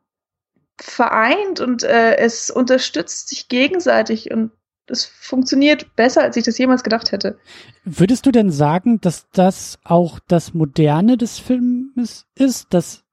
[0.79, 4.51] vereint und äh, es unterstützt sich gegenseitig und
[4.87, 7.37] es funktioniert besser, als ich das jemals gedacht hätte.
[7.83, 13.03] Würdest du denn sagen, dass das auch das Moderne des Films ist, dass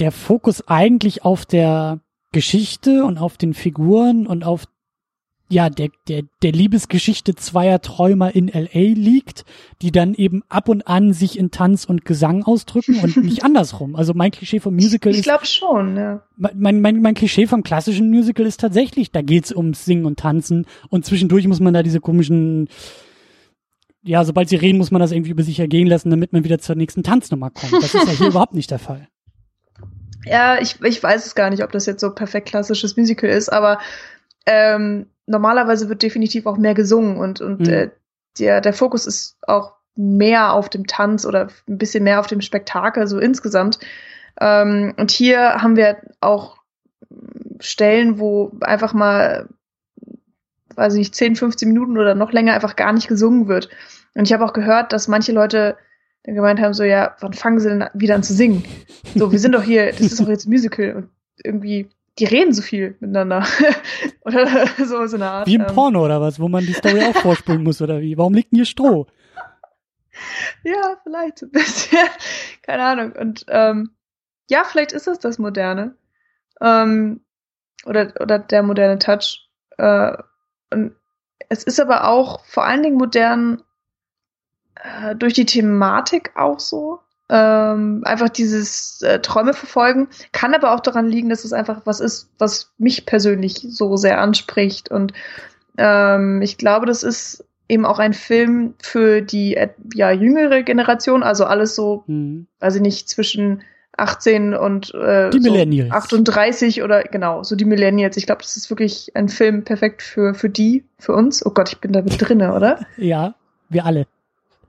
[0.00, 2.00] der Fokus eigentlich auf der
[2.32, 4.66] Geschichte und auf den Figuren und auf
[5.52, 9.44] ja, der, der, der Liebesgeschichte zweier Träumer in LA liegt,
[9.82, 13.94] die dann eben ab und an sich in Tanz und Gesang ausdrücken und nicht andersrum.
[13.94, 15.20] Also mein Klischee vom Musical ich, ist.
[15.20, 16.22] Ich glaube schon, ja.
[16.36, 20.66] Mein, mein, mein Klischee vom klassischen Musical ist tatsächlich, da geht's ums Singen und Tanzen
[20.88, 22.70] und zwischendurch muss man da diese komischen,
[24.02, 26.60] ja, sobald sie reden, muss man das irgendwie über sich ergehen lassen, damit man wieder
[26.60, 27.74] zur nächsten Tanznummer kommt.
[27.74, 29.06] Das ist ja hier überhaupt nicht der Fall.
[30.24, 33.52] Ja, ich, ich weiß es gar nicht, ob das jetzt so perfekt klassisches Musical ist,
[33.52, 33.78] aber
[34.46, 37.72] ähm, normalerweise wird definitiv auch mehr gesungen und, und mhm.
[37.72, 37.90] äh,
[38.38, 42.40] der, der Fokus ist auch mehr auf dem Tanz oder ein bisschen mehr auf dem
[42.40, 43.78] Spektakel, so insgesamt.
[44.40, 46.58] Ähm, und hier haben wir auch
[47.60, 49.48] Stellen, wo einfach mal,
[50.74, 53.68] weiß ich nicht, 10, 15 Minuten oder noch länger einfach gar nicht gesungen wird.
[54.14, 55.76] Und ich habe auch gehört, dass manche Leute
[56.24, 58.64] dann gemeint haben, so, ja, wann fangen sie denn wieder an zu singen?
[59.14, 61.10] So, wir sind doch hier, das ist doch jetzt ein Musical und
[61.42, 63.46] irgendwie die reden so viel miteinander.
[64.22, 65.46] oder so, so eine Art.
[65.46, 68.16] Wie im ähm, Porno oder was, wo man die Story auch vorspulen muss oder wie?
[68.18, 69.06] Warum liegt denn hier Stroh?
[70.62, 71.98] ja, vielleicht ein bisschen.
[72.62, 73.12] Keine Ahnung.
[73.12, 73.90] Und ähm,
[74.50, 75.96] ja, vielleicht ist es das Moderne.
[76.60, 77.20] Ähm,
[77.84, 79.48] oder, oder der moderne Touch.
[79.78, 80.16] Äh,
[80.70, 80.94] und
[81.48, 83.62] es ist aber auch vor allen Dingen modern
[84.74, 87.00] äh, durch die Thematik auch so
[87.32, 90.08] ähm, einfach dieses äh, Träume verfolgen.
[90.32, 94.20] Kann aber auch daran liegen, dass es einfach was ist, was mich persönlich so sehr
[94.20, 94.90] anspricht.
[94.90, 95.14] Und
[95.78, 101.22] ähm, ich glaube, das ist eben auch ein Film für die äh, ja, jüngere Generation,
[101.22, 102.48] also alles so, mhm.
[102.60, 103.62] weiß ich nicht, zwischen
[103.96, 105.88] 18 und äh, die Millennials.
[105.88, 108.18] So 38 oder genau, so die Millennials.
[108.18, 111.44] Ich glaube, das ist wirklich ein Film perfekt für, für die, für uns.
[111.46, 112.84] Oh Gott, ich bin da mit drinne, oder?
[112.98, 113.34] ja,
[113.70, 114.06] wir alle.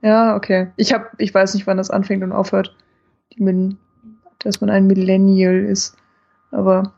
[0.04, 0.68] Ja, okay.
[0.76, 2.76] Ich hab, ich weiß nicht, wann das anfängt und aufhört.
[3.32, 3.76] Die,
[4.38, 5.96] dass man ein Millennial ist.
[6.50, 6.92] Aber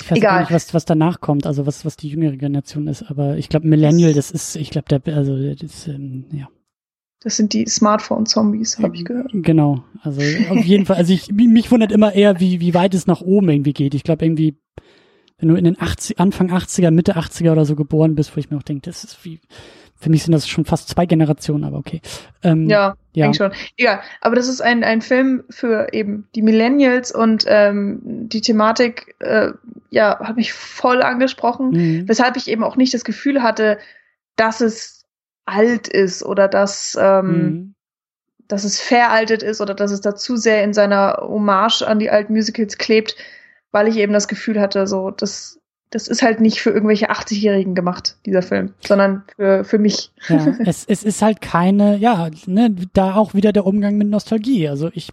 [0.00, 0.32] ich weiß Egal.
[0.32, 3.48] gar nicht, was, was danach kommt, also was, was die jüngere Generation ist, aber ich
[3.50, 6.48] glaube, Millennial, das ist, ich glaube, der, also, das ist, ähm, ja.
[7.20, 9.30] Das sind die Smartphone-Zombies, habe ich gehört.
[9.32, 13.06] Genau, also auf jeden Fall, also ich, mich wundert immer eher, wie, wie weit es
[13.06, 13.94] nach oben irgendwie geht.
[13.94, 14.58] Ich glaube irgendwie,
[15.38, 18.50] wenn du in den 80, Anfang 80er, Mitte 80er oder so geboren bist, wo ich
[18.50, 19.40] mir auch denke, das ist wie,
[20.02, 22.00] für mich sind das schon fast zwei Generationen, aber okay.
[22.42, 23.32] Ähm, ja, ja.
[23.32, 23.52] Schon.
[23.78, 29.14] Ja, aber das ist ein, ein Film für eben die Millennials und ähm, die Thematik,
[29.20, 29.52] äh,
[29.90, 32.08] ja, hat mich voll angesprochen, mhm.
[32.08, 33.78] weshalb ich eben auch nicht das Gefühl hatte,
[34.34, 35.04] dass es
[35.44, 37.74] alt ist oder dass, ähm, mhm.
[38.48, 42.10] dass es veraltet ist oder dass es da zu sehr in seiner Hommage an die
[42.10, 43.14] alten Musicals klebt,
[43.70, 45.61] weil ich eben das Gefühl hatte, so, das
[45.92, 50.10] das ist halt nicht für irgendwelche 80-Jährigen gemacht, dieser Film, sondern für, für mich.
[50.28, 54.68] Ja, es, es ist halt keine, ja, ne, da auch wieder der Umgang mit Nostalgie.
[54.68, 55.10] Also ich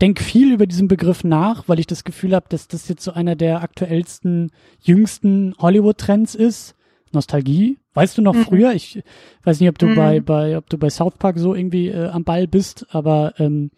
[0.00, 3.12] denke viel über diesen Begriff nach, weil ich das Gefühl habe, dass das jetzt so
[3.12, 4.50] einer der aktuellsten,
[4.80, 6.74] jüngsten Hollywood-Trends ist.
[7.12, 7.78] Nostalgie.
[7.94, 8.44] Weißt du noch mhm.
[8.44, 8.72] früher?
[8.72, 9.02] Ich
[9.44, 9.94] weiß nicht, ob du mhm.
[9.94, 13.70] bei, bei, ob du bei South Park so irgendwie äh, am Ball bist, aber ähm,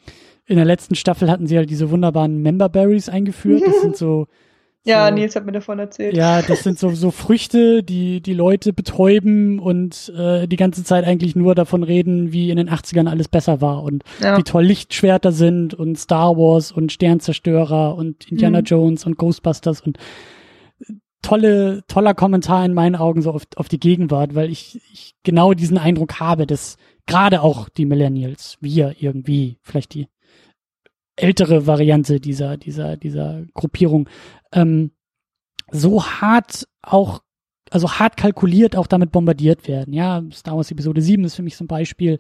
[0.46, 3.62] in der letzten Staffel hatten sie halt diese wunderbaren Member Berries eingeführt.
[3.66, 4.26] Das sind so
[4.84, 6.16] ja, so, Nils hat mir davon erzählt.
[6.16, 11.04] Ja, das sind so, so Früchte, die die Leute betäuben und äh, die ganze Zeit
[11.04, 14.36] eigentlich nur davon reden, wie in den 80ern alles besser war und ja.
[14.36, 18.64] wie toll Lichtschwerter sind und Star Wars und Sternzerstörer und Indiana mhm.
[18.64, 19.98] Jones und Ghostbusters und
[21.22, 25.54] tolle, toller Kommentar in meinen Augen so auf, auf die Gegenwart, weil ich, ich genau
[25.54, 26.76] diesen Eindruck habe, dass
[27.06, 30.08] gerade auch die Millennials, wir irgendwie, vielleicht die
[31.22, 34.08] ältere Variante dieser, dieser, dieser Gruppierung,
[34.52, 34.90] ähm,
[35.70, 37.22] so hart auch,
[37.70, 39.94] also hart kalkuliert auch damit bombardiert werden.
[39.94, 42.18] Ja, Star Wars Episode 7 ist für mich so ein Beispiel.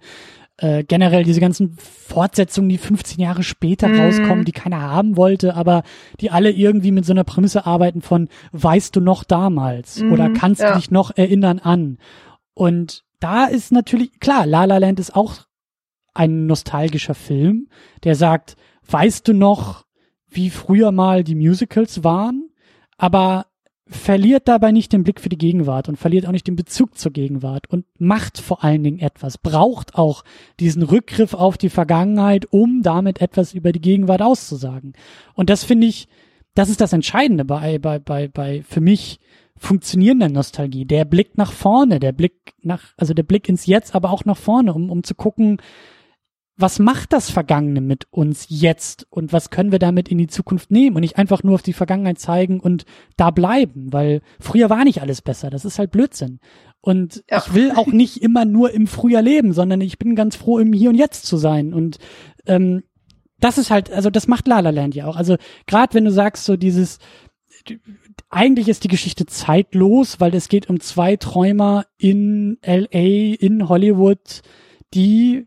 [0.58, 4.00] Äh, generell diese ganzen Fortsetzungen, die 15 Jahre später mhm.
[4.00, 5.82] rauskommen, die keiner haben wollte, aber
[6.20, 10.30] die alle irgendwie mit so einer Prämisse arbeiten von, weißt du noch damals mhm, oder
[10.30, 10.72] kannst ja.
[10.72, 11.98] du dich noch erinnern an?
[12.54, 15.34] Und da ist natürlich, klar, La La Land ist auch
[16.14, 17.68] ein nostalgischer Film,
[18.04, 18.56] der sagt,
[18.88, 19.84] weißt du noch,
[20.28, 22.50] wie früher mal die Musicals waren,
[22.96, 23.46] aber
[23.86, 27.12] verliert dabei nicht den Blick für die Gegenwart und verliert auch nicht den Bezug zur
[27.12, 30.24] Gegenwart und macht vor allen Dingen etwas, braucht auch
[30.60, 34.94] diesen Rückgriff auf die Vergangenheit, um damit etwas über die Gegenwart auszusagen.
[35.34, 36.08] Und das finde ich,
[36.54, 39.20] das ist das Entscheidende bei, bei, bei, bei, für mich
[39.56, 40.84] funktionierender Nostalgie.
[40.84, 44.36] Der Blick nach vorne, der Blick nach, also der Blick ins Jetzt, aber auch nach
[44.36, 45.58] vorne, um, um zu gucken,
[46.62, 50.70] was macht das Vergangene mit uns jetzt und was können wir damit in die Zukunft
[50.70, 52.84] nehmen und nicht einfach nur auf die Vergangenheit zeigen und
[53.16, 56.40] da bleiben, weil früher war nicht alles besser, das ist halt Blödsinn.
[56.80, 57.38] Und ja.
[57.38, 60.72] ich will auch nicht immer nur im Frühjahr leben, sondern ich bin ganz froh, im
[60.72, 61.74] Hier und Jetzt zu sein.
[61.74, 61.98] Und
[62.46, 62.82] ähm,
[63.38, 65.16] das ist halt, also das macht La La Land ja auch.
[65.16, 65.36] Also
[65.66, 66.98] gerade wenn du sagst, so dieses,
[68.30, 74.42] eigentlich ist die Geschichte zeitlos, weil es geht um zwei Träumer in LA, in Hollywood,
[74.94, 75.46] die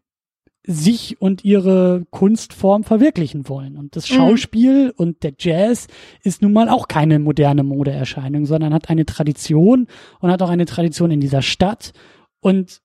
[0.68, 3.78] sich und ihre Kunstform verwirklichen wollen.
[3.78, 4.16] Und das mhm.
[4.16, 4.94] Schauspiel mhm.
[4.96, 5.88] und der Jazz
[6.24, 9.88] ist nun mal auch keine moderne Modeerscheinung, sondern hat eine Tradition
[10.20, 11.94] und hat auch eine Tradition in dieser Stadt.
[12.40, 12.82] Und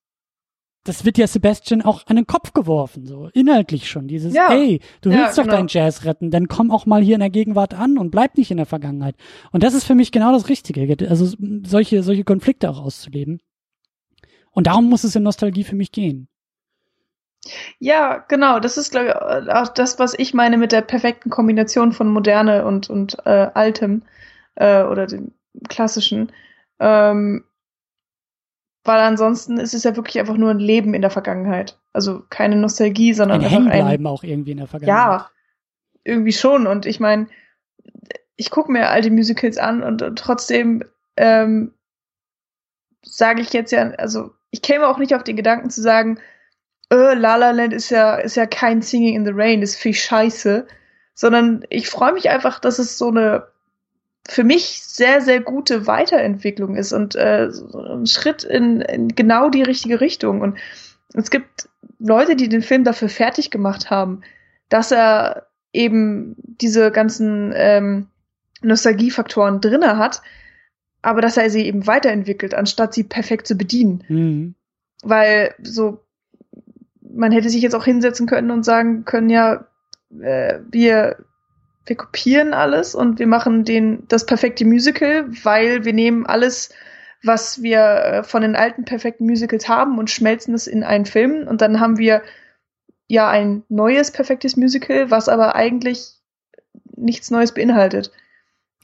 [0.85, 4.09] das wird ja Sebastian auch an den Kopf geworfen, so inhaltlich schon.
[4.09, 4.53] Dieses, ja.
[4.53, 5.57] ey, du willst ja, doch genau.
[5.57, 8.51] deinen Jazz retten, dann komm auch mal hier in der Gegenwart an und bleib nicht
[8.51, 9.15] in der Vergangenheit.
[9.53, 11.35] Und das ist für mich genau das Richtige, also
[11.65, 13.41] solche, solche Konflikte auch auszuleben.
[14.53, 16.29] Und darum muss es in Nostalgie für mich gehen.
[17.79, 18.61] Ja, genau.
[18.61, 22.65] Das ist, glaube ich, auch das, was ich meine mit der perfekten Kombination von Moderne
[22.65, 24.03] und, und äh, Altem
[24.57, 25.33] äh, oder dem
[25.69, 26.33] Klassischen.
[26.79, 27.45] Ähm,
[28.85, 31.79] weil ansonsten ist es ja wirklich einfach nur ein Leben in der Vergangenheit.
[31.93, 35.21] Also keine Nostalgie, sondern ein einfach ein auch irgendwie in der Vergangenheit.
[35.21, 35.31] Ja,
[36.05, 36.67] irgendwie schon.
[36.67, 37.27] Und ich meine,
[38.37, 40.83] ich gucke mir alte Musicals an und, und trotzdem
[41.17, 41.75] ähm,
[43.03, 46.19] sage ich jetzt ja, also ich käme auch nicht auf den Gedanken zu sagen,
[46.91, 49.95] äh, La La Land ist ja, ist ja kein Singing in the Rain, ist viel
[49.95, 50.67] scheiße,
[51.15, 53.47] sondern ich freue mich einfach, dass es so eine
[54.29, 59.63] für mich sehr, sehr gute Weiterentwicklung ist und äh, ein Schritt in, in genau die
[59.63, 60.41] richtige Richtung.
[60.41, 60.59] Und
[61.15, 61.69] es gibt
[61.99, 64.21] Leute, die den Film dafür fertig gemacht haben,
[64.69, 68.07] dass er eben diese ganzen ähm,
[68.63, 70.23] Nostalgiefaktoren drinne hat,
[71.03, 74.05] aber dass er sie eben weiterentwickelt, anstatt sie perfekt zu bedienen.
[74.09, 74.55] Mhm.
[75.03, 76.05] Weil so
[77.13, 79.67] man hätte sich jetzt auch hinsetzen können und sagen können, ja,
[80.21, 81.17] äh, wir
[81.87, 86.71] wir kopieren alles und wir machen den, das perfekte Musical, weil wir nehmen alles,
[87.23, 91.49] was wir äh, von den alten perfekten Musicals haben und schmelzen es in einen Film
[91.49, 92.23] und dann haben wir
[93.09, 96.13] ja ein neues perfektes Musical, was aber eigentlich
[96.97, 98.13] nichts Neues beinhaltet.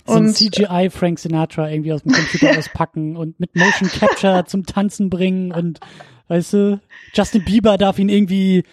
[0.05, 4.65] So ein CGI Frank Sinatra irgendwie aus dem Computer auspacken und mit Motion Capture zum
[4.67, 5.81] Tanzen bringen und
[6.29, 6.81] weißt du,
[7.15, 8.65] Justin Bieber darf ihn irgendwie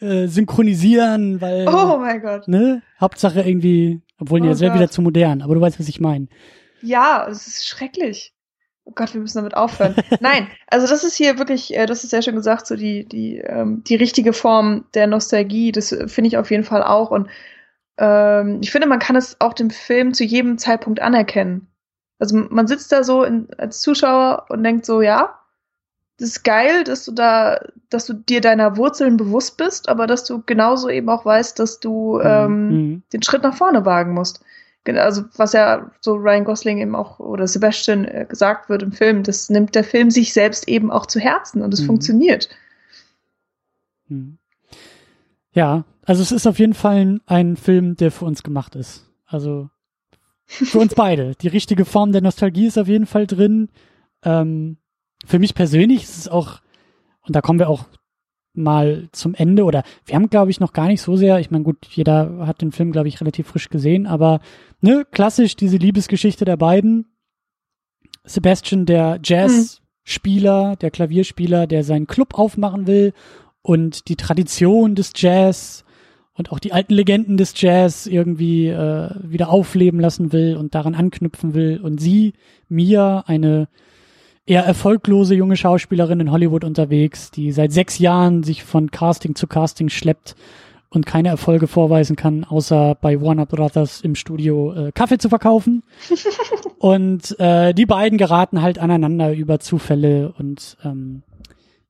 [0.00, 2.48] äh, synchronisieren, weil Oh mein Gott.
[2.48, 2.82] Ne?
[3.00, 6.00] Hauptsache irgendwie, obwohl oh, nee, das wäre wieder zu modern, aber du weißt, was ich
[6.00, 6.28] meine.
[6.82, 8.32] Ja, es ist schrecklich.
[8.84, 9.94] Oh Gott, wir müssen damit aufhören.
[10.20, 13.38] Nein, also das ist hier wirklich, äh, das ist ja schon gesagt, so die, die,
[13.38, 17.10] ähm, die richtige Form der Nostalgie, das äh, finde ich auf jeden Fall auch.
[17.10, 17.28] Und
[17.98, 21.68] ähm, ich finde, man kann es auch dem Film zu jedem Zeitpunkt anerkennen.
[22.18, 25.38] Also man sitzt da so in, als Zuschauer und denkt so, ja,
[26.22, 30.24] das ist geil, dass du da, dass du dir deiner Wurzeln bewusst bist, aber dass
[30.24, 32.22] du genauso eben auch weißt, dass du mhm.
[32.24, 33.02] ähm, mhm.
[33.12, 34.40] den Schritt nach vorne wagen musst.
[34.86, 39.24] Also was ja so Ryan Gosling eben auch oder Sebastian äh, gesagt wird im Film,
[39.24, 41.86] das nimmt der Film sich selbst eben auch zu Herzen und es mhm.
[41.86, 42.48] funktioniert.
[44.06, 44.38] Mhm.
[45.52, 49.10] Ja, also es ist auf jeden Fall ein Film, der für uns gemacht ist.
[49.26, 49.70] Also
[50.46, 51.34] für uns beide.
[51.40, 53.70] Die richtige Form der Nostalgie ist auf jeden Fall drin.
[54.24, 54.76] Ähm,
[55.24, 56.60] für mich persönlich ist es auch,
[57.26, 57.86] und da kommen wir auch
[58.54, 61.64] mal zum Ende oder wir haben glaube ich noch gar nicht so sehr, ich meine
[61.64, 64.40] gut, jeder hat den Film glaube ich relativ frisch gesehen, aber
[64.80, 67.06] ne, klassisch diese Liebesgeschichte der beiden.
[68.24, 73.14] Sebastian, der Jazzspieler, der Klavierspieler, der seinen Club aufmachen will
[73.62, 75.84] und die Tradition des Jazz
[76.34, 80.94] und auch die alten Legenden des Jazz irgendwie äh, wieder aufleben lassen will und daran
[80.94, 81.80] anknüpfen will.
[81.82, 82.34] Und sie,
[82.68, 83.68] Mia, eine
[84.46, 89.46] eher erfolglose junge Schauspielerin in Hollywood unterwegs, die seit sechs Jahren sich von Casting zu
[89.46, 90.34] Casting schleppt
[90.88, 95.84] und keine Erfolge vorweisen kann, außer bei Warner Brothers im Studio äh, Kaffee zu verkaufen.
[96.78, 101.22] und äh, die beiden geraten halt aneinander über Zufälle und ähm,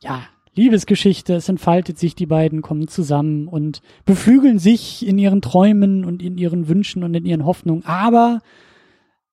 [0.00, 0.22] ja,
[0.54, 6.22] Liebesgeschichte, es entfaltet sich, die beiden kommen zusammen und beflügeln sich in ihren Träumen und
[6.22, 7.86] in ihren Wünschen und in ihren Hoffnungen.
[7.86, 8.40] Aber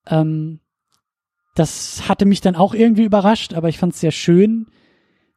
[0.08, 0.62] ähm,
[1.56, 4.68] das hatte mich dann auch irgendwie überrascht, aber ich fand es sehr schön,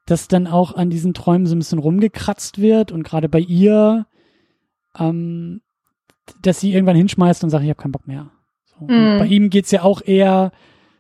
[0.07, 4.07] dass dann auch an diesen Träumen so ein bisschen rumgekratzt wird und gerade bei ihr,
[4.99, 5.63] ähm,
[6.41, 8.31] dass sie irgendwann hinschmeißt und sagt, ich habe keinen Bock mehr.
[8.65, 8.85] So.
[8.85, 9.19] Mm.
[9.19, 10.53] Bei ihm geht's ja auch eher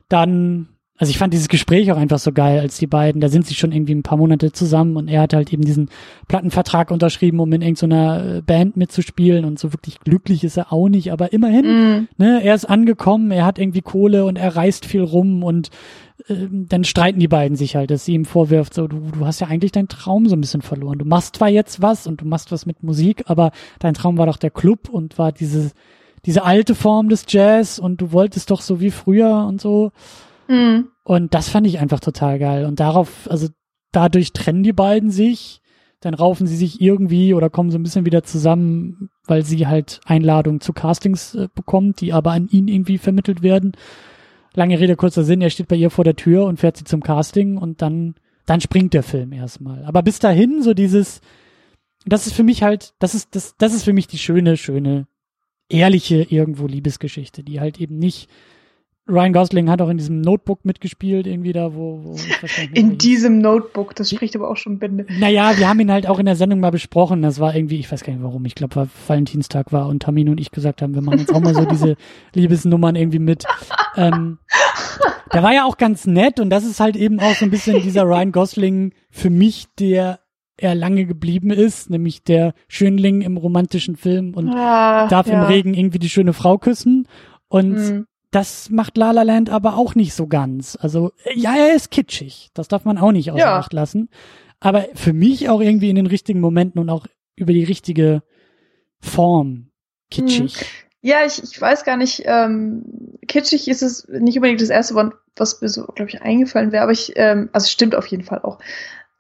[0.09, 0.72] dann
[1.03, 3.57] also ich fand dieses Gespräch auch einfach so geil, als die beiden, da sind sie
[3.57, 5.91] schon irgendwie ein paar Monate zusammen und er hat halt eben diesen
[6.29, 10.89] Plattenvertrag unterschrieben, um in irgendeiner äh, Band mitzuspielen und so wirklich glücklich ist er auch
[10.89, 12.09] nicht, aber immerhin, mm.
[12.19, 15.71] ne, er ist angekommen, er hat irgendwie Kohle und er reist viel rum und
[16.29, 19.41] äh, dann streiten die beiden sich halt, dass sie ihm vorwirft, so, du, du hast
[19.41, 21.01] ja eigentlich deinen Traum so ein bisschen verloren.
[21.01, 23.51] Du machst zwar jetzt was und du machst was mit Musik, aber
[23.81, 25.73] dein Traum war doch der Club und war diese,
[26.27, 29.91] diese alte Form des Jazz und du wolltest doch so wie früher und so.
[30.47, 30.92] Mhm.
[31.05, 32.65] Und das fand ich einfach total geil.
[32.65, 33.49] Und darauf, also
[33.91, 35.61] dadurch trennen die beiden sich,
[36.01, 40.01] dann raufen sie sich irgendwie oder kommen so ein bisschen wieder zusammen, weil sie halt
[40.05, 43.73] Einladungen zu Castings äh, bekommt, die aber an ihn irgendwie vermittelt werden.
[44.55, 47.03] Lange Rede, kurzer Sinn, er steht bei ihr vor der Tür und fährt sie zum
[47.03, 48.17] Casting und dann,
[48.47, 49.85] dann springt der Film erstmal.
[49.85, 51.21] Aber bis dahin so dieses,
[52.05, 55.07] das ist für mich halt, das ist, das, das ist für mich die schöne, schöne,
[55.69, 58.29] ehrliche irgendwo Liebesgeschichte, die halt eben nicht
[59.09, 62.05] Ryan Gosling hat auch in diesem Notebook mitgespielt, irgendwie da, wo.
[62.05, 62.17] wo
[62.73, 65.07] in diesem Notebook, das spricht aber auch schon Bände.
[65.19, 67.21] Naja, wir haben ihn halt auch in der Sendung mal besprochen.
[67.21, 70.29] Das war irgendwie, ich weiß gar nicht warum, ich glaube, weil Valentinstag war und Tamin
[70.29, 71.97] und ich gesagt haben, wir machen jetzt auch mal so diese
[72.35, 73.45] Liebesnummern irgendwie mit.
[73.97, 74.39] Ähm,
[75.33, 77.83] der war ja auch ganz nett und das ist halt eben auch so ein bisschen
[77.83, 80.21] dieser Ryan Gosling für mich, der
[80.57, 85.35] er lange geblieben ist, nämlich der Schönling im romantischen Film und ah, darf ja.
[85.35, 87.09] im Regen irgendwie die schöne Frau küssen.
[87.49, 88.07] Und mhm.
[88.33, 90.77] Das macht La La Land aber auch nicht so ganz.
[90.81, 92.51] Also, ja, er ist kitschig.
[92.55, 93.59] Das darf man auch nicht außer ja.
[93.59, 94.09] Acht lassen.
[94.59, 97.07] Aber für mich auch irgendwie in den richtigen Momenten und auch
[97.37, 98.23] über die richtige
[99.01, 99.71] Form
[100.11, 100.57] kitschig.
[100.57, 100.67] Hm.
[101.03, 105.15] Ja, ich, ich weiß gar nicht, ähm, kitschig ist es nicht unbedingt das erste Wort,
[105.37, 108.41] was mir so, glaube ich, eingefallen wäre, aber ich, ähm, also stimmt auf jeden Fall
[108.43, 108.61] auch.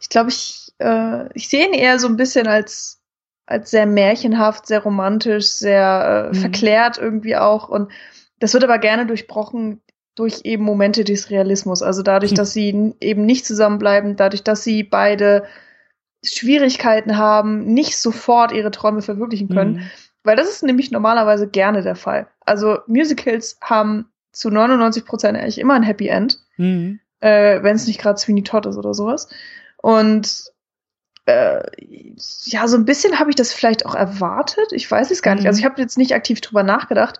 [0.00, 3.00] Ich glaube, ich, äh, ich sehe ihn eher so ein bisschen als,
[3.46, 6.40] als sehr märchenhaft, sehr romantisch, sehr äh, mhm.
[6.40, 7.90] verklärt irgendwie auch und
[8.42, 9.80] das wird aber gerne durchbrochen
[10.16, 11.80] durch eben Momente des Realismus.
[11.80, 12.36] Also dadurch, hm.
[12.36, 15.44] dass sie eben nicht zusammenbleiben, dadurch, dass sie beide
[16.24, 19.74] Schwierigkeiten haben, nicht sofort ihre Träume verwirklichen können.
[19.74, 19.82] Mhm.
[20.24, 22.28] Weil das ist nämlich normalerweise gerne der Fall.
[22.40, 27.00] Also Musicals haben zu 99 Prozent eigentlich immer ein Happy End, mhm.
[27.20, 29.28] äh, wenn es nicht gerade Sweeney Todd ist oder sowas.
[29.78, 30.44] Und
[31.26, 31.62] äh,
[32.44, 34.72] ja, so ein bisschen habe ich das vielleicht auch erwartet.
[34.72, 35.46] Ich weiß es gar nicht.
[35.46, 37.18] Also ich habe jetzt nicht aktiv drüber nachgedacht,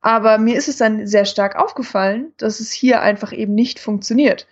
[0.00, 4.46] aber mir ist es dann sehr stark aufgefallen, dass es hier einfach eben nicht funktioniert.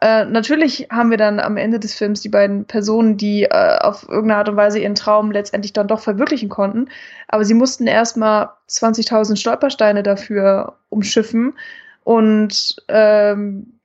[0.00, 4.08] Äh, natürlich haben wir dann am Ende des Films die beiden Personen, die äh, auf
[4.08, 6.88] irgendeine Art und Weise ihren Traum letztendlich dann doch verwirklichen konnten.
[7.28, 11.54] Aber sie mussten erstmal 20.000 Stolpersteine dafür umschiffen.
[12.02, 13.78] Und ähm,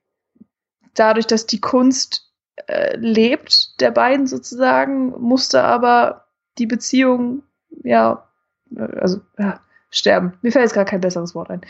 [0.94, 2.30] dadurch, dass die Kunst
[2.66, 6.26] äh, lebt, der beiden sozusagen, musste aber
[6.58, 7.44] die Beziehung,
[7.82, 8.28] ja,
[8.76, 9.60] äh, also, ja,
[9.90, 10.34] sterben.
[10.42, 11.60] Mir fällt jetzt gar kein besseres Wort ein.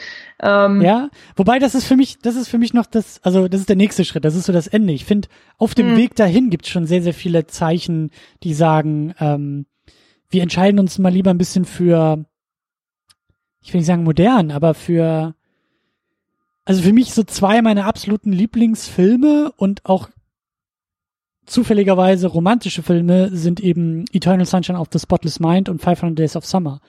[0.41, 3.61] Ähm, ja, wobei das ist für mich, das ist für mich noch das, also das
[3.61, 4.93] ist der nächste Schritt, das ist so das Ende.
[4.93, 5.97] Ich finde, auf dem mhm.
[5.97, 8.11] Weg dahin gibt es schon sehr, sehr viele Zeichen,
[8.43, 9.67] die sagen, ähm,
[10.29, 12.25] wir entscheiden uns mal lieber ein bisschen für,
[13.61, 15.35] ich will nicht sagen modern, aber für,
[16.65, 20.09] also für mich so zwei meiner absoluten Lieblingsfilme und auch
[21.47, 26.47] zufälligerweise romantische Filme sind eben Eternal Sunshine of the Spotless Mind und 500 Days of
[26.47, 26.81] Summer.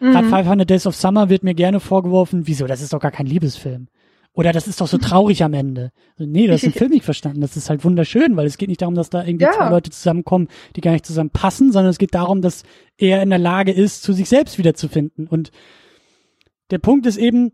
[0.00, 0.12] Mhm.
[0.12, 3.26] Gerade 500 Days of Summer wird mir gerne vorgeworfen, wieso, das ist doch gar kein
[3.26, 3.88] Liebesfilm.
[4.32, 5.92] Oder das ist doch so traurig am Ende.
[6.18, 7.40] Nee, das ist ein Film nicht verstanden.
[7.40, 9.52] Das ist halt wunderschön, weil es geht nicht darum, dass da irgendwie ja.
[9.52, 12.62] zwei Leute zusammenkommen, die gar nicht zusammen passen, sondern es geht darum, dass
[12.96, 15.26] er in der Lage ist, zu sich selbst wiederzufinden.
[15.26, 15.50] Und
[16.70, 17.52] der Punkt ist eben,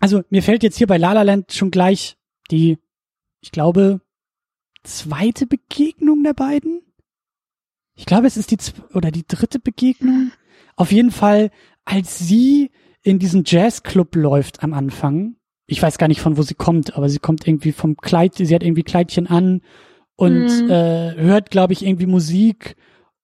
[0.00, 2.16] also mir fällt jetzt hier bei La La Land schon gleich
[2.50, 2.78] die,
[3.40, 4.00] ich glaube,
[4.82, 6.82] zweite Begegnung der beiden.
[7.94, 8.58] Ich glaube, es ist die
[8.94, 10.32] oder die dritte Begegnung.
[10.76, 11.50] Auf jeden Fall,
[11.84, 12.70] als sie
[13.02, 15.36] in diesen Jazzclub läuft am Anfang.
[15.66, 18.54] Ich weiß gar nicht von wo sie kommt, aber sie kommt irgendwie vom Kleid, sie
[18.54, 19.62] hat irgendwie Kleidchen an
[20.16, 20.70] und mhm.
[20.70, 22.76] äh, hört, glaube ich, irgendwie Musik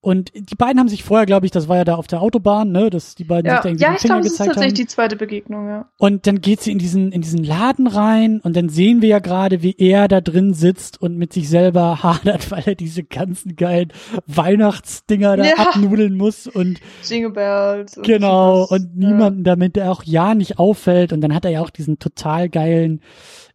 [0.07, 2.71] und die beiden haben sich vorher, glaube ich, das war ja da auf der Autobahn,
[2.71, 3.55] ne, dass die beiden ja.
[3.55, 4.23] sich da irgendwie ja, den Finger glaub, gezeigt haben.
[4.23, 5.89] Ja, ich glaube, das ist tatsächlich die zweite Begegnung, ja.
[5.99, 9.19] Und dann geht sie in diesen in diesen Laden rein und dann sehen wir ja
[9.19, 13.57] gerade, wie er da drin sitzt und mit sich selber hadert, weil er diese ganzen
[13.57, 13.93] geilen
[14.29, 15.55] Weihnachtsdinger da ja.
[15.57, 17.97] abnudeln muss und Jingle Bells.
[17.97, 21.63] Und genau und niemanden damit der auch ja nicht auffällt und dann hat er ja
[21.63, 23.01] auch diesen total geilen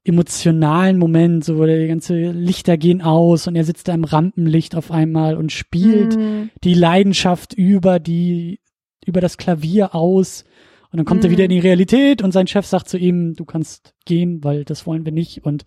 [0.03, 4.75] emotionalen Moment, so wo die ganze Lichter gehen aus und er sitzt da im Rampenlicht
[4.75, 6.49] auf einmal und spielt mm.
[6.63, 8.61] die Leidenschaft über die,
[9.05, 10.43] über das Klavier aus.
[10.91, 11.25] Und dann kommt mm.
[11.25, 14.65] er wieder in die Realität und sein Chef sagt zu ihm, du kannst gehen, weil
[14.65, 15.45] das wollen wir nicht.
[15.45, 15.65] Und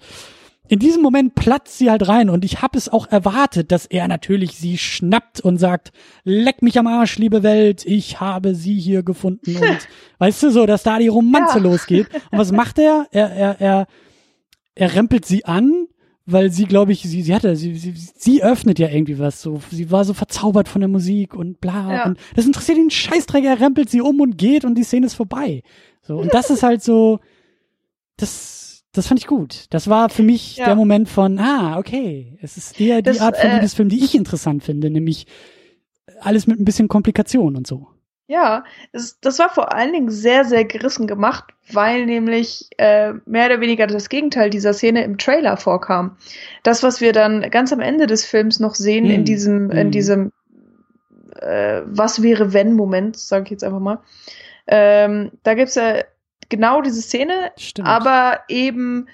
[0.66, 4.08] in diesem Moment platzt sie halt rein und ich habe es auch erwartet, dass er
[4.08, 5.92] natürlich sie schnappt und sagt,
[6.24, 9.88] leck mich am Arsch, liebe Welt, ich habe sie hier gefunden und
[10.18, 11.64] weißt du so, dass da die Romanze ja.
[11.64, 12.08] losgeht.
[12.32, 13.06] Und was macht er?
[13.12, 13.86] Er, er, er
[14.74, 15.86] er rempelt sie an,
[16.26, 19.60] weil sie, glaube ich, sie, sie hatte, sie, sie, sie öffnet ja irgendwie was so.
[19.70, 21.92] Sie war so verzaubert von der Musik und bla.
[21.92, 22.06] Ja.
[22.06, 25.14] Und das interessiert ihn Scheißträger, er rempelt sie um und geht und die Szene ist
[25.14, 25.62] vorbei.
[26.02, 26.16] So.
[26.16, 27.20] Und das ist halt so,
[28.16, 29.66] das, das fand ich gut.
[29.70, 30.66] Das war für mich ja.
[30.66, 32.38] der Moment von, ah, okay.
[32.40, 35.26] Es ist eher die das, Art von äh, Liebesfilm, die ich interessant finde, nämlich
[36.20, 37.88] alles mit ein bisschen Komplikation und so.
[38.26, 43.46] Ja, das, das war vor allen Dingen sehr, sehr gerissen gemacht, weil nämlich äh, mehr
[43.46, 46.16] oder weniger das Gegenteil dieser Szene im Trailer vorkam.
[46.62, 49.10] Das, was wir dann ganz am Ende des Films noch sehen, hm.
[49.10, 49.78] in diesem, hm.
[49.78, 50.32] in diesem
[51.40, 54.00] äh, Was wäre wenn Moment, sage ich jetzt einfach mal.
[54.66, 56.04] Ähm, da gibt's ja
[56.48, 57.88] genau diese Szene, Stimmt.
[57.88, 59.08] aber eben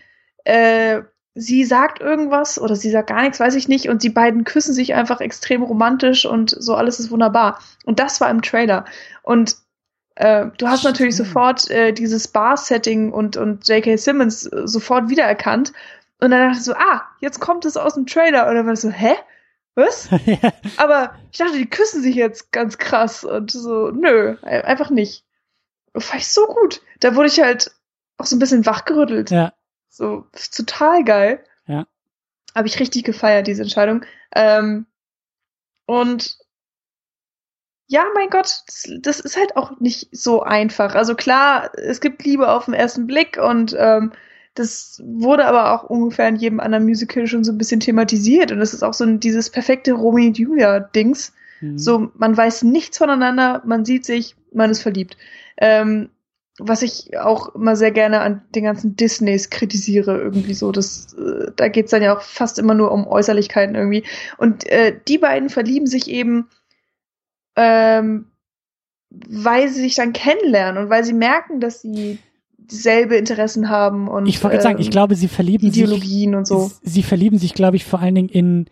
[0.44, 1.02] äh,
[1.34, 4.74] sie sagt irgendwas oder sie sagt gar nichts, weiß ich nicht, und die beiden küssen
[4.74, 7.60] sich einfach extrem romantisch und so alles ist wunderbar.
[7.84, 8.84] Und das war im Trailer.
[9.22, 9.56] Und
[10.20, 10.94] äh, du hast Stimmt.
[10.94, 13.96] natürlich sofort äh, dieses Bar-Setting und, und J.K.
[13.96, 15.72] Simmons äh, sofort wiedererkannt.
[16.20, 18.46] Und dann dachte ich so, ah, jetzt kommt es aus dem Trailer.
[18.46, 19.14] Und dann war ich so, hä?
[19.76, 20.10] Was?
[20.76, 23.24] Aber ich dachte, die küssen sich jetzt ganz krass.
[23.24, 25.24] Und so, nö, einfach nicht.
[25.94, 26.82] Das fand ich so gut.
[27.00, 27.70] Da wurde ich halt
[28.18, 29.30] auch so ein bisschen wachgerüttelt.
[29.30, 29.54] Ja.
[29.88, 31.42] So, total geil.
[31.66, 31.86] Ja.
[32.54, 34.04] Habe ich richtig gefeiert, diese Entscheidung.
[34.34, 34.84] Ähm,
[35.86, 36.36] und
[37.90, 38.62] ja, mein Gott,
[39.00, 40.94] das, ist halt auch nicht so einfach.
[40.94, 44.12] Also klar, es gibt Liebe auf den ersten Blick und ähm,
[44.54, 48.52] das wurde aber auch ungefähr in jedem anderen Musical schon so ein bisschen thematisiert.
[48.52, 51.32] Und das ist auch so ein, dieses perfekte Romeo und Julia-Dings.
[51.60, 51.78] Mhm.
[51.78, 55.16] So, man weiß nichts voneinander, man sieht sich, man ist verliebt.
[55.56, 56.10] Ähm,
[56.60, 60.70] was ich auch immer sehr gerne an den ganzen Disneys kritisiere, irgendwie so.
[60.70, 64.04] Das, äh, da geht's dann ja auch fast immer nur um Äußerlichkeiten irgendwie.
[64.38, 66.46] Und äh, die beiden verlieben sich eben,
[67.60, 68.26] ähm,
[69.10, 72.18] weil sie sich dann kennenlernen und weil sie merken, dass sie
[72.56, 76.36] dieselbe Interessen haben und ich wollte ähm, sagen, ich ähm, glaube, sie verlieben Ideologien sich,
[76.36, 76.70] und so.
[76.82, 78.66] Sie verlieben sich, glaube ich, vor allen Dingen in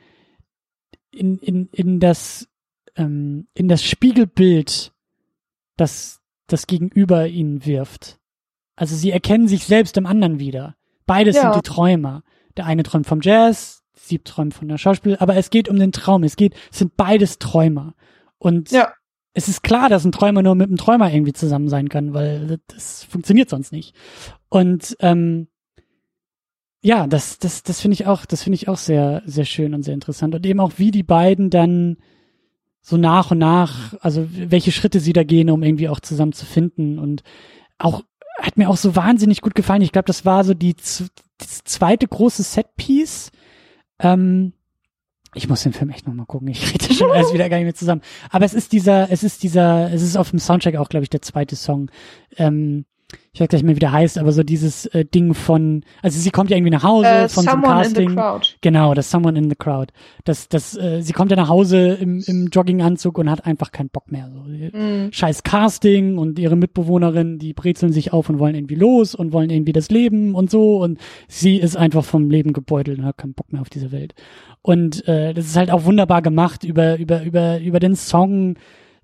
[1.11, 2.49] in in in das
[2.97, 4.93] ähm, in das Spiegelbild,
[5.77, 8.19] das das Gegenüber ihnen wirft.
[8.77, 10.77] Also sie erkennen sich selbst im anderen wieder.
[11.07, 11.43] Beides ja.
[11.43, 12.23] sind die Träumer.
[12.57, 16.23] Der eine träumt vom Jazz, Siebträumen von der Schauspiel, aber es geht um den Traum.
[16.23, 17.95] Es geht, es sind beides Träumer.
[18.39, 18.93] Und Ja.
[19.35, 22.59] es ist klar, dass ein Träumer nur mit einem Träumer irgendwie zusammen sein kann, weil
[22.69, 23.95] das funktioniert sonst nicht.
[24.49, 25.49] Und ähm,
[26.81, 29.83] ja, das, das, das finde ich auch, das finde ich auch sehr, sehr schön und
[29.83, 30.35] sehr interessant.
[30.35, 31.97] Und eben auch, wie die beiden dann
[32.81, 36.47] so nach und nach, also welche Schritte sie da gehen, um irgendwie auch zusammen zu
[36.47, 36.99] finden.
[36.99, 37.23] Und
[37.79, 38.05] auch,
[38.41, 39.83] hat mir auch so wahnsinnig gut gefallen.
[39.83, 43.33] Ich glaube, das war so die, das zweite große Setpiece.
[43.99, 44.53] Ähm,
[45.35, 46.49] ich muss den Film echt nochmal gucken.
[46.49, 48.03] Ich rede schon alles wieder gar nicht mehr zusammen.
[48.31, 51.11] Aber es ist dieser, es ist dieser, es ist auf dem Soundtrack auch, glaube ich,
[51.11, 51.91] der zweite Song.
[52.37, 52.85] Ähm,
[53.33, 56.31] ich weiß gleich mal, wie der heißt, aber so dieses äh, Ding von, also sie
[56.31, 58.15] kommt ja irgendwie nach Hause Äh, von so einem someone in the Casting.
[58.17, 58.49] crowd.
[58.61, 59.93] Genau, das Someone in the Crowd.
[60.25, 63.89] Das, das, äh, sie kommt ja nach Hause im, im Jogginganzug und hat einfach keinen
[63.91, 64.29] Bock mehr.
[64.33, 64.41] So.
[64.41, 65.13] Mhm.
[65.13, 69.51] Scheiß Casting und ihre Mitbewohnerin, die brezeln sich auf und wollen irgendwie los und wollen
[69.51, 70.99] irgendwie das Leben und so und
[71.29, 74.15] sie ist einfach vom Leben gebeutelt und hat keinen Bock mehr auf diese Welt.
[74.63, 78.57] Und äh, das ist halt auch wunderbar gemacht über über über über den Song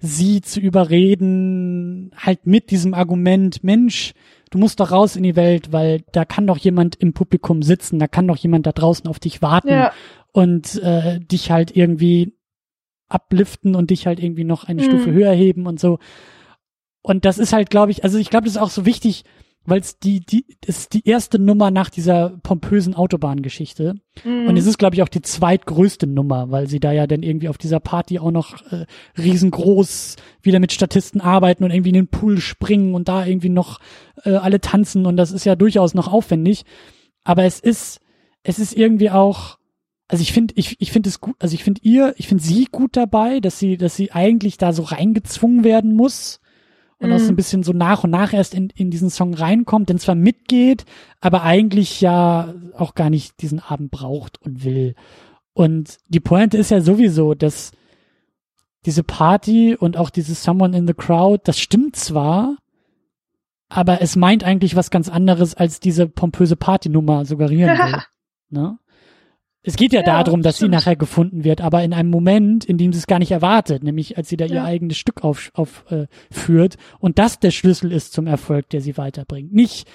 [0.07, 4.13] sie zu überreden, halt mit diesem Argument, Mensch,
[4.51, 7.99] du musst doch raus in die Welt, weil da kann doch jemand im Publikum sitzen,
[7.99, 9.93] da kann doch jemand da draußen auf dich warten Ja.
[10.33, 12.35] und äh, dich halt irgendwie
[13.09, 14.87] upliften und dich halt irgendwie noch eine Mhm.
[14.87, 15.99] Stufe höher heben und so.
[17.03, 19.25] Und das ist halt, glaube ich, also ich glaube, das ist auch so wichtig,
[19.67, 23.95] weil es die, die, ist die erste Nummer nach dieser pompösen Autobahngeschichte.
[24.25, 24.47] Mhm.
[24.47, 27.49] Und es ist, glaube ich, auch die zweitgrößte Nummer, weil sie da ja dann irgendwie
[27.49, 28.87] auf dieser Party auch noch äh,
[29.17, 33.81] riesengroß wieder mit Statisten arbeiten und irgendwie in den Pool springen und da irgendwie noch
[34.25, 36.65] äh, alle tanzen und das ist ja durchaus noch aufwendig.
[37.25, 38.01] Aber es ist,
[38.43, 39.59] es ist irgendwie auch,
[40.09, 42.67] also ich finde, ich, ich finde es gut, also ich finde ihr, ich finde sie
[42.71, 46.41] gut dabei, dass sie, dass sie eigentlich da so reingezwungen werden muss
[46.99, 47.37] und auch so ein Mhm.
[47.37, 50.85] bisschen so nach und nach erst in, in diesen Song reinkommt, denn zwar mitgeht,
[51.21, 54.95] aber eigentlich ja auch gar nicht diesen Abend braucht und will.
[55.53, 57.73] Und die Pointe ist ja sowieso, dass
[58.87, 62.57] diese Party und auch dieses Someone in the Crowd, das stimmt zwar,
[63.69, 67.99] aber es meint eigentlich was ganz anderes, als diese pompöse Partynummer suggerieren will.
[68.51, 68.79] Ne?
[69.67, 70.73] Es geht ja, Ja, darum, dass stimmt.
[70.73, 73.83] sie nachher gefunden wird, aber in einem Moment, in dem sie es gar nicht erwartet,
[73.83, 74.65] nämlich als sie da ihr Ja.
[74.65, 78.97] eigenes Stück aufführt auf, äh, führt und das der Schlüssel ist zum Erfolg, der sie
[78.99, 79.53] weiterbringt.
[79.55, 79.89] Nicht,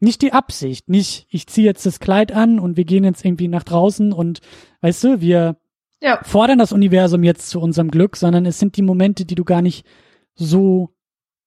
[0.00, 3.46] nicht die Absicht, nicht ich ziehe jetzt das Kleid an und wir gehen jetzt irgendwie
[3.48, 4.40] nach draußen und
[4.80, 5.56] weißt du, wir
[6.00, 6.18] Ja.
[6.24, 9.62] fordern das Universum jetzt zu unserem Glück, sondern es sind die Momente, die du gar
[9.62, 9.86] nicht
[10.34, 10.90] so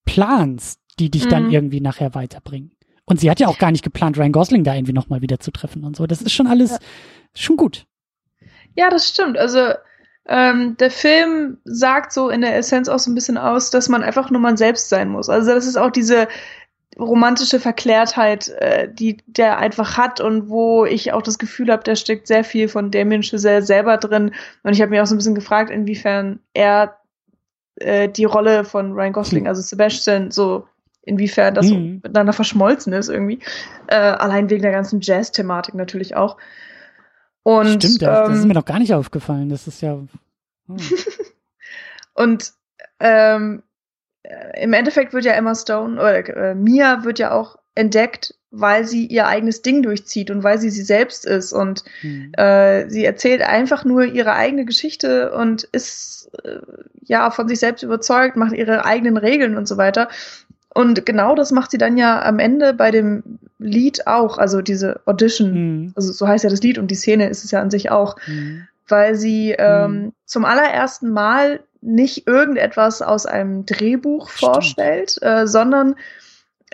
[0.06, 1.52] planst, die dich dann Mhm.
[1.52, 2.72] irgendwie nachher weiterbringen.
[3.06, 5.52] Und sie hat ja auch gar nicht geplant, Ryan Gosling da irgendwie nochmal wieder zu
[5.52, 6.08] treffen und so.
[6.08, 6.78] Das ist schon alles Ja.
[7.36, 7.86] schon gut.
[8.76, 9.38] Ja, das stimmt.
[9.38, 9.60] Also
[10.28, 14.02] ähm, der Film sagt so in der Essenz auch so ein bisschen aus, dass man
[14.04, 15.30] einfach nur man selbst sein muss.
[15.30, 16.28] Also das ist auch diese
[16.98, 21.96] romantische Verklärtheit, äh, die der einfach hat und wo ich auch das Gefühl habe, da
[21.96, 24.32] steckt sehr viel von Damien Chazelle selber drin.
[24.64, 26.98] Und ich habe mich auch so ein bisschen gefragt, inwiefern er
[27.76, 29.48] äh, die Rolle von Ryan Gosling, Hm.
[29.50, 30.68] also Sebastian, so
[31.06, 32.02] inwiefern das Mhm.
[32.04, 33.40] miteinander verschmolzen ist irgendwie.
[33.88, 36.38] Äh, allein wegen der ganzen Jazz-Thematik natürlich auch.
[37.44, 39.50] Und, Stimmt, das, das ist ähm, mir noch gar nicht aufgefallen.
[39.50, 39.94] Das ist ja.
[40.68, 40.78] hm.
[42.14, 42.54] Und
[43.00, 43.64] ähm,
[44.24, 48.86] äh, im Endeffekt wird ja Emma Stone oder äh, Mia wird ja auch entdeckt, weil
[48.86, 52.32] sie ihr eigenes Ding durchzieht und weil sie sie selbst ist und Hm.
[52.38, 56.60] äh, sie erzählt einfach nur ihre eigene Geschichte und ist äh,
[57.04, 60.08] ja von sich selbst überzeugt, macht ihre eigenen Regeln und so weiter.
[60.76, 63.24] Und genau das macht sie dann ja am Ende bei dem
[63.60, 65.94] Lied auch, also diese Audition, Hm.
[65.96, 68.16] also so heißt ja das Lied und die Szene ist es ja an sich auch
[68.26, 68.68] Hm.
[68.88, 70.14] weil sie ähm, Mhm.
[70.26, 74.52] zum allerersten Mal nicht irgendetwas aus einem Drehbuch Stimmt.
[74.54, 75.96] vorstellt, äh, sondern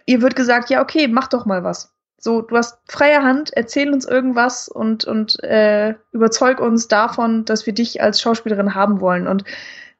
[0.05, 1.93] ihr wird gesagt, ja, okay, mach doch mal was.
[2.17, 7.65] So, du hast freie Hand, erzähl uns irgendwas und, und äh, überzeug uns davon, dass
[7.65, 9.27] wir dich als Schauspielerin haben wollen.
[9.27, 9.43] Und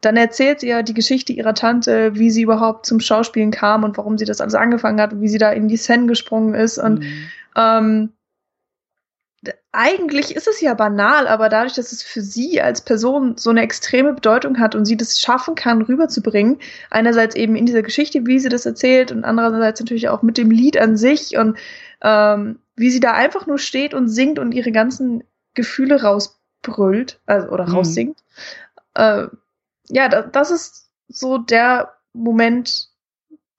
[0.02, 3.98] dann erzählt sie ja die Geschichte ihrer Tante, wie sie überhaupt zum Schauspielen kam und
[3.98, 6.78] warum sie das alles angefangen hat und wie sie da in die Szene gesprungen ist.
[6.78, 7.24] Und Hm.
[7.56, 8.10] ähm,
[9.72, 13.62] eigentlich ist es ja banal, aber dadurch, dass es für sie als Person so eine
[13.62, 16.60] extreme Bedeutung hat und sie das schaffen kann, rüberzubringen,
[16.90, 20.52] einerseits eben in dieser Geschichte, wie sie das erzählt und andererseits natürlich auch mit dem
[20.52, 21.58] Lied an sich und
[22.02, 25.24] ähm, wie sie da einfach nur steht und singt und ihre ganzen
[25.54, 27.74] Gefühle rausbrüllt also, oder Mhm.
[27.74, 28.18] raussingt.
[28.94, 29.28] Äh,
[29.92, 32.90] ja, da, das ist so der Moment,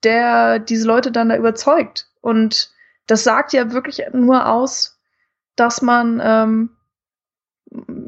[0.03, 2.09] der diese Leute dann da überzeugt.
[2.21, 2.71] Und
[3.07, 4.99] das sagt ja wirklich nur aus,
[5.55, 6.69] dass man ähm,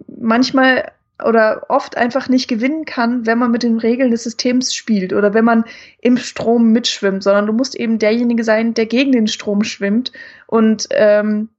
[0.07, 0.91] manchmal
[1.23, 5.33] oder oft einfach nicht gewinnen kann, wenn man mit den Regeln des Systems spielt oder
[5.33, 5.63] wenn man
[6.01, 10.11] im Strom mitschwimmt, sondern du musst eben derjenige sein, der gegen den Strom schwimmt
[10.47, 11.49] und ähm,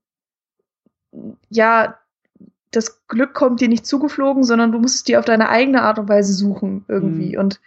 [1.48, 1.98] ja,
[2.76, 5.98] das Glück kommt dir nicht zugeflogen, sondern du musst es dir auf deine eigene Art
[5.98, 7.34] und Weise suchen irgendwie.
[7.34, 7.40] Mhm.
[7.40, 7.60] Und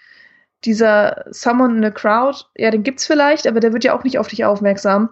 [0.66, 4.20] dieser Someone in a Crowd, ja, den gibt's vielleicht, aber der wird ja auch nicht
[4.20, 5.10] auf dich aufmerksam,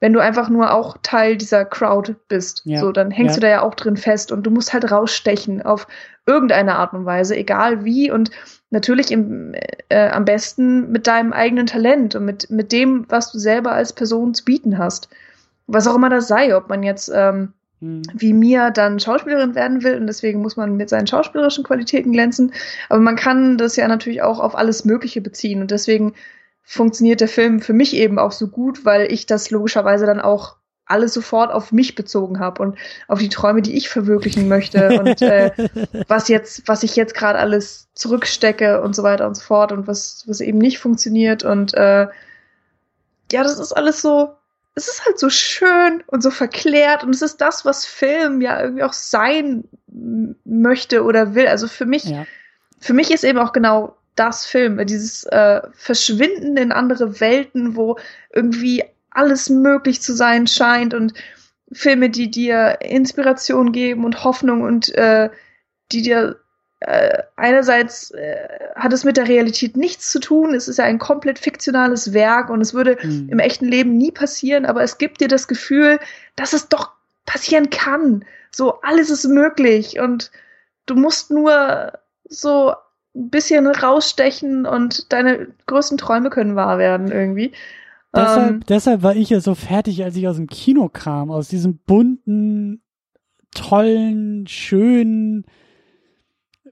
[0.00, 2.62] wenn du einfach nur auch Teil dieser Crowd bist.
[2.64, 2.80] Ja.
[2.80, 3.40] So, dann hängst ja.
[3.40, 5.86] du da ja auch drin fest und du musst halt rausstechen auf
[6.26, 8.30] irgendeine Art und Weise, egal wie und
[8.70, 9.54] natürlich im,
[9.88, 13.92] äh, am besten mit deinem eigenen Talent und mit, mit dem, was du selber als
[13.92, 15.08] Person zu bieten hast.
[15.66, 18.02] Was auch immer das sei, ob man jetzt ähm, Mhm.
[18.14, 22.52] wie Mia dann Schauspielerin werden will und deswegen muss man mit seinen schauspielerischen Qualitäten glänzen.
[22.88, 26.14] Aber man kann das ja natürlich auch auf alles Mögliche beziehen und deswegen
[26.62, 30.56] funktioniert der Film für mich eben auch so gut, weil ich das logischerweise dann auch
[30.86, 32.78] alles sofort auf mich bezogen habe und
[33.08, 35.50] auf die Träume, die ich verwirklichen möchte und äh,
[36.08, 39.86] was jetzt, was ich jetzt gerade alles zurückstecke und so weiter und so fort und
[39.86, 42.06] was, was eben nicht funktioniert und äh,
[43.32, 44.30] ja, das ist alles so,
[44.76, 48.60] es ist halt so schön und so verklärt und es ist das, was Film ja
[48.62, 49.64] irgendwie auch sein
[50.44, 51.48] möchte oder will.
[51.48, 52.26] Also für mich, ja.
[52.78, 57.98] für mich ist eben auch genau das Film, dieses äh, Verschwinden in andere Welten, wo
[58.30, 61.14] irgendwie alles möglich zu sein scheint und
[61.72, 65.30] Filme, die dir Inspiration geben und Hoffnung und äh,
[65.90, 66.38] die dir
[66.80, 68.36] äh, einerseits äh,
[68.74, 70.54] hat es mit der Realität nichts zu tun.
[70.54, 73.28] Es ist ja ein komplett fiktionales Werk und es würde mhm.
[73.30, 75.98] im echten Leben nie passieren, aber es gibt dir das Gefühl,
[76.36, 76.90] dass es doch
[77.24, 78.24] passieren kann.
[78.50, 80.30] So, alles ist möglich und
[80.84, 81.92] du musst nur
[82.28, 82.74] so
[83.14, 87.52] ein bisschen rausstechen und deine größten Träume können wahr werden irgendwie.
[88.14, 91.48] Deshalb, ähm, deshalb war ich ja so fertig, als ich aus dem Kino kam, aus
[91.48, 92.82] diesem bunten,
[93.52, 95.44] tollen, schönen,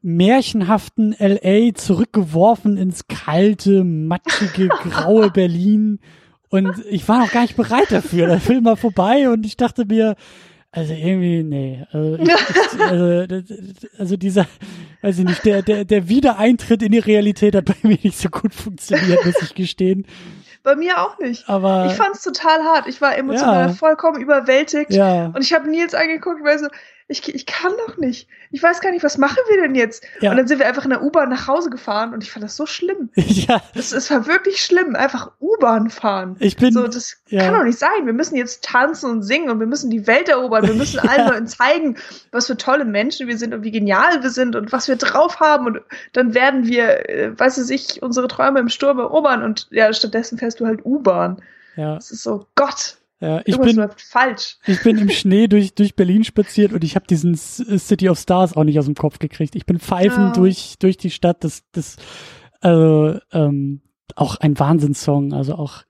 [0.05, 5.99] märchenhaften LA zurückgeworfen ins kalte, matschige, graue Berlin.
[6.51, 8.27] Und ich war noch gar nicht bereit dafür.
[8.27, 10.15] Der Film war vorbei und ich dachte mir,
[10.71, 11.87] also irgendwie, nee.
[11.91, 12.29] Also, ich,
[12.75, 13.43] ich, also,
[13.99, 14.47] also, dieser,
[15.01, 18.29] weiß ich nicht, der, der, der Wiedereintritt in die Realität hat bei mir nicht so
[18.29, 20.07] gut funktioniert, muss ich gestehen.
[20.63, 21.49] Bei mir auch nicht.
[21.49, 22.89] Aber ich fand es total hart.
[22.89, 23.75] Ich war emotional ja.
[23.75, 24.93] vollkommen überwältigt.
[24.93, 25.27] Ja.
[25.27, 26.67] Und ich habe Nils angeguckt, weil so,
[27.07, 28.29] ich, ich kann doch nicht.
[28.51, 30.05] Ich weiß gar nicht, was machen wir denn jetzt?
[30.21, 30.31] Ja.
[30.31, 32.57] Und dann sind wir einfach in der U-Bahn nach Hause gefahren und ich fand das
[32.57, 33.11] so schlimm.
[33.35, 33.61] Ja.
[33.75, 36.37] Es, es war wirklich schlimm, einfach U-Bahn fahren.
[36.39, 36.73] Ich bin.
[36.73, 37.43] So, das ja.
[37.43, 38.07] kann doch nicht sein.
[38.07, 40.67] Wir müssen jetzt tanzen und singen und wir müssen die Welt erobern.
[40.67, 41.11] Wir müssen ja.
[41.11, 41.97] allen Leuten zeigen,
[42.31, 45.41] was für tolle Menschen wir sind und wie genial wir sind und was wir drauf
[45.41, 45.67] haben.
[45.67, 45.81] Und
[46.13, 50.39] dann werden wir, äh, weiß ich sich, unsere Träume im Sturm erobern und ja, stattdessen
[50.39, 51.43] fährst du halt U-Bahn.
[51.77, 51.97] Ja.
[51.97, 52.97] Das ist so, Gott.
[53.20, 54.59] Ja, ich bin, falsch.
[54.66, 58.57] Ich bin im Schnee durch, durch Berlin spaziert und ich habe diesen City of Stars
[58.57, 59.55] auch nicht aus dem Kopf gekriegt.
[59.55, 60.41] Ich bin pfeifend oh.
[60.41, 61.43] durch, durch die Stadt.
[61.45, 61.97] Das, das,
[62.61, 63.81] also, ähm,
[64.16, 65.32] auch ein Wahnsinnssong.
[65.32, 65.85] Also auch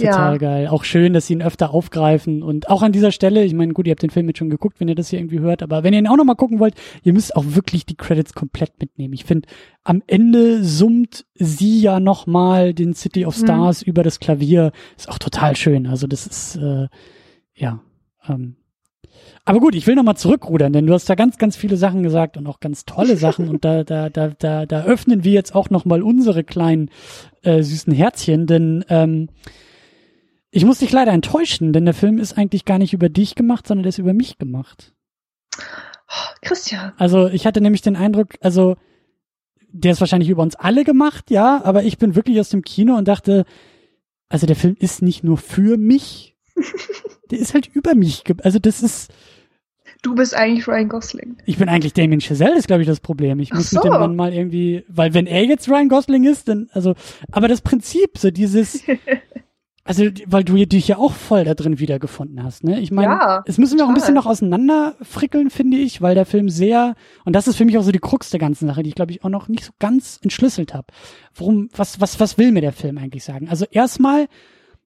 [0.00, 0.38] Total ja.
[0.38, 0.68] geil.
[0.68, 2.42] Auch schön, dass sie ihn öfter aufgreifen.
[2.42, 4.80] Und auch an dieser Stelle, ich meine, gut, ihr habt den Film jetzt schon geguckt,
[4.80, 7.12] wenn ihr das hier irgendwie hört, aber wenn ihr ihn auch nochmal gucken wollt, ihr
[7.12, 9.14] müsst auch wirklich die Credits komplett mitnehmen.
[9.14, 9.48] Ich finde,
[9.84, 13.44] am Ende summt sie ja nochmal den City of mhm.
[13.44, 13.90] Stars mhm.
[13.90, 14.72] über das Klavier.
[14.96, 15.86] Ist auch total schön.
[15.86, 16.88] Also das ist, äh,
[17.54, 17.80] ja.
[18.28, 18.56] Ähm,
[19.44, 22.36] aber gut, ich will nochmal zurückrudern, denn du hast da ganz, ganz viele Sachen gesagt
[22.36, 25.70] und auch ganz tolle Sachen und da, da, da, da, da öffnen wir jetzt auch
[25.70, 26.90] nochmal unsere kleinen
[27.42, 29.28] äh, süßen Herzchen, denn ähm,
[30.50, 33.66] ich muss dich leider enttäuschen, denn der Film ist eigentlich gar nicht über dich gemacht,
[33.66, 34.92] sondern der ist über mich gemacht.
[35.56, 36.92] Oh, Christian.
[36.96, 38.76] Also ich hatte nämlich den Eindruck, also
[39.72, 42.96] der ist wahrscheinlich über uns alle gemacht, ja, aber ich bin wirklich aus dem Kino
[42.96, 43.44] und dachte,
[44.28, 46.36] also der Film ist nicht nur für mich,
[47.30, 48.24] der ist halt über mich.
[48.42, 49.12] Also das ist.
[50.02, 51.36] Du bist eigentlich Ryan Gosling.
[51.44, 53.38] Ich bin eigentlich Damien Chazelle, ist glaube ich das Problem.
[53.38, 53.76] Ich muss so.
[53.76, 56.94] mit dem Mann mal irgendwie, weil wenn er jetzt Ryan Gosling ist, dann, also,
[57.30, 58.82] aber das Prinzip, so dieses,
[59.90, 62.78] Also, weil du dich ja auch voll da drin wiedergefunden hast, ne?
[62.78, 66.26] Ich meine, ja, es müssen wir auch ein bisschen noch auseinanderfrickeln, finde ich, weil der
[66.26, 66.94] Film sehr,
[67.24, 69.10] und das ist für mich auch so die Krux der ganzen Sache, die ich glaube
[69.10, 70.86] ich auch noch nicht so ganz entschlüsselt habe.
[71.34, 73.48] Worum, was, was, was will mir der Film eigentlich sagen?
[73.48, 74.28] Also erstmal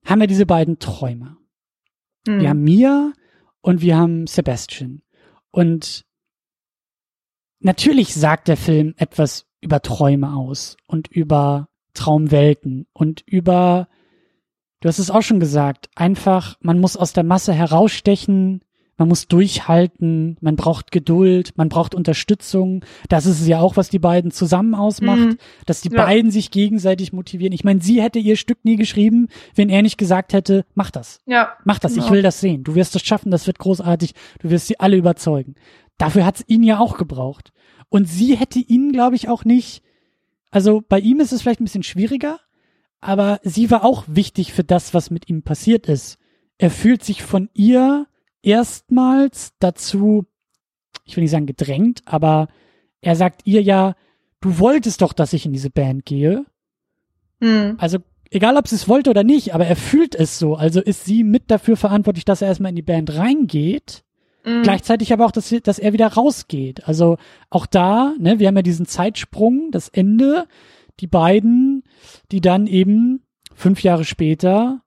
[0.06, 1.36] haben wir diese beiden Träume.
[2.26, 2.40] Mhm.
[2.40, 3.12] Wir haben Mia
[3.60, 5.02] und wir haben Sebastian.
[5.50, 6.06] Und
[7.60, 13.88] natürlich sagt der Film etwas über Träume aus und über Traumwelten und über
[14.84, 15.88] Du hast es auch schon gesagt.
[15.94, 18.60] Einfach, man muss aus der Masse herausstechen,
[18.98, 22.84] man muss durchhalten, man braucht Geduld, man braucht Unterstützung.
[23.08, 25.38] Das ist es ja auch, was die beiden zusammen ausmacht, mhm.
[25.64, 26.04] dass die ja.
[26.04, 27.54] beiden sich gegenseitig motivieren.
[27.54, 31.22] Ich meine, sie hätte ihr Stück nie geschrieben, wenn er nicht gesagt hätte, mach das.
[31.24, 31.54] Ja.
[31.64, 32.04] Mach das, genau.
[32.04, 32.62] ich will das sehen.
[32.62, 35.54] Du wirst das schaffen, das wird großartig, du wirst sie alle überzeugen.
[35.96, 37.54] Dafür hat's ihn ja auch gebraucht.
[37.88, 39.82] Und sie hätte ihn, glaube ich, auch nicht.
[40.50, 42.38] Also bei ihm ist es vielleicht ein bisschen schwieriger,
[43.04, 46.18] aber sie war auch wichtig für das, was mit ihm passiert ist.
[46.58, 48.06] Er fühlt sich von ihr
[48.42, 50.26] erstmals dazu
[51.06, 52.48] ich will nicht sagen gedrängt, aber
[53.02, 53.94] er sagt ihr ja,
[54.40, 56.46] du wolltest doch, dass ich in diese Band gehe.
[57.40, 57.74] Mhm.
[57.78, 57.98] Also
[58.30, 60.54] egal, ob sie es wollte oder nicht, aber er fühlt es so.
[60.54, 64.02] Also ist sie mit dafür verantwortlich, dass er erstmal in die Band reingeht.
[64.46, 64.62] Mhm.
[64.62, 66.88] Gleichzeitig aber auch, dass, sie- dass er wieder rausgeht.
[66.88, 67.18] Also
[67.50, 70.46] auch da, ne, wir haben ja diesen Zeitsprung, das Ende,
[71.00, 71.83] die beiden,
[72.32, 73.22] die dann eben
[73.54, 74.82] fünf Jahre später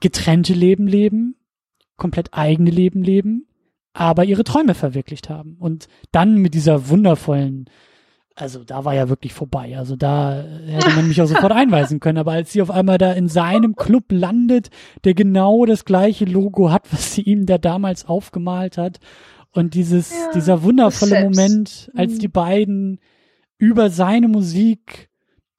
[0.00, 1.36] getrennte Leben leben,
[1.96, 3.46] komplett eigene Leben leben,
[3.92, 5.56] aber ihre Träume verwirklicht haben.
[5.58, 7.70] Und dann mit dieser wundervollen,
[8.34, 9.78] also da war ja wirklich vorbei.
[9.78, 12.18] Also da hätte man mich auch sofort einweisen können.
[12.18, 14.70] Aber als sie auf einmal da in seinem Club landet,
[15.04, 18.98] der genau das gleiche Logo hat, was sie ihm da damals aufgemalt hat.
[19.52, 21.22] Und dieses, Ja, dieser wundervolle.
[21.30, 22.18] Moment, als Mhm.
[22.18, 22.98] die beiden
[23.56, 25.08] über seine Musik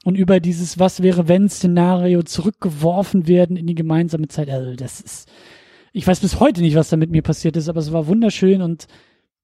[0.06, 4.52] und über dieses Was wäre wenn Szenario zurückgeworfen werden in die gemeinsame Zeit.
[4.52, 5.28] Also das ist,
[5.94, 8.62] ich weiß bis heute nicht, was da mit mir passiert ist, aber es war wunderschön
[8.62, 8.86] und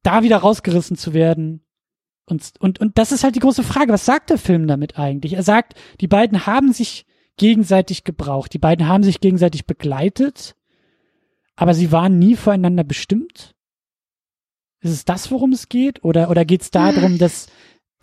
[0.03, 1.65] da wieder rausgerissen zu werden.
[2.27, 3.91] Und, und, und das ist halt die große Frage.
[3.91, 5.33] Was sagt der Film damit eigentlich?
[5.33, 7.07] Er sagt, die beiden haben sich
[7.37, 8.53] gegenseitig gebraucht.
[8.53, 10.55] Die beiden haben sich gegenseitig begleitet,
[11.55, 13.55] aber sie waren nie füreinander bestimmt.
[14.81, 16.03] Ist es das, worum es geht?
[16.03, 17.47] Oder, oder geht es darum, dass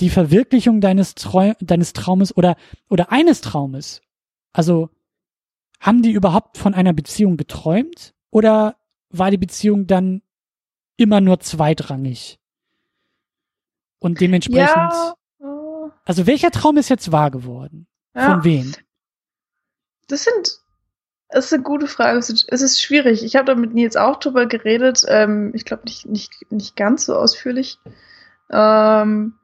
[0.00, 2.56] die Verwirklichung deines, Trau deines Traumes oder,
[2.88, 4.00] oder eines Traumes,
[4.52, 4.90] also
[5.80, 8.14] haben die überhaupt von einer Beziehung geträumt?
[8.30, 8.76] Oder
[9.10, 10.22] war die Beziehung dann
[10.96, 12.38] immer nur zweitrangig?
[14.00, 15.14] Und dementsprechend, Ja.
[15.40, 17.86] äh, also welcher Traum ist jetzt wahr geworden?
[18.14, 18.32] ja.
[18.32, 18.72] Von wem?
[20.08, 20.58] Das sind,
[21.28, 22.18] das ist eine gute Frage.
[22.18, 23.22] Es ist, es ist schwierig.
[23.22, 25.04] Ich habe da mit Nils auch drüber geredet.
[25.06, 27.78] Ähm, ich glaube nicht, nicht, nicht ganz so ausführlich.
[28.50, 29.34] Ähm,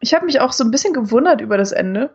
[0.00, 2.14] ich habe mich auch so ein bisschen gewundert über das Ende,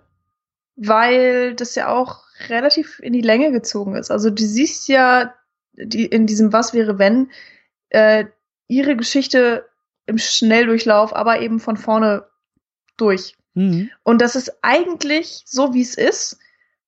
[0.76, 4.12] weil das ja auch relativ in die Länge gezogen ist.
[4.12, 5.34] Also du siehst ja
[5.74, 7.30] die, in diesem Was wäre wenn
[7.90, 8.26] äh,
[8.68, 9.70] ihre Geschichte
[10.07, 12.26] im Schnelldurchlauf, aber eben von vorne
[12.98, 13.36] durch.
[13.53, 13.90] Mhm.
[14.03, 16.38] Und das ist eigentlich, so wie es ist,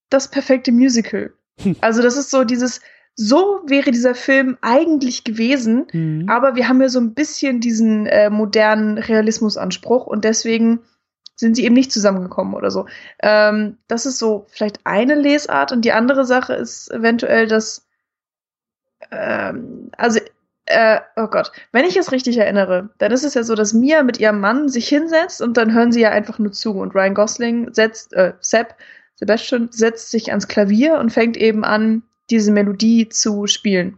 [0.10, 1.34] das perfekte Musical.
[1.82, 2.82] Also das ist so dieses,
[3.19, 6.30] so wäre dieser Film eigentlich gewesen, Mhm.
[6.30, 10.80] aber wir haben ja so ein bisschen diesen äh, modernen Realismusanspruch und deswegen
[11.35, 12.85] sind sie eben nicht zusammengekommen oder so.
[13.22, 17.88] Ähm, das ist so vielleicht eine Lesart und die andere Sache ist eventuell, dass
[19.11, 20.19] ähm, also
[20.65, 24.03] äh, oh Gott, wenn ich es richtig erinnere, dann ist es ja so, dass Mia
[24.03, 27.14] mit ihrem Mann sich hinsetzt und dann hören sie ja einfach nur zu und Ryan
[27.14, 28.76] Gosling setzt, äh, Sepp,
[29.15, 33.98] Sebastian setzt sich ans Klavier und fängt eben an, diese Melodie zu spielen.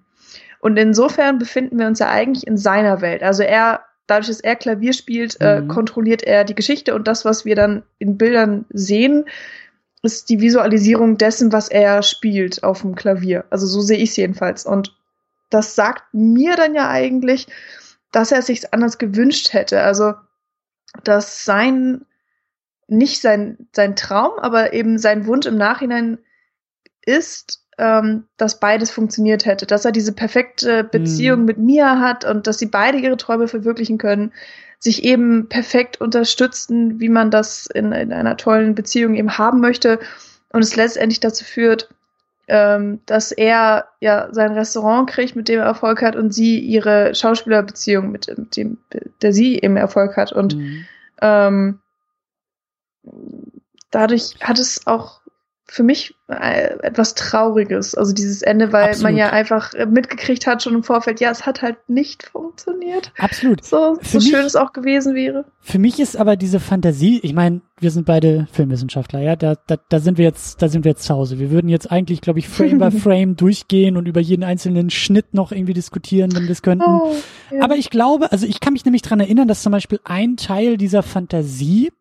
[0.62, 3.24] Und insofern befinden wir uns ja eigentlich in seiner Welt.
[3.24, 5.68] Also er, dadurch, dass er Klavier spielt, äh, Mhm.
[5.70, 9.26] kontrolliert er die Geschichte und das, was wir dann in Bildern sehen,
[10.02, 13.46] ist die Visualisierung dessen, was er spielt auf dem Klavier.
[13.50, 14.66] Also so sehe ich es jedenfalls.
[14.66, 14.96] Und
[15.50, 17.48] das sagt mir dann ja eigentlich,
[18.12, 19.82] dass er es sich anders gewünscht hätte.
[19.82, 20.14] Also,
[21.04, 22.06] dass sein,
[22.88, 26.18] nicht sein, sein Traum, aber eben sein Wunsch im Nachhinein
[27.06, 29.66] ist, ähm, dass beides funktioniert hätte.
[29.66, 31.46] Dass er diese perfekte Beziehung Mhm.
[31.46, 34.32] mit Mia hat und dass sie beide ihre Träume verwirklichen können,
[34.78, 40.00] sich eben perfekt unterstützen, wie man das in, in einer tollen Beziehung eben haben möchte.
[40.52, 41.90] Und es letztendlich dazu führt,
[42.48, 47.14] ähm, dass er ja sein Restaurant kriegt, mit dem er Erfolg hat, und sie ihre
[47.14, 48.78] Schauspielerbeziehung, mit, mit dem,
[49.22, 50.32] der sie eben Erfolg hat.
[50.32, 50.86] Und Mhm.
[51.22, 51.80] ähm,
[53.92, 55.19] dadurch hat es auch
[55.72, 59.04] für mich äh, etwas Trauriges, also dieses Ende, weil Absolut.
[59.04, 63.12] man ja einfach mitgekriegt hat schon im Vorfeld, ja, es hat halt nicht funktioniert.
[63.18, 63.64] Absolut.
[63.64, 65.46] So, so mich- schön es auch gewesen wäre.
[65.62, 69.78] Für mich ist aber diese Fantasie, ich meine, wir sind beide Filmwissenschaftler, ja, da, da,
[69.90, 71.40] da sind wir jetzt, da sind wir jetzt zu Hause.
[71.40, 75.34] Wir würden jetzt eigentlich, glaube ich, Frame by Frame durchgehen und über jeden einzelnen Schnitt
[75.34, 76.84] noch irgendwie diskutieren, wenn wir es könnten.
[76.86, 77.16] Oh,
[77.52, 77.62] ja.
[77.62, 80.78] Aber ich glaube, also ich kann mich nämlich dran erinnern, dass zum Beispiel ein Teil
[80.78, 81.92] dieser Fantasie,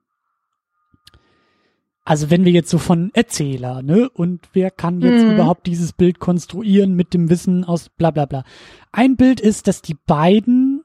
[2.09, 5.35] also wenn wir jetzt so von Erzähler, ne, und wer kann jetzt Mhm.
[5.35, 8.45] überhaupt dieses Bild konstruieren mit dem Wissen aus bla bla bla.
[8.93, 10.85] Ein Bild ist, dass die beiden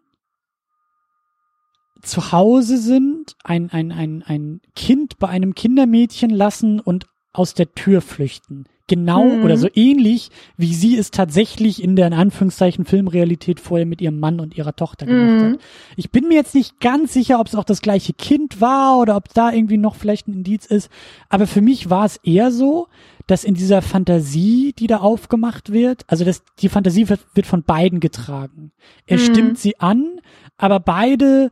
[2.01, 7.73] zu Hause sind, ein, ein, ein, ein Kind bei einem Kindermädchen lassen und aus der
[7.73, 8.65] Tür flüchten.
[8.87, 9.43] Genau Mhm.
[9.45, 14.19] oder so ähnlich, wie sie es tatsächlich in der in Anführungszeichen Filmrealität vorher mit ihrem
[14.19, 15.53] Mann und ihrer Tochter gemacht Mhm.
[15.53, 15.59] hat.
[15.95, 19.15] Ich bin mir jetzt nicht ganz sicher, ob es auch das gleiche Kind war oder
[19.15, 20.89] ob da irgendwie noch vielleicht ein Indiz ist.
[21.29, 22.87] Aber für mich war es eher so,
[23.25, 27.63] dass in dieser Fantasie, die da aufgemacht wird, also das, die Fantasie wird, wird von
[27.63, 28.73] beiden getragen.
[29.05, 29.21] Er Mhm.
[29.21, 30.19] stimmt sie an,
[30.57, 31.51] aber beide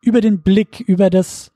[0.00, 1.52] über den Blick, über das,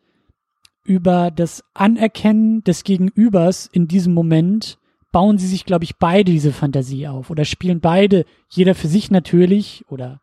[0.84, 4.76] über das Anerkennen des Gegenübers in diesem Moment
[5.16, 9.10] bauen sie sich, glaube ich, beide diese Fantasie auf oder spielen beide, jeder für sich
[9.10, 10.20] natürlich oder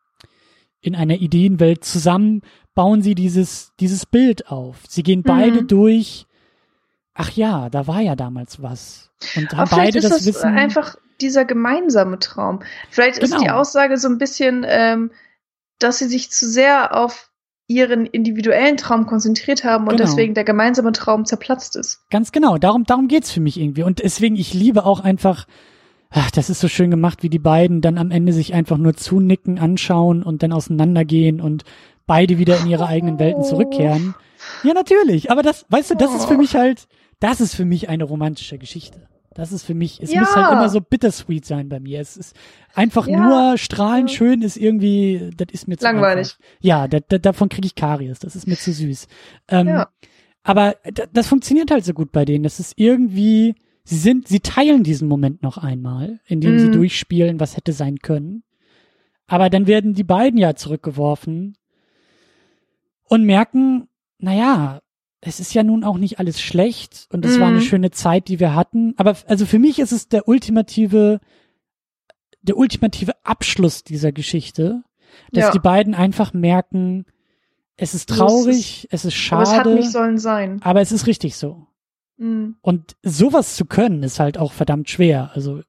[0.82, 2.42] in einer Ideenwelt zusammen
[2.76, 4.84] bauen sie dieses, dieses Bild auf.
[4.88, 5.68] Sie gehen beide Mhm.
[5.68, 6.28] durch,
[7.16, 9.10] ach ja, da war ja damals was.
[9.36, 10.54] Und haben Aber beide ist das das Wissen.
[10.56, 12.60] einfach dieser gemeinsame Traum.
[12.92, 13.56] Vielleicht ist die Genau.
[13.62, 15.10] Aussage so ein bisschen, ähm,
[15.80, 17.32] dass sie sich zu sehr auf
[17.68, 20.04] ihren individuellen Traum konzentriert haben und Genau.
[20.10, 22.02] deswegen der gemeinsame Traum zerplatzt ist.
[22.10, 23.84] Ganz genau, darum, darum geht's für mich irgendwie.
[23.84, 25.48] Und deswegen, ich liebe auch einfach,
[26.10, 28.96] ach, das ist so schön gemacht, wie die beiden dann am Ende sich einfach nur
[28.96, 31.64] zunicken, anschauen und dann auseinandergehen und
[32.06, 33.48] beide wieder in ihre eigenen Welten Oh.
[33.48, 34.14] zurückkehren.
[34.64, 35.32] Ja, natürlich.
[35.32, 36.38] Aber das, weißt du, das ist für Oh.
[36.38, 36.88] mich halt,
[37.22, 39.08] das ist für mich eine romantische Geschichte.
[39.36, 40.22] Das ist für mich, es Ja.
[40.22, 42.00] muss halt immer so bittersweet sein bei mir.
[42.00, 42.36] Es ist
[42.74, 43.20] einfach Ja.
[43.20, 46.34] nur strahlend schön ist irgendwie, das ist mir zu Langweilig.
[46.38, 46.58] Einfach.
[46.62, 48.20] Ja, da, da, davon kriege ich Karies.
[48.20, 49.08] Das ist mir zu süß.
[49.50, 49.90] Ähm, Ja.
[50.44, 50.76] aber
[51.14, 52.44] das funktioniert halt so gut bei denen.
[52.44, 56.74] Das ist irgendwie, sie sind, sie teilen diesen Moment noch einmal, indem sie Mhm.
[56.74, 58.44] durchspielen, was hätte sein können.
[59.28, 61.56] Aber dann werden die beiden ja zurückgeworfen
[63.10, 63.88] und merken,
[64.20, 64.82] naja,
[65.26, 67.62] es ist ja nun auch nicht alles schlecht und es war eine Mhm.
[67.62, 68.94] schöne Zeit, die wir hatten.
[68.98, 71.20] Aber also für mich ist es der ultimative,
[72.42, 74.84] der ultimative Abschluss dieser Geschichte,
[75.32, 75.52] dass Ja.
[75.52, 77.06] die beiden einfach merken,
[77.78, 80.62] es ist So ist traurig, es ist Aber es hat schade, nicht sollen sein.
[80.62, 81.68] aber es ist richtig so.
[82.18, 82.58] Mhm.
[82.62, 85.32] Und sowas zu können, ist halt auch verdammt schwer.
[85.34, 85.62] Also,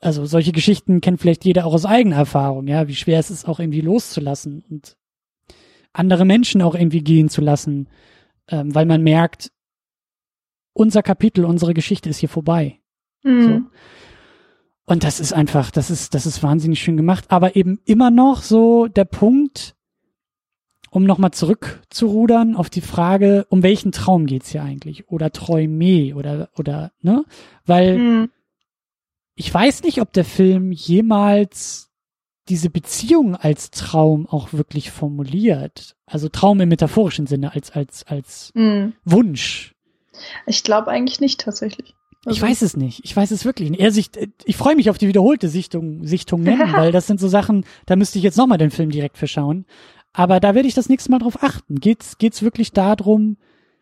[0.00, 3.48] also solche Geschichten kennt vielleicht jeder auch aus eigener Erfahrung, ja, wie schwer es ist,
[3.48, 4.96] auch irgendwie loszulassen und
[5.98, 7.88] andere Menschen auch irgendwie gehen zu lassen,
[8.48, 9.50] ähm, weil man merkt,
[10.72, 12.78] unser Kapitel, unsere Geschichte ist hier vorbei.
[13.24, 13.70] Mhm.
[14.84, 18.42] Und das ist einfach, das ist, das ist wahnsinnig schön gemacht, aber eben immer noch
[18.42, 19.74] so der Punkt,
[20.90, 25.08] um nochmal zurückzurudern auf die Frage, um welchen Traum geht's hier eigentlich?
[25.10, 27.24] Oder Träume oder, oder, ne?
[27.66, 28.30] Weil Mhm.
[29.34, 31.87] ich weiß nicht, ob der Film jemals
[32.48, 35.96] diese Beziehung als Traum auch wirklich formuliert.
[36.06, 38.94] Also Traum im metaphorischen Sinne, als, als, als Mhm.
[39.04, 39.74] Wunsch.
[40.46, 41.94] Ich glaube eigentlich nicht tatsächlich.
[42.22, 43.00] Ich Also- weiß es nicht.
[43.04, 43.92] Ich weiß es wirklich nicht.
[43.92, 47.64] Sicht, ich freue mich auf die wiederholte Sichtung, Sichtung nennen, weil das sind so Sachen,
[47.86, 49.64] da müsste ich jetzt nochmal den Film direkt verschauen.
[50.12, 51.76] Aber da werde ich das nächste Mal drauf achten.
[51.80, 53.36] Geht's, geht's wirklich darum,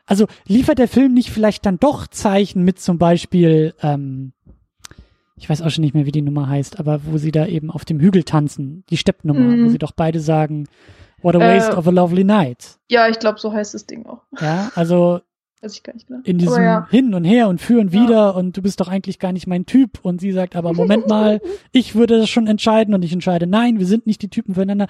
[0.04, 4.32] also liefert der Film nicht vielleicht dann doch Zeichen mit zum Beispiel, ähm,
[5.36, 7.70] ich weiß auch schon nicht mehr, wie die Nummer heißt, aber wo sie da eben
[7.70, 9.66] auf dem Hügel tanzen, die Steppnummer, Mhm.
[9.66, 10.66] wo sie doch beide sagen,
[11.22, 12.78] what a Äh, waste of a lovely night.
[12.90, 14.22] Ja, ich glaube, so heißt das Ding auch.
[14.40, 15.20] Ja, also
[15.62, 16.20] Weiß ich gar nicht genau.
[16.24, 16.86] in diesem ja.
[16.90, 18.02] Hin und Her und für und Ja.
[18.02, 21.06] wieder und du bist doch eigentlich gar nicht mein Typ und sie sagt aber Moment
[21.08, 21.40] mal,
[21.72, 24.86] ich würde das schon entscheiden und ich entscheide nein, wir sind nicht die Typen füreinander.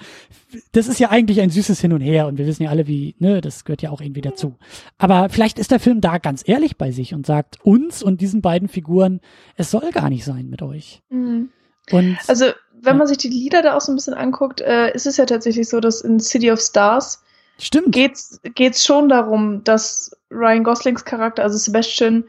[0.73, 3.15] Das ist ja eigentlich ein süßes Hin und Her und wir wissen ja alle wie,
[3.19, 4.55] ne, das gehört ja auch irgendwie dazu.
[4.97, 8.41] Aber vielleicht ist der Film da ganz ehrlich bei sich und sagt uns und diesen
[8.41, 9.21] beiden Figuren,
[9.55, 11.01] es soll gar nicht sein mit euch.
[11.09, 11.49] Mhm.
[11.91, 12.45] Und Also,
[12.81, 12.97] wenn Ja.
[12.97, 15.69] man sich die Lieder da auch so ein bisschen anguckt, äh, ist es ja tatsächlich
[15.69, 17.23] so, dass in City of Stars
[17.59, 17.91] stimmt.
[17.91, 22.25] geht's geht's schon darum, dass Ryan Goslings Charakter, also Sebastian,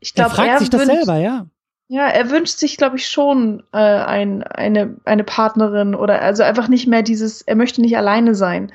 [0.00, 1.46] ich er glaube, fragt er, sich das wünscht, selber, ja.
[1.88, 6.68] ja, er wünscht sich, glaube ich, schon äh, ein, eine eine Partnerin oder also einfach
[6.68, 8.72] nicht mehr dieses, er möchte nicht alleine sein.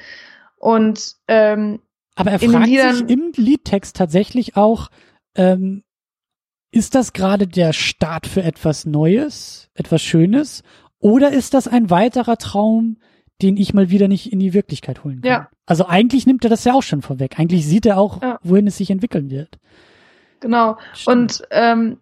[0.57, 1.79] Und ähm,
[2.15, 4.89] Aber er fragt sich im Liedtext tatsächlich auch,
[5.35, 5.83] ähm,
[6.71, 10.63] ist das gerade der Start für etwas Neues, etwas Schönes?
[10.99, 12.97] Oder ist das ein weiterer Traum,
[13.41, 15.29] den ich mal wieder nicht in die Wirklichkeit holen kann?
[15.31, 15.49] Ja.
[15.65, 17.39] Also eigentlich nimmt er das ja auch schon vorweg.
[17.39, 18.39] Eigentlich sieht er auch, Ja.
[18.43, 19.57] wohin es sich entwickeln wird.
[20.39, 20.77] genau.
[21.05, 21.97] Und ähm,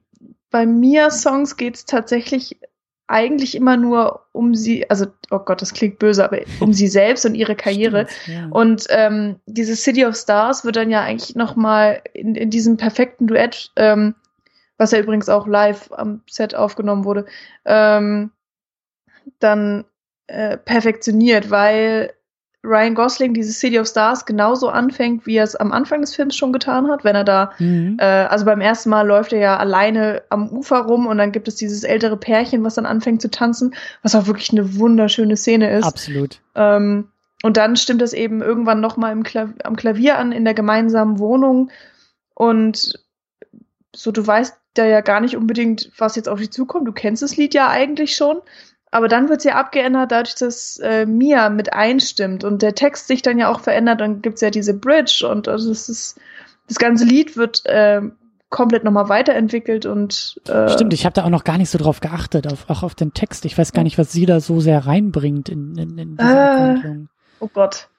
[0.51, 2.59] bei Mia Songs geht's tatsächlich
[3.07, 7.25] eigentlich immer nur um sie, also oh Gott, das klingt böse, aber um sie selbst
[7.25, 8.07] und ihre Karriere.
[8.07, 8.47] Stimmt, ja.
[8.51, 12.77] Und ähm, diese City of Stars wird dann ja eigentlich noch mal in, in diesem
[12.77, 14.13] perfekten Duett, ähm,
[14.77, 17.25] was ja übrigens auch live am Set aufgenommen wurde,
[17.65, 18.31] ähm,
[19.39, 19.85] dann
[20.29, 22.13] äh, perfektioniert, weil
[22.63, 26.35] Ryan Gosling diese City of Stars genauso anfängt, wie er es am Anfang des Films
[26.35, 27.97] schon getan hat, wenn er da Mhm.
[27.99, 31.47] äh, also beim ersten Mal läuft er ja alleine am Ufer rum und dann gibt
[31.47, 33.73] es dieses ältere Pärchen, was dann anfängt zu tanzen,
[34.03, 35.85] was auch wirklich eine wunderschöne Szene ist.
[35.85, 36.41] Absolut.
[36.55, 37.07] Ähm,
[37.43, 41.71] und dann stimmt es eben irgendwann nochmal Klav am Klavier an in der gemeinsamen Wohnung.
[42.33, 42.99] Und
[43.95, 46.87] so, du weißt da ja gar nicht unbedingt, was jetzt auf dich zukommt.
[46.87, 48.37] Du kennst das Lied ja eigentlich schon.
[48.91, 53.07] Aber dann wird es ja abgeändert, dadurch, dass äh, Mia mit einstimmt und der Text
[53.07, 54.01] sich dann ja auch verändert.
[54.01, 56.19] Dann gibt's ja diese Bridge und also das ist
[56.67, 58.01] das ganze Lied wird äh,
[58.49, 61.99] komplett nochmal weiterentwickelt und äh, Stimmt, ich habe da auch noch gar nicht so drauf
[61.99, 63.45] geachtet, auf, auch auf den Text.
[63.45, 66.33] Ich weiß gar nicht, was sie da so sehr reinbringt in, in, in diese Äh,
[66.35, 67.09] Abwandlung.
[67.41, 67.89] oh Gott,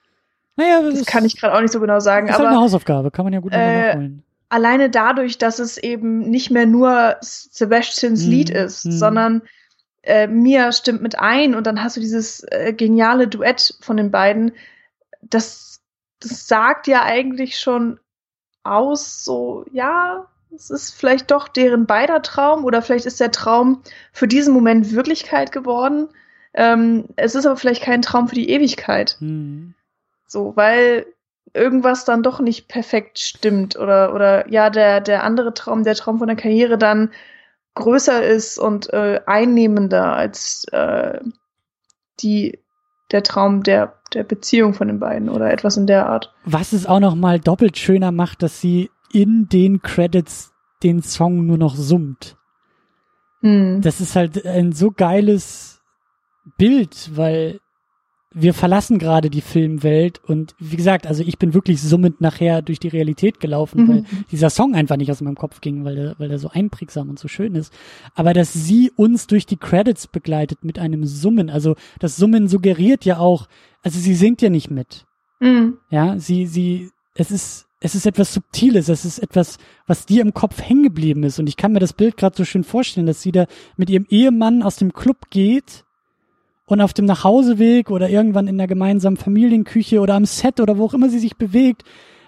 [0.57, 2.27] Naja, das ist- kann ich gerade auch nicht so genau sagen.
[2.27, 4.23] ist aber halt eine Hausaufgabe, kann man ja gut äh, nachholen.
[4.49, 8.91] alleine dadurch, dass es eben nicht mehr nur Sebastians Mhm, Lied ist, mhm.
[8.91, 9.41] sondern
[10.03, 14.11] äh, Mia stimmt mit ein und dann hast du dieses äh, geniale Duett von den
[14.11, 14.53] beiden.
[15.21, 15.81] Das,
[16.19, 17.99] das sagt ja eigentlich schon
[18.63, 23.81] aus, so, ja, es ist vielleicht doch deren beider Traum oder vielleicht ist der Traum
[24.11, 26.09] für diesen Moment Wirklichkeit geworden.
[26.53, 29.17] Ähm, es ist aber vielleicht kein Traum für die Ewigkeit.
[29.19, 29.73] Mhm.
[30.27, 31.05] So, weil
[31.53, 36.19] irgendwas dann doch nicht perfekt stimmt oder, oder ja, der, der andere Traum, der Traum
[36.19, 37.11] von der Karriere dann
[37.75, 41.19] größer ist und äh, einnehmender als äh,
[42.19, 42.59] die,
[43.11, 46.33] der Traum der, der Beziehung von den beiden oder etwas in der Art.
[46.43, 50.51] Was es auch noch mal doppelt schöner macht, dass sie in den Credits
[50.83, 52.37] den Song nur noch summt.
[53.41, 53.81] Hm.
[53.81, 55.81] Das ist halt ein so geiles
[56.57, 57.60] Bild, weil
[58.33, 62.79] wir verlassen gerade die Filmwelt und wie gesagt, also ich bin wirklich summend nachher durch
[62.79, 63.87] die Realität gelaufen, mhm.
[63.87, 67.09] weil dieser Song einfach nicht aus meinem Kopf ging, weil der, weil der so einprägsam
[67.09, 67.73] und so schön ist.
[68.15, 73.03] Aber dass sie uns durch die Credits begleitet mit einem Summen, also das Summen suggeriert
[73.03, 73.47] ja auch,
[73.83, 75.05] also sie singt ja nicht mit.
[75.41, 75.77] Mhm.
[75.89, 80.33] Ja, sie, sie, es ist, es ist etwas Subtiles, es ist etwas, was dir im
[80.33, 81.37] Kopf hängen geblieben ist.
[81.39, 84.05] Und ich kann mir das Bild gerade so schön vorstellen, dass sie da mit ihrem
[84.07, 85.83] Ehemann aus dem Club geht
[86.71, 90.85] und auf dem Nachhauseweg oder irgendwann in der gemeinsamen Familienküche oder am Set oder wo
[90.85, 91.83] auch immer sie sich bewegt,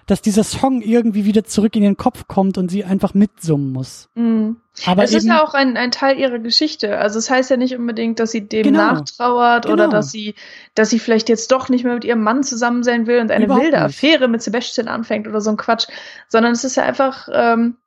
[0.06, 4.10] dass dieser Song irgendwie wieder zurück in ihren Kopf kommt und sie einfach mitsummen muss.
[4.14, 4.56] Mhm.
[4.84, 6.98] Aber es ist ja auch ein, ein Teil ihrer Geschichte.
[6.98, 8.92] Also es heißt ja nicht unbedingt, dass sie dem genau.
[8.92, 9.74] nachtrauert genau.
[9.74, 10.34] oder dass sie,
[10.74, 13.46] dass sie vielleicht jetzt doch nicht mehr mit ihrem Mann zusammen sein will und eine
[13.46, 13.86] Überhaupt wilde nicht.
[13.86, 15.86] Affäre mit Sebastian anfängt oder so ein Quatsch,
[16.28, 17.78] sondern es ist ja einfach, ähm,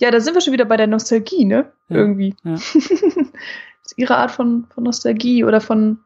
[0.00, 1.70] ja, da sind wir schon wieder bei der Nostalgie, ne?
[1.88, 1.96] Ja.
[1.96, 2.34] Irgendwie.
[2.42, 2.56] Ja.
[3.96, 5.98] ihre Art von, von Nostalgie oder von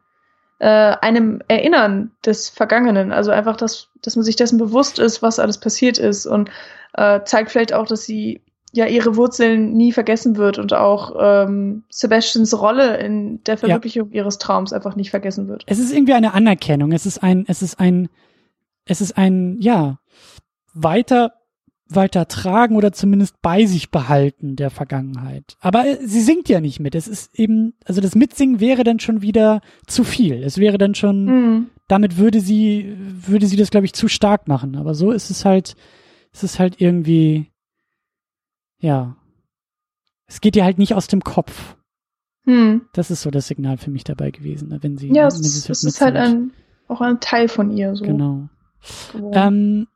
[0.59, 3.11] äh, einem Erinnern des Vergangenen.
[3.11, 6.49] Also einfach, dass, dass man sich dessen bewusst ist, was alles passiert ist und
[6.93, 8.41] äh, zeigt vielleicht auch, dass sie
[8.73, 14.21] ja ihre Wurzeln nie vergessen wird und auch ähm, Sebastians Rolle in der Verwirklichung ja.
[14.21, 15.63] ihres Traums einfach nicht vergessen wird.
[15.67, 16.91] Es ist irgendwie eine Anerkennung.
[16.91, 18.09] Es ist ein, es ist ein,
[18.85, 19.99] es ist ein, ja,
[20.73, 21.33] weiter
[21.89, 25.57] weiter tragen oder zumindest bei sich behalten der Vergangenheit.
[25.59, 26.95] Aber äh, sie singt ja nicht mit.
[26.95, 30.43] Es ist eben, also das Mitsingen wäre dann schon wieder zu viel.
[30.43, 31.69] Es wäre dann schon, mhm.
[31.87, 34.75] damit würde sie, würde sie das, glaube ich, zu stark machen.
[34.75, 35.75] Aber so ist es halt,
[36.33, 37.47] es ist halt irgendwie,
[38.79, 39.15] ja.
[40.27, 41.77] Es geht ihr halt nicht aus dem Kopf.
[42.45, 42.81] Mhm.
[42.93, 45.13] Das ist so das Signal für mich dabei gewesen, ne, wenn sie.
[45.13, 46.51] Ja, es, es ist halt ein,
[46.87, 48.05] auch ein Teil von ihr, so.
[48.05, 48.49] Genau.
[49.33, 49.87] Ähm,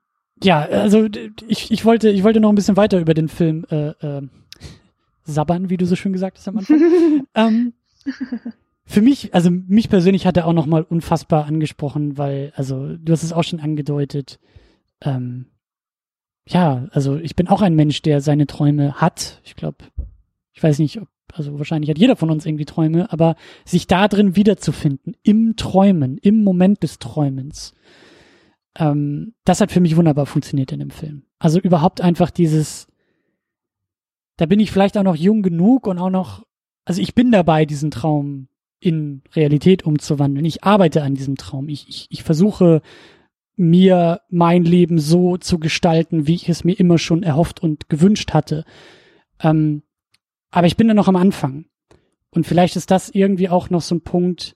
[0.44, 1.08] ja, also
[1.48, 4.22] ich, ich wollte, ich wollte noch ein bisschen weiter über den Film äh, äh,
[5.24, 6.82] sabbern, wie du so schön gesagt hast am Anfang.
[7.36, 7.74] ähm,
[8.86, 13.14] für mich, also mich persönlich hat er auch noch mal unfassbar angesprochen, weil, also du
[13.14, 14.40] hast es auch schon angedeutet.
[15.02, 15.46] Ähm,
[16.48, 19.40] ja, also ich bin auch ein Mensch, der seine Träume hat.
[19.44, 19.78] Ich glaube,
[20.54, 24.08] ich weiß nicht, ob, also wahrscheinlich hat jeder von uns irgendwie Träume, aber sich da
[24.08, 27.74] drin wiederzufinden, im Träumen, im Moment des Träumens,
[28.78, 31.24] ähm, das hat für mich wunderbar funktioniert in dem Film.
[31.40, 32.88] Also überhaupt einfach dieses,
[34.38, 36.46] da bin ich vielleicht auch noch jung genug und auch noch,
[36.86, 38.48] also ich bin dabei, diesen Traum
[38.80, 40.46] in Realität umzuwandeln.
[40.46, 41.70] Ich arbeite an diesem Traum.
[41.70, 42.82] Ich, ich, ich versuche
[43.56, 48.34] mir mein Leben so zu gestalten, wie ich es mir immer schon erhofft und gewünscht
[48.34, 48.66] hatte.
[49.40, 49.84] Ähm,
[50.50, 51.66] aber ich bin da noch am Anfang.
[52.32, 54.56] Und vielleicht ist das irgendwie auch noch so ein Punkt,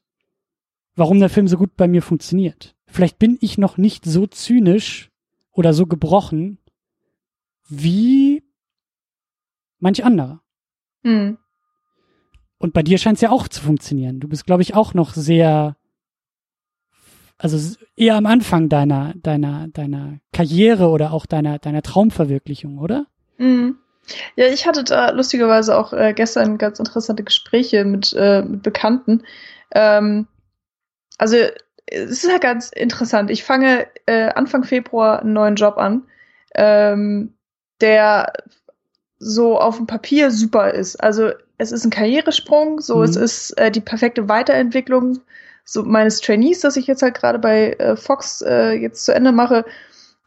[0.95, 5.11] warum der Film so gut bei mir funktioniert vielleicht bin ich noch nicht so zynisch
[5.51, 6.57] oder so gebrochen
[7.67, 8.43] wie
[9.79, 10.41] manch anderer.
[11.03, 11.37] Mhm.
[12.57, 14.19] Und bei dir scheint es ja auch zu funktionieren.
[14.19, 15.75] Du bist, glaube ich, auch noch sehr,
[17.37, 23.07] also eher am Anfang deiner, deiner, deiner Karriere oder auch deiner, deiner Traumverwirklichung, oder?
[23.37, 23.77] Mhm.
[24.35, 29.23] Ja, ich hatte da lustigerweise auch äh, gestern ganz interessante Gespräche mit, äh, mit Bekannten.
[29.73, 30.27] Ähm,
[31.17, 31.37] also
[31.87, 33.29] es ist ja ganz interessant.
[33.29, 36.03] Ich fange äh, Anfang Februar einen neuen Job an,
[36.55, 37.33] ähm,
[37.81, 38.33] der
[39.19, 40.95] so auf dem Papier super ist.
[40.97, 43.03] Also es ist ein Karrieresprung, so mhm.
[43.03, 45.19] es ist äh, die perfekte Weiterentwicklung
[45.63, 49.31] so meines Trainees, das ich jetzt halt gerade bei äh, Fox äh, jetzt zu Ende
[49.31, 49.65] mache.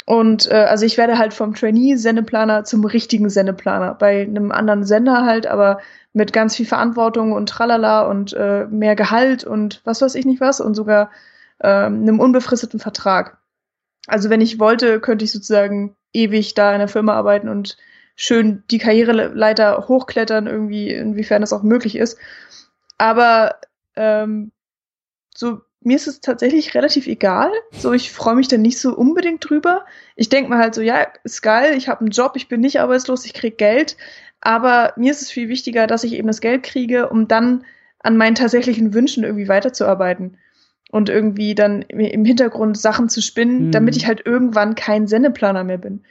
[0.08, 3.92] Und äh, also ich werde halt vom Trainee-Sendeplaner zum richtigen Sendeplaner.
[3.92, 5.80] Bei einem anderen Sender halt, aber
[6.14, 10.40] mit ganz viel Verantwortung und tralala und äh, mehr Gehalt und was weiß ich nicht
[10.40, 11.10] was und sogar
[11.62, 13.36] ähm, einem unbefristeten Vertrag.
[14.06, 17.76] Also wenn ich wollte, könnte ich sozusagen ewig da in der Firma arbeiten und
[18.16, 22.16] schön die Karriereleiter hochklettern, irgendwie, inwiefern das auch möglich ist.
[22.96, 23.56] Aber
[23.94, 24.52] ähm,
[25.36, 27.50] so, mir ist es tatsächlich relativ egal.
[27.72, 29.84] So, ich freue mich dann nicht so unbedingt drüber.
[30.16, 32.80] Ich denke mir halt so, ja, ist geil, ich habe einen Job, ich bin nicht
[32.80, 33.96] arbeitslos, ich krieg Geld.
[34.40, 37.64] Aber mir ist es viel wichtiger, dass ich eben das Geld kriege, um dann
[38.00, 40.38] an meinen tatsächlichen Wünschen irgendwie weiterzuarbeiten
[40.90, 43.70] und irgendwie dann im Hintergrund Sachen zu spinnen, mhm.
[43.72, 46.02] damit ich halt irgendwann kein Sendeplaner mehr bin.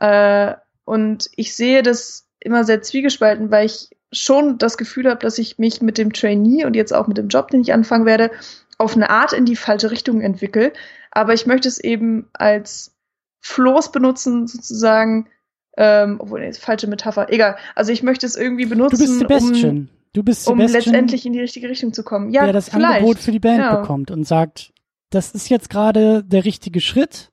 [0.00, 5.38] Äh, und ich sehe das immer sehr zwiegespalten, weil ich schon das Gefühl habe, dass
[5.38, 8.30] ich mich mit dem Trainee und jetzt auch mit dem Job, den ich anfangen werde,
[8.78, 10.72] auf eine Art in die falsche Richtung entwickle.
[11.10, 12.94] Aber ich möchte es eben als
[13.40, 15.28] Floß benutzen, sozusagen,
[15.76, 17.56] ähm, obwohl, nee, falsche Metapher, egal.
[17.74, 18.96] Also ich möchte es irgendwie benutzen.
[18.96, 19.76] Du bist Sebastian.
[19.76, 22.30] Um, du bist um letztendlich in die richtige Richtung zu kommen.
[22.30, 23.00] Ja, der das vielleicht.
[23.00, 23.76] Angebot für die Band ja.
[23.76, 24.72] bekommt und sagt,
[25.10, 27.30] das ist jetzt gerade der richtige Schritt,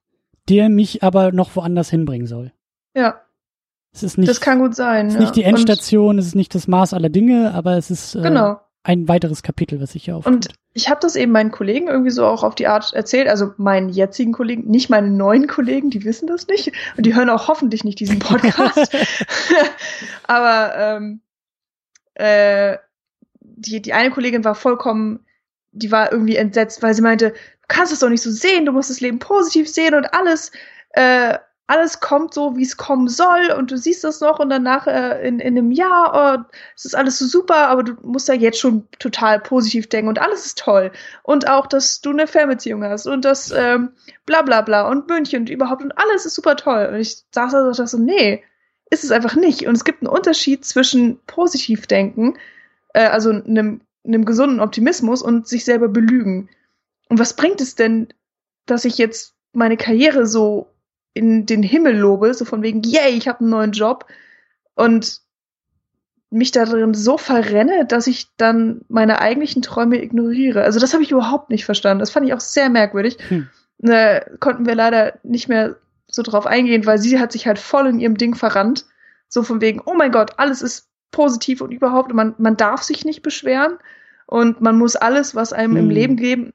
[0.48, 2.52] der mich aber noch woanders hinbringen soll.
[2.94, 3.20] Ja.
[3.94, 5.08] Es ist nicht, das kann gut sein.
[5.08, 5.20] Es ist ja.
[5.20, 8.22] nicht die Endstation, und es ist nicht das Maß aller Dinge, aber es ist äh,
[8.22, 8.60] genau.
[8.84, 10.32] Ein weiteres Kapitel, was sich hier auftut.
[10.32, 13.52] Und ich habe das eben meinen Kollegen irgendwie so auch auf die Art erzählt, also
[13.56, 17.48] meinen jetzigen Kollegen, nicht meine neuen Kollegen, die wissen das nicht und die hören auch
[17.48, 18.96] hoffentlich nicht diesen Podcast.
[20.24, 21.20] aber ähm,
[22.14, 22.78] äh,
[23.40, 25.24] die, die eine Kollegin war vollkommen,
[25.72, 28.72] die war irgendwie entsetzt, weil sie meinte, du kannst es doch nicht so sehen, du
[28.72, 30.50] musst das Leben positiv sehen und alles.
[30.90, 34.86] Äh, alles kommt so, wie es kommen soll und du siehst das noch und danach
[34.86, 38.34] äh, in, in einem Jahr, oh, es ist alles so super, aber du musst ja
[38.34, 40.90] jetzt schon total positiv denken und alles ist toll.
[41.22, 43.92] Und auch, dass du eine Fernbeziehung hast und das ähm,
[44.26, 46.90] bla bla bla und München und überhaupt und alles ist super toll.
[46.92, 48.42] Und ich saß da so, so, nee,
[48.90, 49.66] ist es einfach nicht.
[49.66, 52.36] Und es gibt einen Unterschied zwischen Positivdenken,
[52.92, 56.50] äh, also einem, einem gesunden Optimismus und sich selber belügen.
[57.08, 58.08] Und was bringt es denn,
[58.66, 60.71] dass ich jetzt meine Karriere so
[61.14, 64.06] in den Himmel lobe, so von wegen, yay, ich habe einen neuen Job
[64.74, 65.20] und
[66.30, 70.62] mich darin so verrenne, dass ich dann meine eigentlichen Träume ignoriere.
[70.62, 72.00] Also das habe ich überhaupt nicht verstanden.
[72.00, 73.18] Das fand ich auch sehr merkwürdig.
[73.28, 73.48] Hm.
[73.78, 75.76] Da konnten wir leider nicht mehr
[76.06, 78.86] so drauf eingehen, weil sie hat sich halt voll in ihrem Ding verrannt.
[79.28, 83.04] So von wegen, oh mein Gott, alles ist positiv und überhaupt, man, man darf sich
[83.04, 83.78] nicht beschweren
[84.26, 85.84] und man muss alles, was einem hm.
[85.84, 86.52] im Leben geben,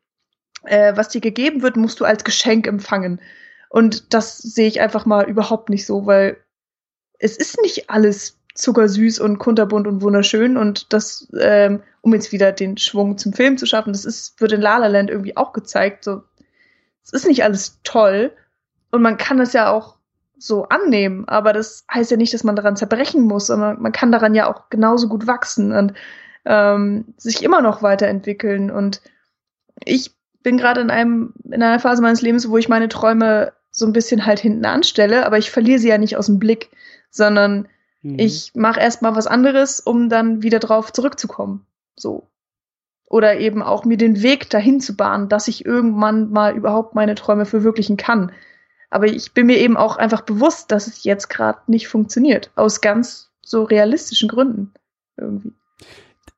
[0.64, 3.22] äh, was dir gegeben wird, musst du als Geschenk empfangen.
[3.70, 6.38] Und das sehe ich einfach mal überhaupt nicht so, weil
[7.20, 10.58] es ist nicht alles zuckersüß und kunterbunt und wunderschön.
[10.58, 14.52] Und das, ähm, um jetzt wieder den Schwung zum Film zu schaffen, das ist, wird
[14.52, 16.24] in La La Land irgendwie auch gezeigt, so,
[17.04, 18.32] es ist nicht alles toll.
[18.92, 19.98] Und man kann das ja auch
[20.40, 24.12] so annehmen, aber das heißt ja nicht, dass man daran zerbrechen muss, sondern man kann
[24.12, 25.94] daran ja auch genauso gut wachsen und
[26.46, 28.70] ähm, sich immer noch weiterentwickeln.
[28.70, 29.02] Und
[29.84, 30.16] ich
[30.48, 33.92] bin gerade in einem in einer Phase meines Lebens, wo ich meine Träume so ein
[33.92, 36.70] bisschen halt hinten anstelle, aber ich verliere sie ja nicht aus dem Blick,
[37.10, 37.68] sondern
[38.02, 38.18] mhm.
[38.18, 41.66] ich mache erstmal was anderes, um dann wieder drauf zurückzukommen.
[41.98, 42.30] So.
[43.08, 47.16] Oder eben auch mir den Weg dahin zu bahnen, dass ich irgendwann mal überhaupt meine
[47.16, 48.32] Träume verwirklichen kann.
[48.90, 52.52] Aber ich bin mir eben auch einfach bewusst, dass es jetzt gerade nicht funktioniert.
[52.56, 54.74] Aus ganz so realistischen Gründen.
[55.18, 55.52] Irgendwie.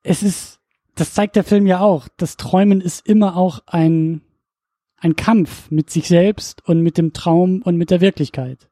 [0.02, 0.59] Es ist,
[1.00, 2.08] das zeigt der Film ja auch.
[2.18, 4.22] Das Träumen ist immer auch ein
[5.02, 8.70] ein Kampf mit sich selbst und mit dem Traum und mit der Wirklichkeit.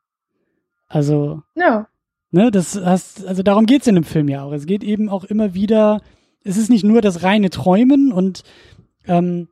[0.88, 1.88] Also, ja.
[2.32, 4.52] Ne, das hast, also darum geht's in dem Film ja auch.
[4.52, 6.02] Es geht eben auch immer wieder,
[6.44, 8.44] es ist nicht nur das reine Träumen und
[9.08, 9.48] ähm,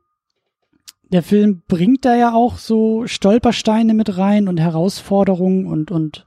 [1.10, 6.26] der Film bringt da ja auch so Stolpersteine mit rein und Herausforderungen und und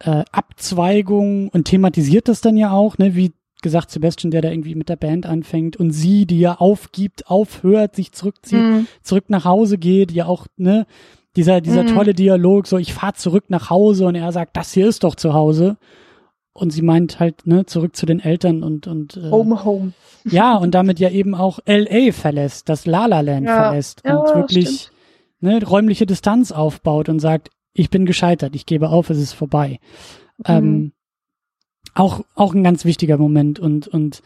[0.00, 3.32] äh, Abzweigungen und thematisiert das dann ja auch, ne, wie
[3.62, 7.96] gesagt, Sebastian, der da irgendwie mit der Band anfängt und sie, die ja aufgibt, aufhört,
[7.96, 8.86] sich zurückzieht, mm.
[9.02, 10.86] zurück nach Hause geht, ja auch, ne,
[11.36, 11.94] dieser, dieser mm.
[11.94, 15.14] tolle Dialog, so ich fahr zurück nach Hause und er sagt, das hier ist doch
[15.14, 15.76] zu Hause.
[16.52, 19.92] Und sie meint halt, ne, zurück zu den Eltern und, und äh, Home, home.
[20.24, 23.64] Ja, und damit ja eben auch LA verlässt, das La La Land ja.
[23.64, 24.90] verlässt ja, und wirklich
[25.40, 29.78] ne, räumliche Distanz aufbaut und sagt, ich bin gescheitert, ich gebe auf, es ist vorbei.
[30.38, 30.44] Mhm.
[30.46, 30.92] Ähm,
[31.98, 34.22] auch, auch ein ganz wichtiger Moment und, und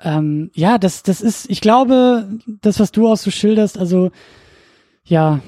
[0.00, 4.10] ähm, ja, das, das ist, ich glaube, das, was du auch so schilderst, also
[5.04, 5.40] ja,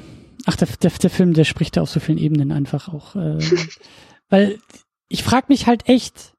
[0.47, 3.17] ach, der, der, der Film, der spricht da auf so vielen Ebenen einfach auch.
[3.17, 3.39] Äh,
[4.29, 4.59] weil
[5.09, 6.35] ich frage mich halt echt,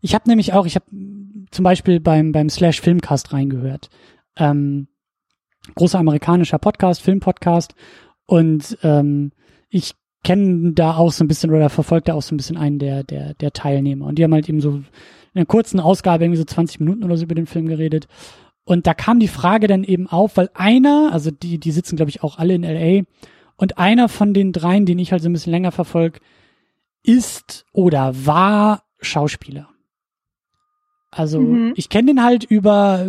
[0.00, 0.86] ich habe nämlich auch, ich habe
[1.50, 3.90] zum Beispiel beim, beim Slash Filmcast reingehört.
[4.36, 4.88] Ähm,
[5.74, 7.74] großer amerikanischer Podcast, Filmpodcast.
[8.26, 9.32] Und ähm,
[9.68, 9.94] ich
[10.26, 13.04] kennen da auch so ein bisschen oder verfolgt da auch so ein bisschen einen der,
[13.04, 14.06] der, der Teilnehmer.
[14.06, 14.84] Und die haben halt eben so in
[15.36, 18.08] einer kurzen Ausgabe irgendwie so 20 Minuten oder so über den Film geredet.
[18.64, 22.10] Und da kam die Frage dann eben auf, weil einer, also die, die sitzen glaube
[22.10, 23.04] ich auch alle in LA,
[23.54, 26.18] und einer von den dreien, den ich halt so ein bisschen länger verfolge,
[27.04, 29.68] ist oder war Schauspieler.
[31.16, 31.72] Also mhm.
[31.76, 33.06] ich kenne den halt über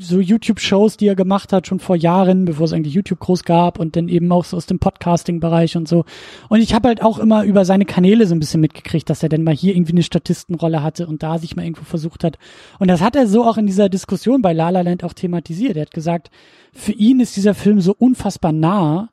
[0.00, 3.78] so YouTube-Shows, die er gemacht hat, schon vor Jahren, bevor es eigentlich YouTube groß gab
[3.78, 6.04] und dann eben auch so aus dem Podcasting-Bereich und so.
[6.48, 9.28] Und ich habe halt auch immer über seine Kanäle so ein bisschen mitgekriegt, dass er
[9.28, 12.38] dann mal hier irgendwie eine Statistenrolle hatte und da sich mal irgendwo versucht hat.
[12.78, 15.76] Und das hat er so auch in dieser Diskussion bei La La Land auch thematisiert.
[15.76, 16.30] Er hat gesagt,
[16.72, 19.10] für ihn ist dieser Film so unfassbar nah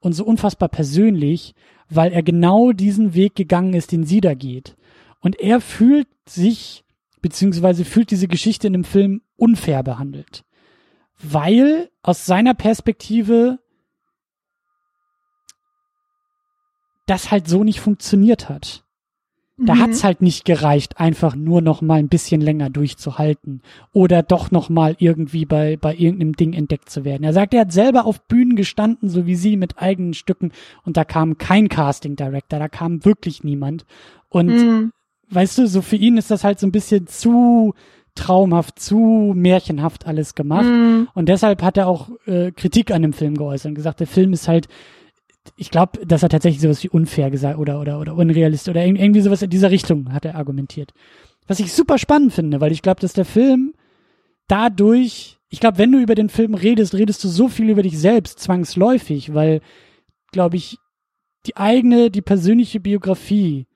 [0.00, 1.54] und so unfassbar persönlich,
[1.88, 4.76] weil er genau diesen Weg gegangen ist, den sie da geht.
[5.20, 6.84] Und er fühlt sich,
[7.28, 10.44] beziehungsweise fühlt diese Geschichte in dem Film unfair behandelt.
[11.20, 13.58] Weil aus seiner Perspektive
[17.06, 18.84] das halt so nicht funktioniert hat.
[19.58, 19.80] Da Mhm.
[19.80, 23.62] hat's halt nicht gereicht, einfach nur noch mal ein bisschen länger durchzuhalten
[23.92, 27.24] oder doch noch mal irgendwie bei bei irgendeinem Ding entdeckt zu werden.
[27.24, 30.52] Er sagt, er hat selber auf Bühnen gestanden, so wie sie mit eigenen Stücken
[30.84, 33.86] und da kam kein Casting Director, da kam wirklich niemand.
[34.28, 34.92] Und Mhm.
[35.30, 37.74] Weißt du, so für ihn ist das halt so ein bisschen zu
[38.14, 40.64] traumhaft, zu märchenhaft alles gemacht.
[40.66, 41.08] Mhm.
[41.14, 44.32] Und deshalb hat er auch äh, Kritik an dem Film geäußert und gesagt, der Film
[44.32, 44.68] ist halt,
[45.56, 48.98] ich glaube, dass er tatsächlich sowas wie unfair gesagt oder oder oder unrealistisch oder irg-
[48.98, 50.92] irgendwie sowas in dieser Richtung hat er argumentiert.
[51.46, 53.74] Was ich super spannend finde, weil ich glaube, dass der Film
[54.48, 57.98] dadurch, ich glaube, wenn du über den Film redest, redest du so viel über dich
[57.98, 59.60] selbst zwangsläufig, weil,
[60.32, 60.78] glaube ich,
[61.46, 63.66] die eigene, die persönliche Biografie,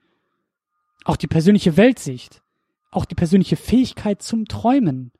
[1.05, 2.41] auch die persönliche Weltsicht,
[2.91, 5.11] auch die persönliche Fähigkeit zum Träumen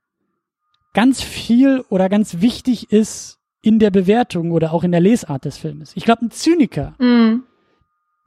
[0.94, 5.58] ganz viel oder ganz wichtig ist in der Bewertung oder auch in der Lesart des
[5.58, 5.92] Filmes.
[5.96, 7.44] Ich glaube, ein Zyniker, Mhm.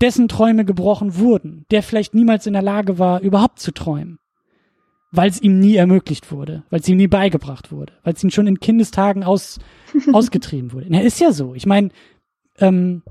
[0.01, 4.19] dessen Träume gebrochen wurden, der vielleicht niemals in der Lage war, überhaupt zu träumen,
[5.13, 8.31] weil es ihm nie ermöglicht wurde, weil es ihm nie beigebracht wurde, weil es ihm
[8.31, 9.59] schon in Kindestagen aus,
[10.13, 10.87] ausgetrieben wurde.
[10.89, 11.55] Na, ist ja so.
[11.55, 11.91] Ich meine,
[12.59, 13.03] ähm,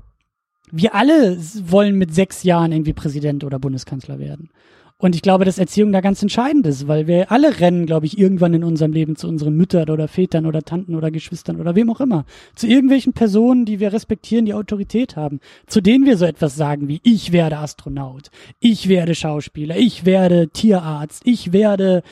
[0.76, 4.50] wir alle wollen mit sechs Jahren irgendwie Präsident oder Bundeskanzler werden.
[4.96, 8.16] Und ich glaube, dass Erziehung da ganz entscheidend ist, weil wir alle rennen, glaube ich,
[8.16, 11.90] irgendwann in unserem Leben zu unseren Müttern oder Vätern oder Tanten oder Geschwistern oder wem
[11.90, 12.24] auch immer.
[12.54, 16.88] Zu irgendwelchen Personen, die wir respektieren, die Autorität haben, zu denen wir so etwas sagen
[16.88, 18.30] wie, ich werde Astronaut,
[18.60, 22.02] ich werde Schauspieler, ich werde Tierarzt, ich werde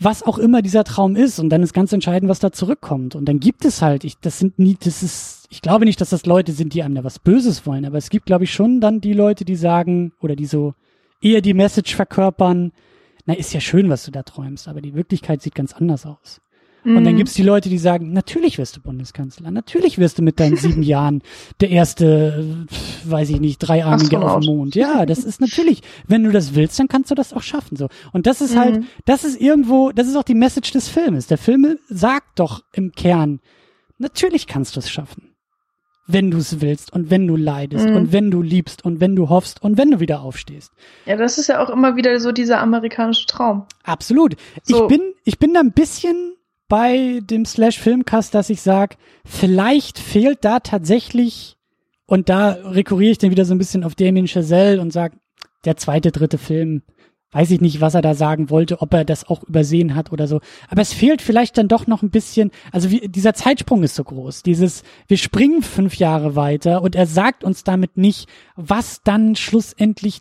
[0.00, 3.24] was auch immer dieser Traum ist und dann ist ganz entscheidend, was da zurückkommt und
[3.24, 6.26] dann gibt es halt, ich, das sind nie, das ist, ich glaube nicht, dass das
[6.26, 9.00] Leute sind, die einem da was Böses wollen, aber es gibt, glaube ich, schon dann
[9.00, 10.74] die Leute, die sagen oder die so
[11.20, 12.72] eher die Message verkörpern,
[13.26, 16.40] na, ist ja schön, was du da träumst, aber die Wirklichkeit sieht ganz anders aus.
[16.96, 17.18] Und dann Mhm.
[17.18, 20.82] gibt's die Leute, die sagen, natürlich wirst du Bundeskanzler, natürlich wirst du mit deinen sieben
[20.82, 21.22] Jahren
[21.60, 22.66] der erste,
[23.04, 24.74] weiß ich nicht, Dreiarmige auf dem Mond.
[24.74, 27.76] Ja, das ist natürlich, wenn du das willst, dann kannst du das auch schaffen.
[27.76, 27.88] So.
[28.12, 28.58] Und das ist Mhm.
[28.58, 31.26] halt, das ist irgendwo, das ist auch die Message des Filmes.
[31.26, 33.40] Der Film sagt doch im Kern,
[33.98, 35.24] natürlich kannst du es schaffen.
[36.10, 37.96] Wenn du es willst und wenn du leidest Mhm.
[37.96, 40.72] und wenn du liebst und wenn du hoffst und wenn du wieder aufstehst.
[41.04, 43.66] Ja, das ist ja auch immer wieder so dieser amerikanische Traum.
[43.84, 44.34] Absolut.
[44.62, 44.84] So.
[44.84, 46.32] Ich bin, ich bin da ein bisschen
[46.68, 51.56] bei dem Slash Filmcast, dass ich sag, vielleicht fehlt da tatsächlich,
[52.06, 55.12] und da rekurriere ich dann wieder so ein bisschen auf Damien Chazelle und sag,
[55.64, 56.82] der zweite, dritte Film,
[57.32, 60.26] weiß ich nicht, was er da sagen wollte, ob er das auch übersehen hat oder
[60.26, 60.40] so.
[60.68, 64.04] Aber es fehlt vielleicht dann doch noch ein bisschen, also wie, dieser Zeitsprung ist so
[64.04, 64.42] groß.
[64.42, 70.20] Dieses, wir springen fünf Jahre weiter und er sagt uns damit nicht, was dann schlussendlich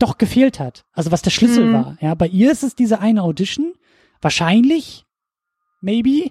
[0.00, 0.84] doch gefehlt hat.
[0.92, 1.72] Also was der Schlüssel Mhm.
[1.72, 1.96] war.
[2.00, 3.72] Ja, bei ihr ist es diese eine Audition.
[4.20, 5.04] Wahrscheinlich.
[5.86, 6.30] Maybe.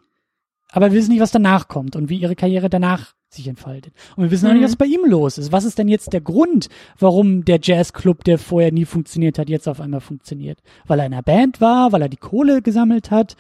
[0.72, 3.94] Aber wir wissen nicht, was danach kommt und wie ihre Karriere danach sich entfaltet.
[4.16, 4.66] Und wir wissen auch nicht, Mhm.
[4.66, 5.52] was bei ihm los ist.
[5.52, 6.68] Was ist denn jetzt der Grund,
[7.00, 10.60] warum der Jazzclub, der vorher nie funktioniert hat, jetzt auf einmal funktioniert?
[10.86, 13.36] Weil er in einer Band war, weil er die Kohle gesammelt hat?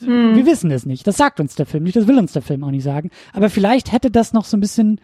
[0.00, 0.34] Mhm.
[0.36, 1.06] Wir wissen es nicht.
[1.06, 3.10] Das sagt uns der Film nicht, das will uns der Film auch nicht sagen.
[3.32, 5.00] Aber vielleicht hätte das noch so ein bisschen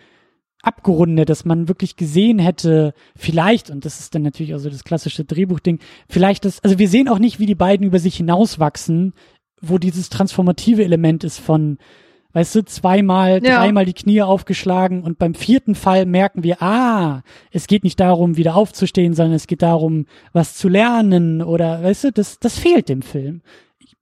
[0.62, 4.84] abgerundet, dass man wirklich gesehen hätte, vielleicht, und das ist dann natürlich auch so das
[4.84, 5.78] klassische Drehbuchding,
[6.08, 9.12] vielleicht das, also wir sehen auch nicht, wie die beiden über sich hinauswachsen,
[9.68, 11.78] wo dieses transformative Element ist von,
[12.32, 13.58] weißt du, zweimal, Ja.
[13.60, 18.36] dreimal die Knie aufgeschlagen und beim vierten Fall merken wir, ah, es geht nicht darum,
[18.36, 22.88] wieder aufzustehen, sondern es geht darum, was zu lernen oder, weißt du, das, das fehlt
[22.88, 23.42] dem Film.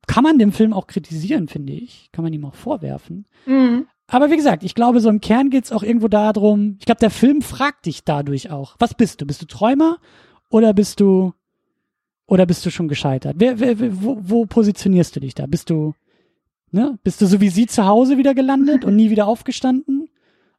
[0.07, 2.09] Kann man dem Film auch kritisieren, finde ich.
[2.11, 3.27] Kann man ihm auch vorwerfen.
[3.47, 3.87] Mhm.
[4.09, 7.11] Aber wie gesagt, ich glaube, so im Kern geht's auch irgendwo darum, ich glaube, der
[7.11, 9.27] Film fragt dich dadurch auch, was bist du?
[9.27, 9.99] Bist du Träumer
[10.51, 11.33] oder bist du
[12.27, 13.37] oder bist du schon gescheitert?
[13.39, 15.47] Wer, wer, wo, wo positionierst du dich da?
[15.47, 15.95] Bist du,
[16.71, 16.99] ne?
[17.03, 20.09] Bist du so wie sie zu Hause wieder gelandet und nie wieder aufgestanden?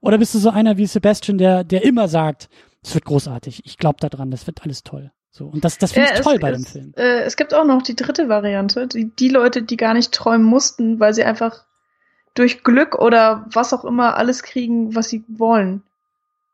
[0.02, 2.50] Oder bist du so einer wie Sebastian, der, der immer sagt,
[2.84, 5.12] es wird großartig, ich glaube daran, das wird alles toll.
[5.32, 5.46] So.
[5.46, 6.94] Und das, das finde ich Ja, toll es, bei dem es, Film.
[6.96, 10.46] Äh, es gibt auch noch die dritte Variante, die, die Leute, die gar nicht träumen
[10.46, 11.64] mussten, weil sie einfach
[12.36, 15.84] durch Glück oder was auch immer alles kriegen, was sie wollen.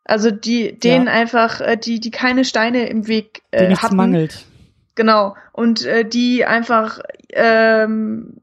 [0.05, 3.95] Also die, denen einfach, äh, die, die keine Steine im Weg äh, hatten.
[3.95, 4.45] mangelt.
[4.99, 5.37] Genau.
[5.53, 6.99] Und äh, die einfach
[7.29, 8.41] ähm,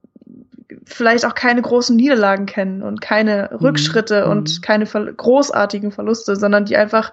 [0.86, 3.58] vielleicht auch keine großen Niederlagen kennen und keine Mhm.
[3.58, 4.30] Rückschritte Mhm.
[4.30, 7.12] und keine ver großartigen Verluste, sondern die einfach,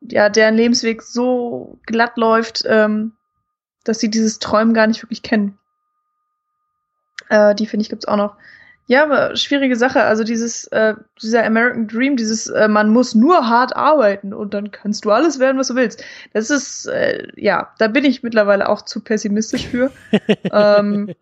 [0.00, 3.14] ja, deren Lebensweg so glatt läuft, ähm,
[3.82, 5.58] dass sie dieses Träumen gar nicht wirklich kennen.
[7.30, 8.36] Äh, die finde ich gibt's auch noch.
[8.88, 10.02] Ja, aber schwierige Sache.
[10.02, 14.70] Also dieses, äh, dieser American Dream, dieses, äh, man muss nur hart arbeiten und dann
[14.70, 16.02] kannst du alles werden, was du willst.
[16.32, 19.90] Das ist, äh, ja, da bin ich mittlerweile auch zu pessimistisch für.
[20.52, 21.12] ähm,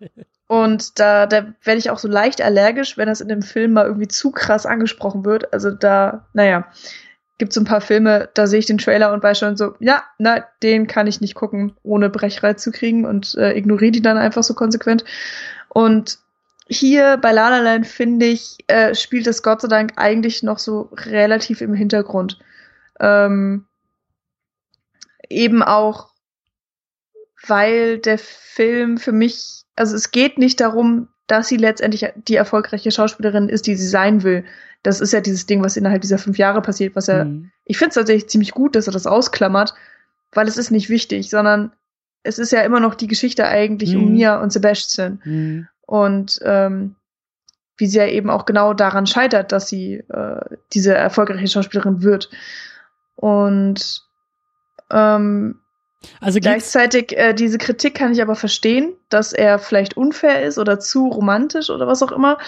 [0.46, 3.86] und da, da werde ich auch so leicht allergisch, wenn das in dem Film mal
[3.86, 5.52] irgendwie zu krass angesprochen wird.
[5.52, 6.68] Also da, naja,
[7.38, 10.04] gibt so ein paar Filme, da sehe ich den Trailer und weiß schon so, ja,
[10.18, 14.18] na, den kann ich nicht gucken, ohne Brechreiz zu kriegen und äh, ignoriere die dann
[14.18, 15.04] einfach so konsequent.
[15.68, 16.20] Und
[16.68, 20.58] hier bei La La Land, finde ich, äh, spielt es Gott sei Dank eigentlich noch
[20.58, 22.38] so relativ im Hintergrund.
[22.98, 23.66] Ähm,
[25.28, 26.10] eben auch,
[27.46, 32.90] weil der Film für mich, also es geht nicht darum, dass sie letztendlich die erfolgreiche
[32.90, 34.44] Schauspielerin ist, die sie sein will.
[34.82, 37.50] Das ist ja dieses Ding, was innerhalb dieser fünf Jahre passiert, was er, Mhm.
[37.64, 39.74] ich finde es tatsächlich ziemlich gut, dass er das ausklammert,
[40.32, 41.72] weil es ist nicht wichtig, sondern
[42.22, 44.02] es ist ja immer noch die Geschichte eigentlich Mhm.
[44.02, 45.68] um Mia und Sebastian Mhm.
[45.86, 46.96] Und ähm,
[47.78, 52.30] wie sie ja eben auch genau daran scheitert, dass sie äh, diese erfolgreiche Schauspielerin wird.
[53.16, 54.02] Und
[54.90, 55.60] ähm,
[56.20, 60.78] Also gleichzeitig äh, diese Kritik kann ich aber verstehen, dass er vielleicht unfair ist oder
[60.80, 62.38] zu romantisch oder was auch immer.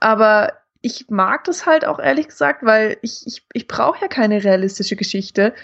[0.00, 4.42] Aber ich mag das halt auch ehrlich gesagt, weil ich, ich, ich brauche ja keine
[4.42, 5.54] realistische Geschichte.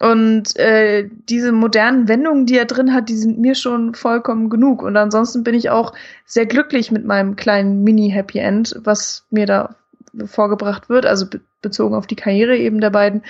[0.00, 4.82] Und äh, diese modernen Wendungen, die er drin hat, die sind mir schon vollkommen genug.
[4.82, 5.92] Und ansonsten bin ich auch
[6.24, 9.76] sehr glücklich mit meinem kleinen Mini-Happy End, was mir da
[10.24, 13.22] vorgebracht wird, also be bezogen auf die Karriere eben der beiden.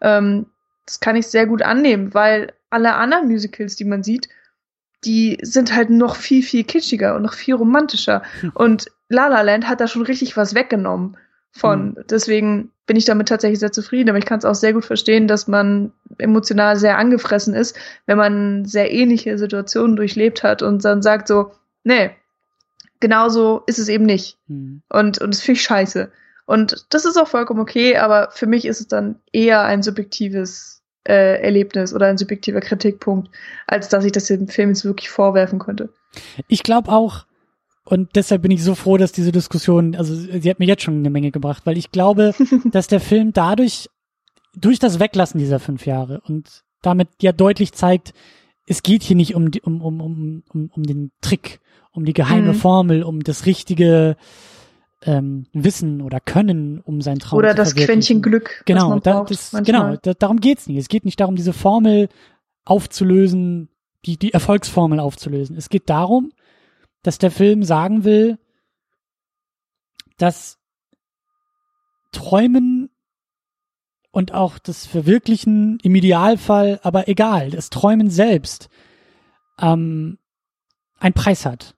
[0.00, 0.46] Ähm,
[0.86, 4.30] das kann ich sehr gut annehmen, weil alle anderen Musicals, die man sieht,
[5.04, 8.22] die sind halt noch viel, viel kitschiger und noch viel romantischer.
[8.54, 11.18] Und La La Land hat da schon richtig was weggenommen
[11.52, 11.98] von.
[12.08, 15.26] Deswegen bin ich damit tatsächlich sehr zufrieden, aber ich kann es auch sehr gut verstehen,
[15.26, 21.02] dass man emotional sehr angefressen ist, wenn man sehr ähnliche Situationen durchlebt hat und dann
[21.02, 21.52] sagt so,
[21.82, 22.10] nee,
[23.00, 24.38] genauso ist es eben nicht.
[24.48, 24.82] Mhm.
[24.90, 26.10] Und, und das finde ich scheiße.
[26.46, 30.82] Und das ist auch vollkommen okay, aber für mich ist es dann eher ein subjektives
[31.08, 33.30] äh, Erlebnis oder ein subjektiver Kritikpunkt,
[33.66, 35.88] als dass ich das dem Film jetzt wirklich vorwerfen könnte.
[36.48, 37.26] Ich glaube auch,
[37.84, 40.98] und deshalb bin ich so froh, dass diese Diskussion, also sie hat mir jetzt schon
[40.98, 42.34] eine Menge gebracht, weil ich glaube,
[42.72, 43.88] dass der Film dadurch,
[44.56, 48.14] durch das Weglassen dieser fünf Jahre und damit ja deutlich zeigt,
[48.66, 51.60] es geht hier nicht um, die, um, um, um, um, um den Trick,
[51.92, 52.56] um die geheime Mhm.
[52.56, 54.16] Formel, um das richtige
[55.02, 57.74] ähm, Wissen oder Können, um sein Traum Oder zu das.
[57.74, 59.90] Quäntchen Glück, Genau, da, das, manchmal.
[59.90, 60.78] genau da, darum geht's nicht.
[60.78, 62.08] Es geht nicht darum, diese Formel
[62.64, 63.68] aufzulösen,
[64.06, 65.56] die, die Erfolgsformel aufzulösen.
[65.56, 66.32] Es geht darum,
[67.04, 68.38] dass der Film sagen will,
[70.16, 70.58] dass
[72.12, 72.90] Träumen
[74.10, 78.68] und auch das Verwirklichen im Idealfall, aber egal, das Träumen selbst
[79.58, 80.18] ähm,
[80.98, 81.76] einen Preis hat.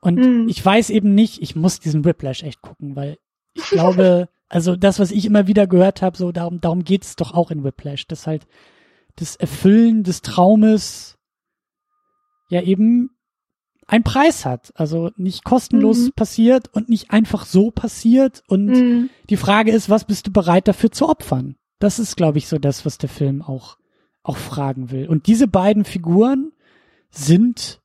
[0.00, 0.48] Und Mhm.
[0.48, 3.18] ich weiß eben nicht, ich muss diesen Whiplash echt gucken, weil
[3.54, 7.16] ich glaube, also das, was ich immer wieder gehört habe, so darum, darum geht es
[7.16, 8.46] doch auch in Whiplash, dass halt
[9.14, 11.16] das Erfüllen des Traumes
[12.50, 13.15] ja eben
[13.86, 14.72] einen Preis hat.
[14.74, 16.12] Also nicht kostenlos Mhm.
[16.12, 18.42] passiert und nicht einfach so passiert.
[18.48, 19.10] Und Mhm.
[19.30, 21.56] die Frage ist, was bist du bereit dafür zu opfern?
[21.78, 23.76] Das ist, glaube ich, so das, was der Film auch,
[24.22, 25.08] auch fragen will.
[25.08, 26.52] Und diese beiden Figuren
[27.10, 27.80] sind,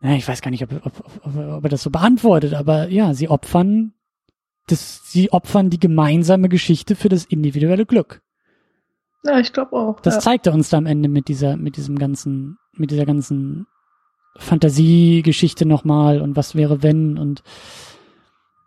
[0.00, 3.14] na, ich weiß gar nicht, ob, ob, ob, ob er das so beantwortet, aber ja,
[3.14, 3.94] sie opfern
[4.66, 8.20] das, sie opfern die gemeinsame Geschichte für das individuelle Glück.
[9.24, 10.00] Ja, ich glaube auch.
[10.00, 10.20] Das ja.
[10.20, 13.66] zeigt er uns da am Ende mit dieser, mit diesem ganzen, mit dieser ganzen
[14.38, 17.42] Fantasiegeschichte nochmal und was wäre wenn und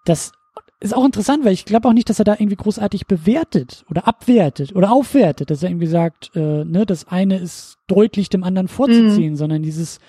[0.05, 0.31] das
[0.79, 4.07] ist auch interessant, weil ich glaube auch nicht, dass er da irgendwie großartig bewertet oder
[4.07, 8.67] abwertet oder aufwertet, dass er irgendwie sagt, äh, ne, das eine ist deutlich dem anderen
[8.67, 9.99] vorzuziehen, sondern dieses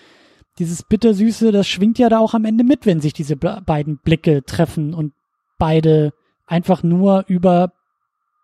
[0.59, 3.98] dieses bittersüße, das schwingt ja da auch am Ende mit, wenn sich diese be- beiden
[3.98, 5.12] Blicke treffen und
[5.59, 6.12] beide
[6.47, 7.72] einfach nur über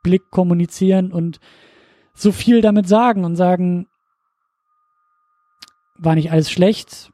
[0.03, 1.39] Blick kommunizieren und
[2.15, 3.87] so viel damit sagen und sagen,
[5.99, 7.11] war nicht alles schlecht,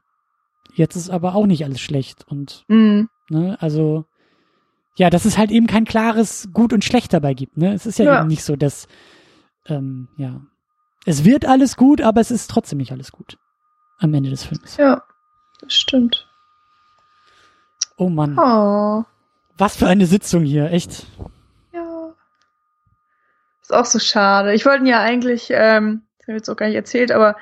[0.73, 3.09] jetzt ist aber auch nicht alles schlecht und Mhm.
[3.29, 4.05] ne, also
[4.97, 7.73] ja, dass es halt eben kein klares Gut und Schlecht dabei gibt, ne?
[7.73, 8.19] Es ist ja, Ja.
[8.19, 8.87] eben nicht so, dass
[9.67, 10.39] ähm, ja,
[11.05, 13.37] es wird alles gut, aber es ist trotzdem nicht alles gut
[13.99, 14.77] am Ende des Films.
[14.77, 15.03] Ja,
[15.61, 16.27] das stimmt.
[17.97, 19.03] Oh Mann, Oh,
[19.57, 21.05] was für eine Sitzung hier, echt.
[21.73, 22.13] ja.
[23.61, 24.53] Ist auch so schade.
[24.53, 27.35] Ich wollte ja eigentlich, ähm, das habe ich jetzt auch gar nicht erzählt, aber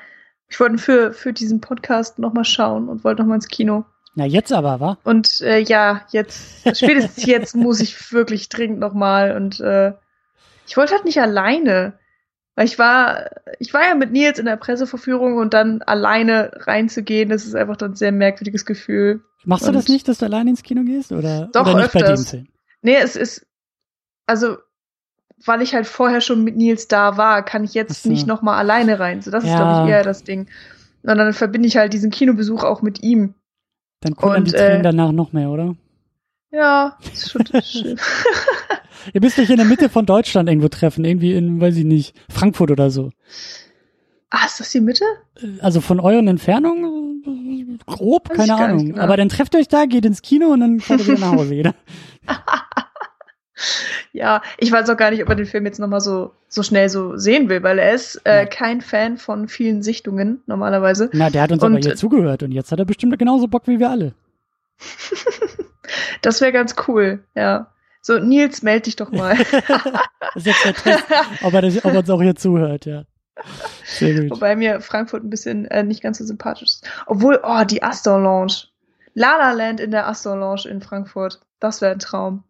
[0.48, 3.84] ich wollte für, für diesen Podcast nochmal schauen und wollte nochmal ins Kino.
[4.14, 4.98] Na, jetzt aber, wa?
[5.02, 9.36] Und äh, ja, jetzt, spätestens jetzt muss ich wirklich dringend nochmal.
[9.36, 9.92] Und äh,
[10.66, 11.98] ich wollte halt nicht alleine.
[12.56, 17.28] Weil ich war, ich war ja mit Nils in der Presseverführung und dann alleine reinzugehen,
[17.28, 19.24] das ist einfach dann ein sehr merkwürdiges Gefühl.
[19.44, 21.10] Machst und du das nicht, dass du alleine ins Kino gehst?
[21.10, 22.30] Oder, Doch, oder nicht bei dem öfters.
[22.30, 22.46] Film?
[22.82, 23.46] Nee, es ist,
[24.26, 24.58] also,
[25.44, 28.08] weil ich halt vorher schon mit Nils da war, kann ich jetzt so.
[28.08, 29.22] nicht nochmal alleine rein.
[29.22, 29.56] So, das ist, Ja.
[29.56, 30.46] glaube ich, eher das Ding.
[31.02, 33.34] Und dann verbinde ich halt diesen Kinobesuch auch mit ihm.
[34.00, 35.74] Dann kommen Und, die Tränen äh, danach noch mehr, oder?
[36.50, 37.98] Ja, ist schon schön.
[39.12, 42.14] Ihr müsst euch in der Mitte von Deutschland irgendwo treffen, irgendwie in, weiß ich nicht,
[42.30, 43.10] Frankfurt oder so.
[44.30, 45.04] ah, ist das die Mitte?
[45.36, 48.86] Äh, Also von euren Entfernungen grob, Weiß keine Ahnung.
[48.86, 49.02] genau.
[49.02, 51.32] Aber dann trefft ihr euch da, geht ins Kino und dann fahrt ihr wieder nach
[51.32, 51.74] Hause jeder.
[54.14, 56.88] Ja, ich weiß auch gar nicht, ob er den Film jetzt nochmal so, so schnell
[56.88, 61.10] so sehen will, weil er ist äh, kein Fan von vielen Sichtungen normalerweise.
[61.12, 63.66] Na, der hat uns aber Und- hier zugehört und jetzt hat er bestimmt genauso Bock
[63.66, 64.14] wie wir alle.
[66.22, 67.70] Das wäre ganz cool, ja.
[68.00, 69.36] So, Nils, meld dich doch mal.
[69.36, 69.46] Das
[70.36, 71.04] ist jetzt der Test,
[71.42, 73.04] ob er, das, ob er uns auch hier zuhört, ja.
[73.84, 74.30] Sehr gut.
[74.30, 76.88] Wobei mir Frankfurt ein bisschen äh, nicht ganz so sympathisch ist.
[77.06, 78.64] Obwohl, oh, die Astor Lounge.
[79.14, 81.40] La La Land in der Astor Lounge in Frankfurt.
[81.60, 82.44] Das wäre ein Traum.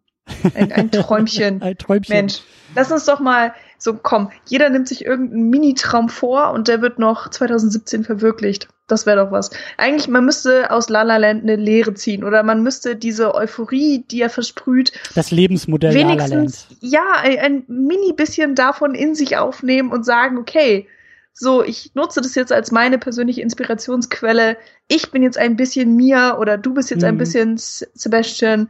[0.55, 1.61] Ein, ein Träumchen.
[1.61, 2.15] Ein Träumchen.
[2.15, 2.41] Mensch,
[2.75, 6.97] lass uns doch mal so, komm, jeder nimmt sich irgendeinen Mini-Traum vor und der wird
[6.97, 8.67] noch 2017 verwirklicht.
[8.87, 9.49] Das wäre doch was.
[9.77, 14.03] Eigentlich, man müsste aus La La Land eine Lehre ziehen oder man müsste diese Euphorie,
[14.09, 16.31] die er versprüht, Das Lebensmodell La La Land.
[16.31, 20.87] wenigstens, ja, ein, ein mini bisschen davon in sich aufnehmen und sagen, okay,
[21.33, 24.55] so, ich nutze das jetzt als meine persönliche Inspirationsquelle.
[24.87, 27.19] Ich bin jetzt ein bisschen Mia oder du bist jetzt ein Mhm.
[27.19, 28.69] bisschen S- Sebastian.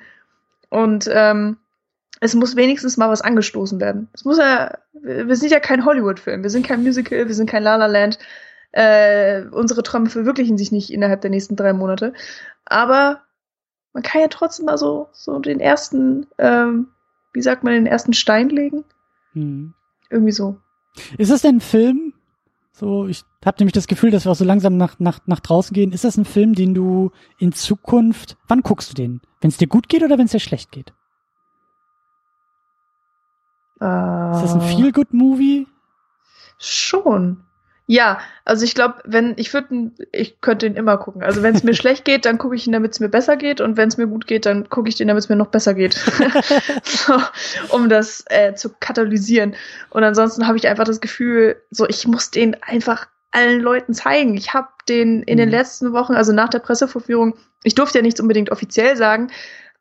[0.76, 1.56] Und ähm,
[2.20, 4.10] es muss wenigstens mal was angestoßen werden.
[4.12, 7.64] Es muss ja, wir sind ja kein Hollywood-Film, wir sind kein Musical, wir sind kein
[7.64, 8.20] La La Land.
[8.74, 12.12] Äh, unsere Träume verwirklichen sich nicht innerhalb der nächsten drei Monate.
[12.66, 13.22] Aber
[13.94, 16.90] man kann ja trotzdem mal so, so den ersten, ähm,
[17.32, 18.84] wie sagt man, den ersten Stein legen.
[19.32, 19.74] Hm.
[20.10, 20.58] Irgendwie so.
[21.18, 22.05] Ist das denn ein Film?
[22.78, 25.74] So, ich habe nämlich das Gefühl, dass wir auch so langsam nach, nach, nach draußen
[25.74, 25.94] gehen.
[25.94, 29.22] Ist das ein Film, den du in Zukunft, wann guckst du den?
[29.40, 30.90] Wenn es dir gut geht oder wenn es dir schlecht geht?
[33.80, 35.68] Äh, Ist das ein Feel-Good-Movie?
[36.58, 37.46] Schon.
[37.88, 41.22] Ja, also ich glaube, wenn ich würde, ich könnte ihn immer gucken.
[41.22, 43.62] Also wenn es mir schlecht geht, dann gucke ich ihn, damit es mir besser geht,
[43.62, 45.74] und wenn es mir gut geht, dann gucke ich den, damit es mir noch besser
[45.76, 45.94] geht,
[46.84, 47.14] so,
[47.70, 49.56] um das äh, zu katalysieren.
[49.91, 54.36] Und ansonsten habe ich einfach das Gefühl, so ich muss den einfach allen Leuten zeigen.
[54.36, 55.56] Ich habe den in den Mhm.
[55.56, 59.30] letzten Wochen, also nach der Presseverführung, ich durfte ja nichts unbedingt offiziell sagen,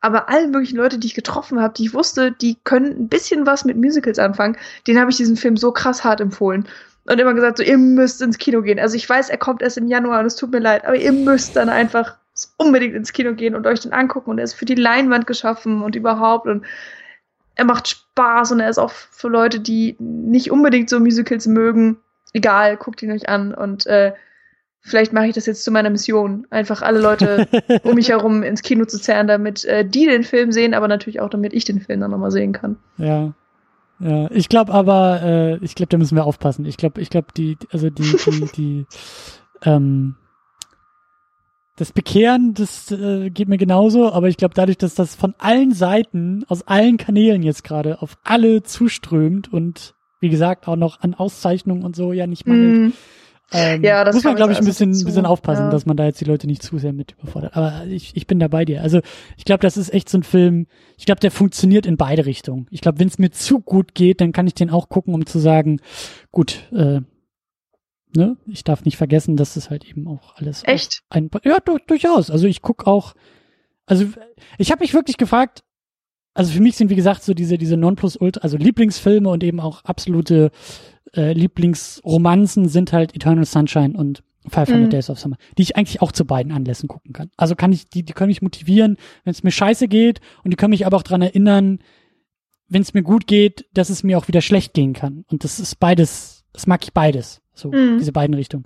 [0.00, 3.46] aber allen möglichen Leute, die ich getroffen habe, die ich wusste, die können ein bisschen
[3.46, 6.68] was mit Musicals anfangen, den habe ich diesen Film so krass hart empfohlen.
[7.06, 8.78] Und immer gesagt, so, ihr müsst ins Kino gehen.
[8.78, 11.12] Also ich weiß, er kommt erst im Januar und es tut mir leid, aber ihr
[11.12, 12.16] müsst dann einfach
[12.56, 14.30] unbedingt ins Kino gehen und euch den angucken.
[14.30, 16.46] Und er ist für die Leinwand geschaffen und überhaupt.
[16.46, 16.64] Und
[17.56, 21.98] er macht Spaß und er ist auch für Leute, die nicht unbedingt so Musicals mögen.
[22.32, 23.54] Egal, guckt ihn euch an.
[23.54, 24.12] Und äh,
[24.80, 26.46] vielleicht mache ich das jetzt zu meiner Mission.
[26.50, 27.46] Einfach alle Leute
[27.84, 31.20] um mich herum ins Kino zu zerren, damit äh, die den Film sehen, aber natürlich
[31.20, 32.76] auch, damit ich den Film dann nochmal sehen kann.
[32.96, 33.34] Ja.
[34.04, 36.66] Ja, ich glaube aber, äh, ich glaube, da müssen wir aufpassen.
[36.66, 38.86] Ich glaube, ich glaube, die, also die, die, die,
[39.62, 40.16] ähm,
[41.76, 45.72] das Bekehren, das äh, geht mir genauso, aber ich glaube, dadurch, dass das von allen
[45.72, 51.14] Seiten, aus allen Kanälen jetzt gerade auf alle zuströmt und wie gesagt auch noch an
[51.14, 52.92] Auszeichnungen und so ja nicht mangelt, Mm,
[53.52, 55.70] ähm, Ja, das muss man, glaube ich, jetzt ein bisschen, dazu, bisschen aufpassen, ja.
[55.70, 57.56] dass man da jetzt die Leute nicht zu sehr mit überfordert.
[57.56, 58.82] Aber ich, ich bin da bei dir.
[58.82, 59.00] Also
[59.36, 60.66] ich glaube, das ist echt so ein Film,
[60.96, 62.66] ich glaube, der funktioniert in beide Richtungen.
[62.70, 65.26] Ich glaube, wenn es mir zu gut geht, dann kann ich den auch gucken, um
[65.26, 65.80] zu sagen,
[66.30, 67.00] gut, äh,
[68.16, 71.02] ne, ich darf nicht vergessen, dass es halt eben auch alles Echt?
[71.10, 72.30] Auch ein, ja, du, durchaus.
[72.30, 73.14] Also ich guck auch,
[73.86, 74.06] also
[74.58, 75.63] ich habe mich wirklich gefragt,
[76.34, 79.84] also für mich sind wie gesagt so diese diese Nonplusultra, also Lieblingsfilme und eben auch
[79.84, 80.50] absolute
[81.14, 84.90] äh, Lieblingsromanzen sind halt Eternal Sunshine und 500 Mhm.
[84.90, 87.30] Days of Summer, die ich eigentlich auch zu beiden Anlässen gucken kann.
[87.36, 90.56] Also kann ich die die können mich motivieren, wenn es mir scheiße geht und die
[90.56, 91.78] können mich aber auch dran erinnern,
[92.68, 95.24] wenn es mir gut geht, dass es mir auch wieder schlecht gehen kann.
[95.30, 97.98] Und das ist beides, das mag ich beides, so Mhm.
[97.98, 98.64] diese beiden Richtungen.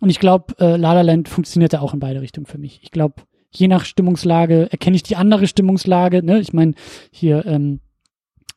[0.00, 2.80] Und ich glaube, äh, La La Land funktioniert ja auch in beide Richtungen für mich.
[2.82, 3.16] Ich glaube,
[3.50, 6.22] je nach Stimmungslage erkenne ich die andere Stimmungslage.
[6.22, 6.40] Ne?
[6.40, 6.74] Ich meine,
[7.10, 7.80] hier ähm,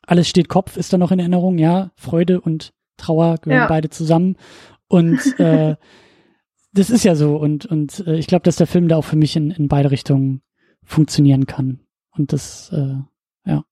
[0.06, 1.58] alles steht Kopf ist da noch in Erinnerung.
[1.58, 3.66] Ja, Freude und Trauer gehören Ja.
[3.68, 4.36] beide zusammen.
[4.88, 5.76] Und äh,
[6.72, 7.36] das ist ja so.
[7.36, 9.90] Und und äh, ich glaube, dass der Film da auch für mich in, in beide
[9.90, 10.42] Richtungen
[10.84, 11.80] funktionieren kann.
[12.16, 12.96] Und das äh,
[13.46, 13.64] ja.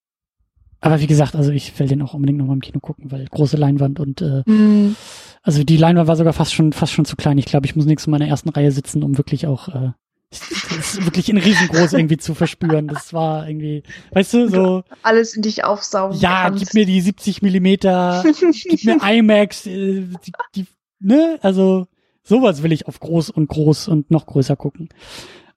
[0.80, 3.26] Aber wie gesagt, also ich will den auch unbedingt noch mal im Kino gucken, weil
[3.26, 4.94] große Leinwand und äh, Mm,
[5.42, 7.36] also die Leinwand war sogar fast schon fast schon zu klein.
[7.38, 9.90] Ich glaube, ich muss nächstes Mal in der ersten Reihe sitzen, um wirklich auch äh,
[10.30, 12.86] wirklich in riesengroß irgendwie zu verspüren.
[12.86, 13.82] Das war irgendwie,
[14.12, 14.84] weißt du, so.
[15.02, 16.18] Alles in dich aufsaugen.
[16.18, 16.64] Ja, kannst.
[16.64, 20.66] gib mir die 70 Millimeter, gib mir IMAX, äh, die, die,
[21.00, 21.88] ne, also
[22.22, 24.88] sowas will ich auf groß und groß und noch größer gucken.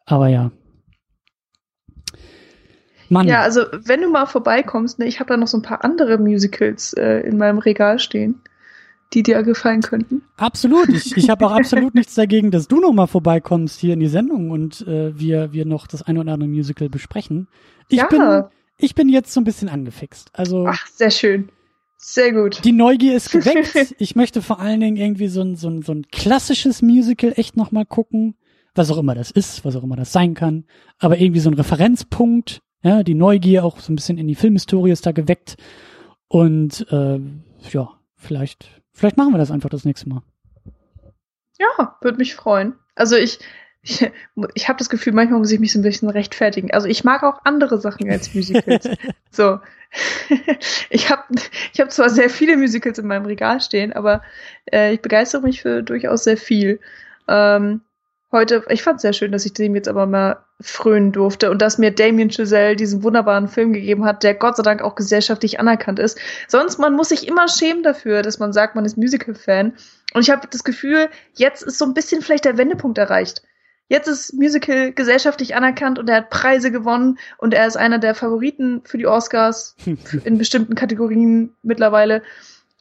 [0.05, 0.51] Aber ja.
[3.09, 3.27] Mann.
[3.27, 6.17] Ja, also wenn du mal vorbeikommst, ne, ich habe da noch so ein paar andere
[6.17, 8.41] Musicals äh, in meinem Regal stehen,
[9.13, 10.23] die dir gefallen könnten.
[10.37, 10.89] Absolut.
[10.89, 14.07] Ich, ich habe auch absolut nichts dagegen, dass du noch mal vorbeikommst hier in die
[14.07, 17.47] Sendung und äh, wir wir noch das ein oder andere Musical besprechen.
[17.89, 18.07] Ich Ja.
[18.07, 18.43] bin
[18.77, 20.29] ich bin jetzt so ein bisschen angefixt.
[20.33, 21.49] Also Ach, sehr schön.
[21.97, 22.65] Sehr gut.
[22.65, 23.95] die Neugier ist geweckt.
[23.97, 27.55] ich möchte vor allen Dingen irgendwie so ein, so ein, so ein klassisches Musical echt
[27.55, 28.35] noch mal gucken,
[28.75, 30.65] was auch immer das ist, was auch immer das sein kann.
[30.99, 32.61] Aber irgendwie so ein Referenzpunkt.
[32.83, 35.55] Ja, die Neugier auch so ein bisschen in die Filmhistorie ist da geweckt.
[36.27, 37.19] Und äh,
[37.71, 40.21] ja, vielleicht, vielleicht machen wir das einfach das nächste Mal.
[41.59, 42.75] Ja, würde mich freuen.
[42.95, 43.39] Also ich,
[43.81, 44.09] ich,
[44.53, 46.71] ich habe das Gefühl, manchmal muss ich mich so ein bisschen rechtfertigen.
[46.71, 48.89] Also ich mag auch andere Sachen als Musicals.
[49.31, 49.59] so.
[50.89, 51.23] ich habe
[51.73, 54.23] ich hab zwar sehr viele Musicals in meinem Regal stehen, aber
[54.71, 56.79] äh, ich begeistere mich für durchaus sehr viel.
[57.27, 57.81] Ähm,
[58.33, 61.61] heute, ich fand es sehr schön, dass ich dem jetzt aber mal frönen durfte und
[61.61, 65.59] dass mir Damien Chazelle diesen wunderbaren Film gegeben hat, der Gott sei Dank auch gesellschaftlich
[65.59, 66.19] anerkannt ist.
[66.47, 69.73] Sonst, man muss sich immer schämen dafür, dass man sagt, man ist Musical-Fan.
[70.13, 73.43] Und ich habe das Gefühl, jetzt ist so ein bisschen vielleicht der Wendepunkt erreicht.
[73.89, 78.15] Jetzt ist Musical gesellschaftlich anerkannt und er hat Preise gewonnen und er ist einer der
[78.15, 79.75] Favoriten für die Oscars
[80.23, 82.23] in bestimmten Kategorien mittlerweile.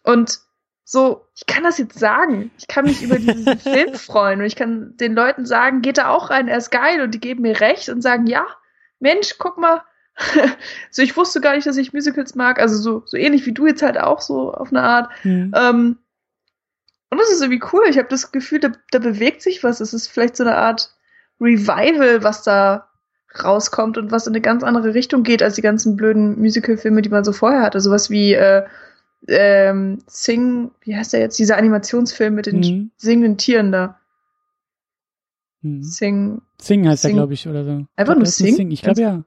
[0.04, 0.40] Und
[0.84, 2.50] so, ich kann das jetzt sagen.
[2.58, 6.08] Ich kann mich über diesen Film freuen und ich kann den Leuten sagen, geht da
[6.08, 8.46] auch rein, er ist geil und die geben mir recht und sagen, ja,
[8.98, 9.82] Mensch, guck mal.
[10.90, 12.60] so, ich wusste gar nicht, dass ich Musicals mag.
[12.60, 15.10] Also so, so ähnlich wie du jetzt halt auch so auf eine Art.
[15.22, 15.52] Hm.
[15.56, 15.98] Ähm,
[17.10, 17.84] und das ist irgendwie cool.
[17.88, 19.80] Ich habe das Gefühl, da, da bewegt sich was.
[19.80, 20.94] Es ist vielleicht so eine Art
[21.40, 22.88] Revival, was da
[23.42, 27.08] rauskommt und was in eine ganz andere Richtung geht als die ganzen blöden Musical-Filme, die
[27.08, 27.80] man so vorher hatte.
[27.80, 28.64] Sowas wie äh,
[29.28, 32.90] ähm, Sing, wie heißt der jetzt, dieser Animationsfilm mit den Mhm.
[32.96, 33.98] singenden Tieren da.
[35.62, 35.82] Hm.
[35.82, 37.16] Sing, Sing heißt er, Sing.
[37.16, 37.86] glaube ich, oder so.
[37.96, 38.70] Einfach nur ein Sing?
[38.70, 39.24] Ich glaube ja.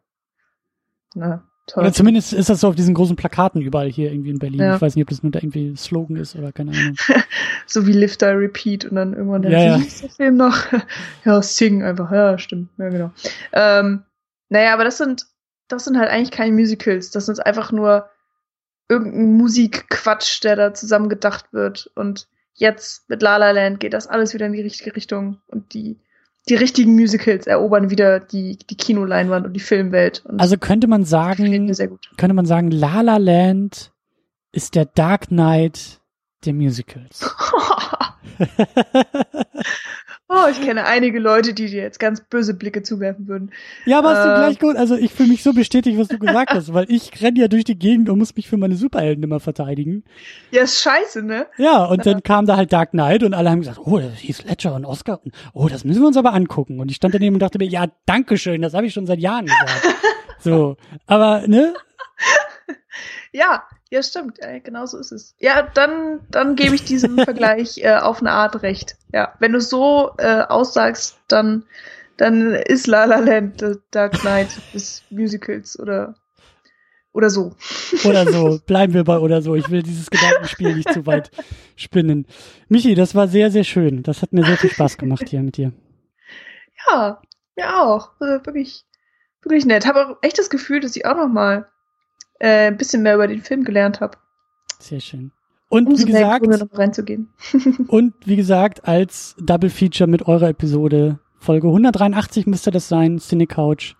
[1.14, 1.84] na, toll.
[1.84, 4.60] Oder zumindest ist das so auf diesen großen Plakaten überall hier irgendwie in Berlin.
[4.60, 4.76] Ja.
[4.76, 6.96] Ich weiß nicht, ob das nur da irgendwie Slogan ist oder keine Ahnung.
[7.68, 9.80] So wie Live Die Repeat und dann irgendwann dann, Ja, ja.
[9.80, 10.56] wie der Film noch?
[11.26, 13.12] ja, Sing einfach, ja, stimmt, ja, genau.
[13.54, 14.04] Ähm,
[14.50, 15.26] naja, aber das sind,
[15.68, 17.10] das sind halt eigentlich keine Musicals.
[17.10, 18.08] Das sind einfach nur
[18.90, 21.92] irgendein Musikquatsch, der da zusammen gedacht wird.
[21.96, 25.42] Und jetzt mit La La Land geht das alles wieder in die richtige Richtung.
[25.48, 25.98] Und die,
[26.48, 30.24] die richtigen Musicals erobern wieder die, die Kinoleinwand und die Filmwelt.
[30.26, 31.74] Und Also könnte man sagen,
[32.18, 33.92] könnte man sagen, La La Land
[34.52, 36.00] ist der Dark Knight
[36.46, 37.30] der Musicals.
[40.28, 43.52] oh, ich kenne einige Leute, die dir jetzt ganz böse Blicke zuwerfen würden.
[43.86, 44.36] ja, aber hast du Äh.
[44.36, 44.76] gleich gut.
[44.76, 47.64] Also ich fühle mich so bestätigt, was du gesagt hast, weil ich renne ja durch
[47.64, 50.04] die Gegend und muss mich für meine Superhelden immer verteidigen.
[50.52, 51.48] Ja, ist scheiße, ne?
[51.58, 54.44] Ja, und dann kam da halt Dark Knight und alle haben gesagt, oh, das hieß
[54.46, 55.20] Ledger und Oscar.
[55.24, 56.80] Und, oh, das müssen wir uns aber angucken.
[56.80, 59.46] Und ich stand daneben und dachte mir, ja, Dankeschön, das habe ich schon seit Jahren
[59.46, 59.88] gesagt.
[60.40, 60.78] so,
[61.08, 61.74] aber, ne?
[63.32, 64.38] Ja, ja, stimmt.
[64.42, 65.36] Ja, genau so ist es.
[65.40, 68.96] Ja, dann, dann gebe ich diesem Vergleich äh, auf eine Art recht.
[69.14, 71.66] Ja, wenn du so äh, aussagst, dann,
[72.18, 76.16] dann ist La La Land der Dark Knight des Musicals oder,
[77.12, 77.56] oder so.
[78.06, 78.60] Oder so.
[78.66, 79.56] Bleiben wir bei oder so.
[79.56, 81.32] Ich will dieses Gedankenspiel nicht zu weit
[81.76, 82.28] spinnen.
[82.68, 84.04] Michi, das war sehr, sehr schön.
[84.04, 85.72] Das hat mir sehr viel Spaß gemacht hier mit dir.
[86.88, 87.22] Ja,
[87.56, 88.12] mir auch.
[88.20, 88.86] Also wirklich,
[89.42, 89.86] wirklich nett.
[89.86, 91.70] Habe auch echt das Gefühl, dass ich auch noch mal
[92.40, 94.18] äh, ein bisschen mehr über den Film gelernt habe.
[94.80, 95.32] Sehr schön.
[95.70, 97.30] Und Umso wie gesagt, Gründe, noch reinzugehen.
[97.88, 103.96] und wie gesagt, als Double Feature mit eurer Episode Folge 183 müsste das sein, Cinecouch.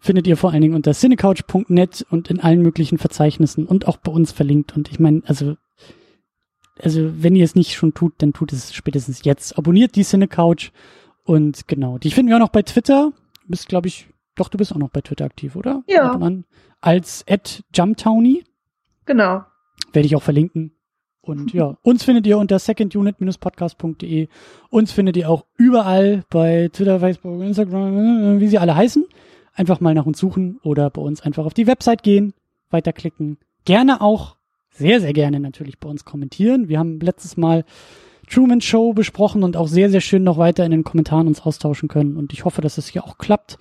[0.00, 4.12] Findet ihr vor allen Dingen unter cinecouch.net und in allen möglichen Verzeichnissen und auch bei
[4.12, 4.76] uns verlinkt.
[4.76, 5.56] Und ich meine, also,
[6.80, 9.58] also wenn ihr es nicht schon tut, dann tut es spätestens jetzt.
[9.58, 10.70] Abonniert die Cinecouch
[11.24, 11.98] und genau.
[11.98, 13.12] Die finden wir auch noch bei Twitter.
[13.48, 14.08] Bist, glaube ich,
[14.40, 15.82] doch, du bist auch noch bei Twitter aktiv, oder?
[15.86, 16.10] Ja.
[16.10, 16.44] Ab und an.
[16.80, 18.44] Als at Jumptowny.
[19.06, 19.44] Genau.
[19.92, 20.72] Werde ich auch verlinken.
[21.20, 24.28] Und ja, uns findet ihr unter secondunit-podcast.de.
[24.70, 29.04] Uns findet ihr auch überall bei Twitter, Facebook, Instagram, wie sie alle heißen.
[29.52, 32.32] Einfach mal nach uns suchen oder bei uns einfach auf die Website gehen,
[32.70, 33.38] weiterklicken.
[33.64, 34.36] Gerne auch,
[34.70, 36.68] sehr, sehr gerne natürlich bei uns kommentieren.
[36.68, 37.64] Wir haben letztes Mal
[38.30, 41.88] Truman Show besprochen und auch sehr, sehr schön noch weiter in den Kommentaren uns austauschen
[41.88, 42.16] können.
[42.16, 43.58] Und ich hoffe, dass es hier auch klappt.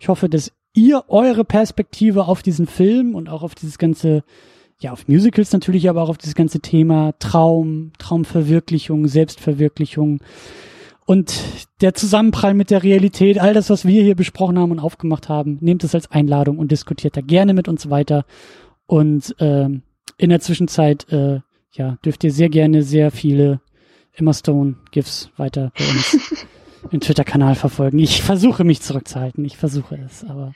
[0.00, 4.24] Ich hoffe, dass ihr eure Perspektive auf diesen Film und auch auf dieses ganze
[4.80, 10.20] ja, auf Musicals natürlich, aber auch auf dieses ganze Thema Traum, Traumverwirklichung, Selbstverwirklichung
[11.04, 11.42] und
[11.82, 15.58] der Zusammenprall mit der Realität, all das, was wir hier besprochen haben und aufgemacht haben,
[15.60, 18.24] nehmt es als Einladung und diskutiert da gerne mit uns weiter.
[18.86, 19.68] Und äh,
[20.16, 21.40] in der Zwischenzeit, äh,
[21.72, 23.60] ja, dürft ihr sehr gerne sehr viele
[24.12, 26.16] Emma Stone GIFs weiter bei uns
[26.90, 27.98] im Twitter-Kanal verfolgen.
[27.98, 30.52] Ich versuche mich zurückzuhalten, ich versuche es, aber.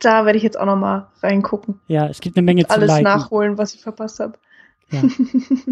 [0.00, 1.80] Da werde ich jetzt auch noch mal reingucken.
[1.88, 3.04] Ja, es gibt eine Menge alles zu liken.
[3.04, 4.34] nachholen, was ich verpasst habe.
[4.90, 5.02] Ja.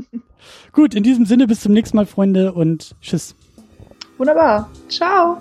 [0.73, 3.35] Gut, in diesem Sinne bis zum nächsten Mal, Freunde, und tschüss.
[4.19, 4.71] Wunderbar.
[4.89, 5.41] Ciao.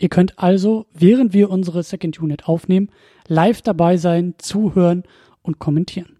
[0.00, 2.88] Ihr könnt also, während wir unsere Second Unit aufnehmen,
[3.28, 5.02] live dabei sein, zuhören
[5.42, 6.16] und kommentieren.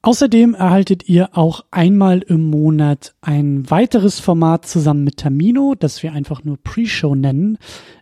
[0.00, 6.12] Außerdem erhaltet ihr auch einmal im Monat ein weiteres Format zusammen mit Tamino, das wir
[6.12, 7.58] einfach nur Pre-Show nennen.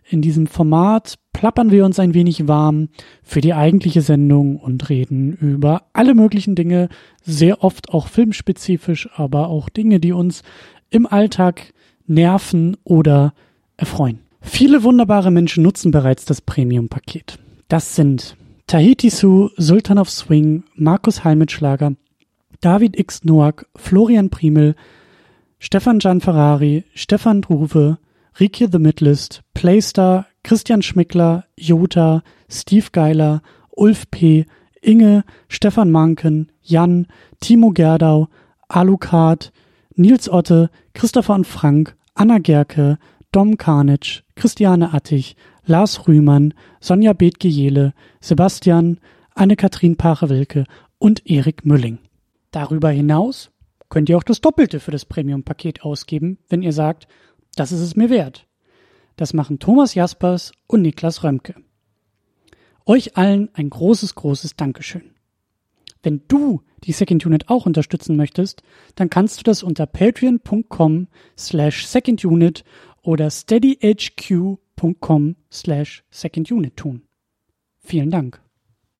[0.07, 2.89] In diesem Format plappern wir uns ein wenig warm
[3.23, 6.87] für die eigentliche Sendung und reden über alle möglichen Dinge,
[7.23, 10.43] sehr oft auch filmspezifisch, aber auch Dinge, die uns
[10.91, 11.73] im Alltag
[12.07, 13.33] nerven oder
[13.77, 14.19] erfreuen.
[14.41, 17.39] Viele wunderbare Menschen nutzen bereits das Premium-Paket.
[17.67, 18.35] Das sind
[18.67, 21.93] Tahiti Su, Sultan of Swing, Markus Heimitschlager,
[22.61, 23.23] David X.
[23.23, 24.75] Noack, Florian Primel,
[25.59, 27.97] Stefan Gianferrari, Stefan Druwe,
[28.39, 33.41] Rike The Midlist, Playstar, Christian Schmickler, Jota, Steve Geiler,
[33.75, 34.45] Ulf P.,
[34.81, 37.07] Inge, Stefan Manken, Jan,
[37.39, 38.27] Timo Gerdau,
[38.67, 39.51] Alucard,
[39.95, 42.97] Nils Otte, Christopher und Frank, Anna Gerke,
[43.35, 45.35] Dom Karnitsch, Christiane Attich,
[45.65, 49.01] Lars Rühmann, Sonja Bethge-Jele, Sebastian,
[49.33, 50.63] Anne-Kathrin Pache-Wilke
[50.99, 51.97] und Erik Mülling.
[52.51, 53.51] Darüber hinaus
[53.89, 57.09] könnt ihr auch das Doppelte für das Premium-Paket ausgeben, wenn ihr sagt,
[57.57, 58.47] das ist es mir wert.
[59.17, 61.55] Das machen Thomas Jaspers und Niklas Römke.
[62.85, 65.11] Euch allen ein großes, großes Dankeschön.
[66.03, 68.61] Wenn du die Second Unit auch unterstützen möchtest,
[68.93, 72.63] dann kannst du das unter patreon.com slash secondunit
[73.05, 77.03] oder steadyhq.com slash secondunit tun.
[77.79, 78.44] Vielen Dank.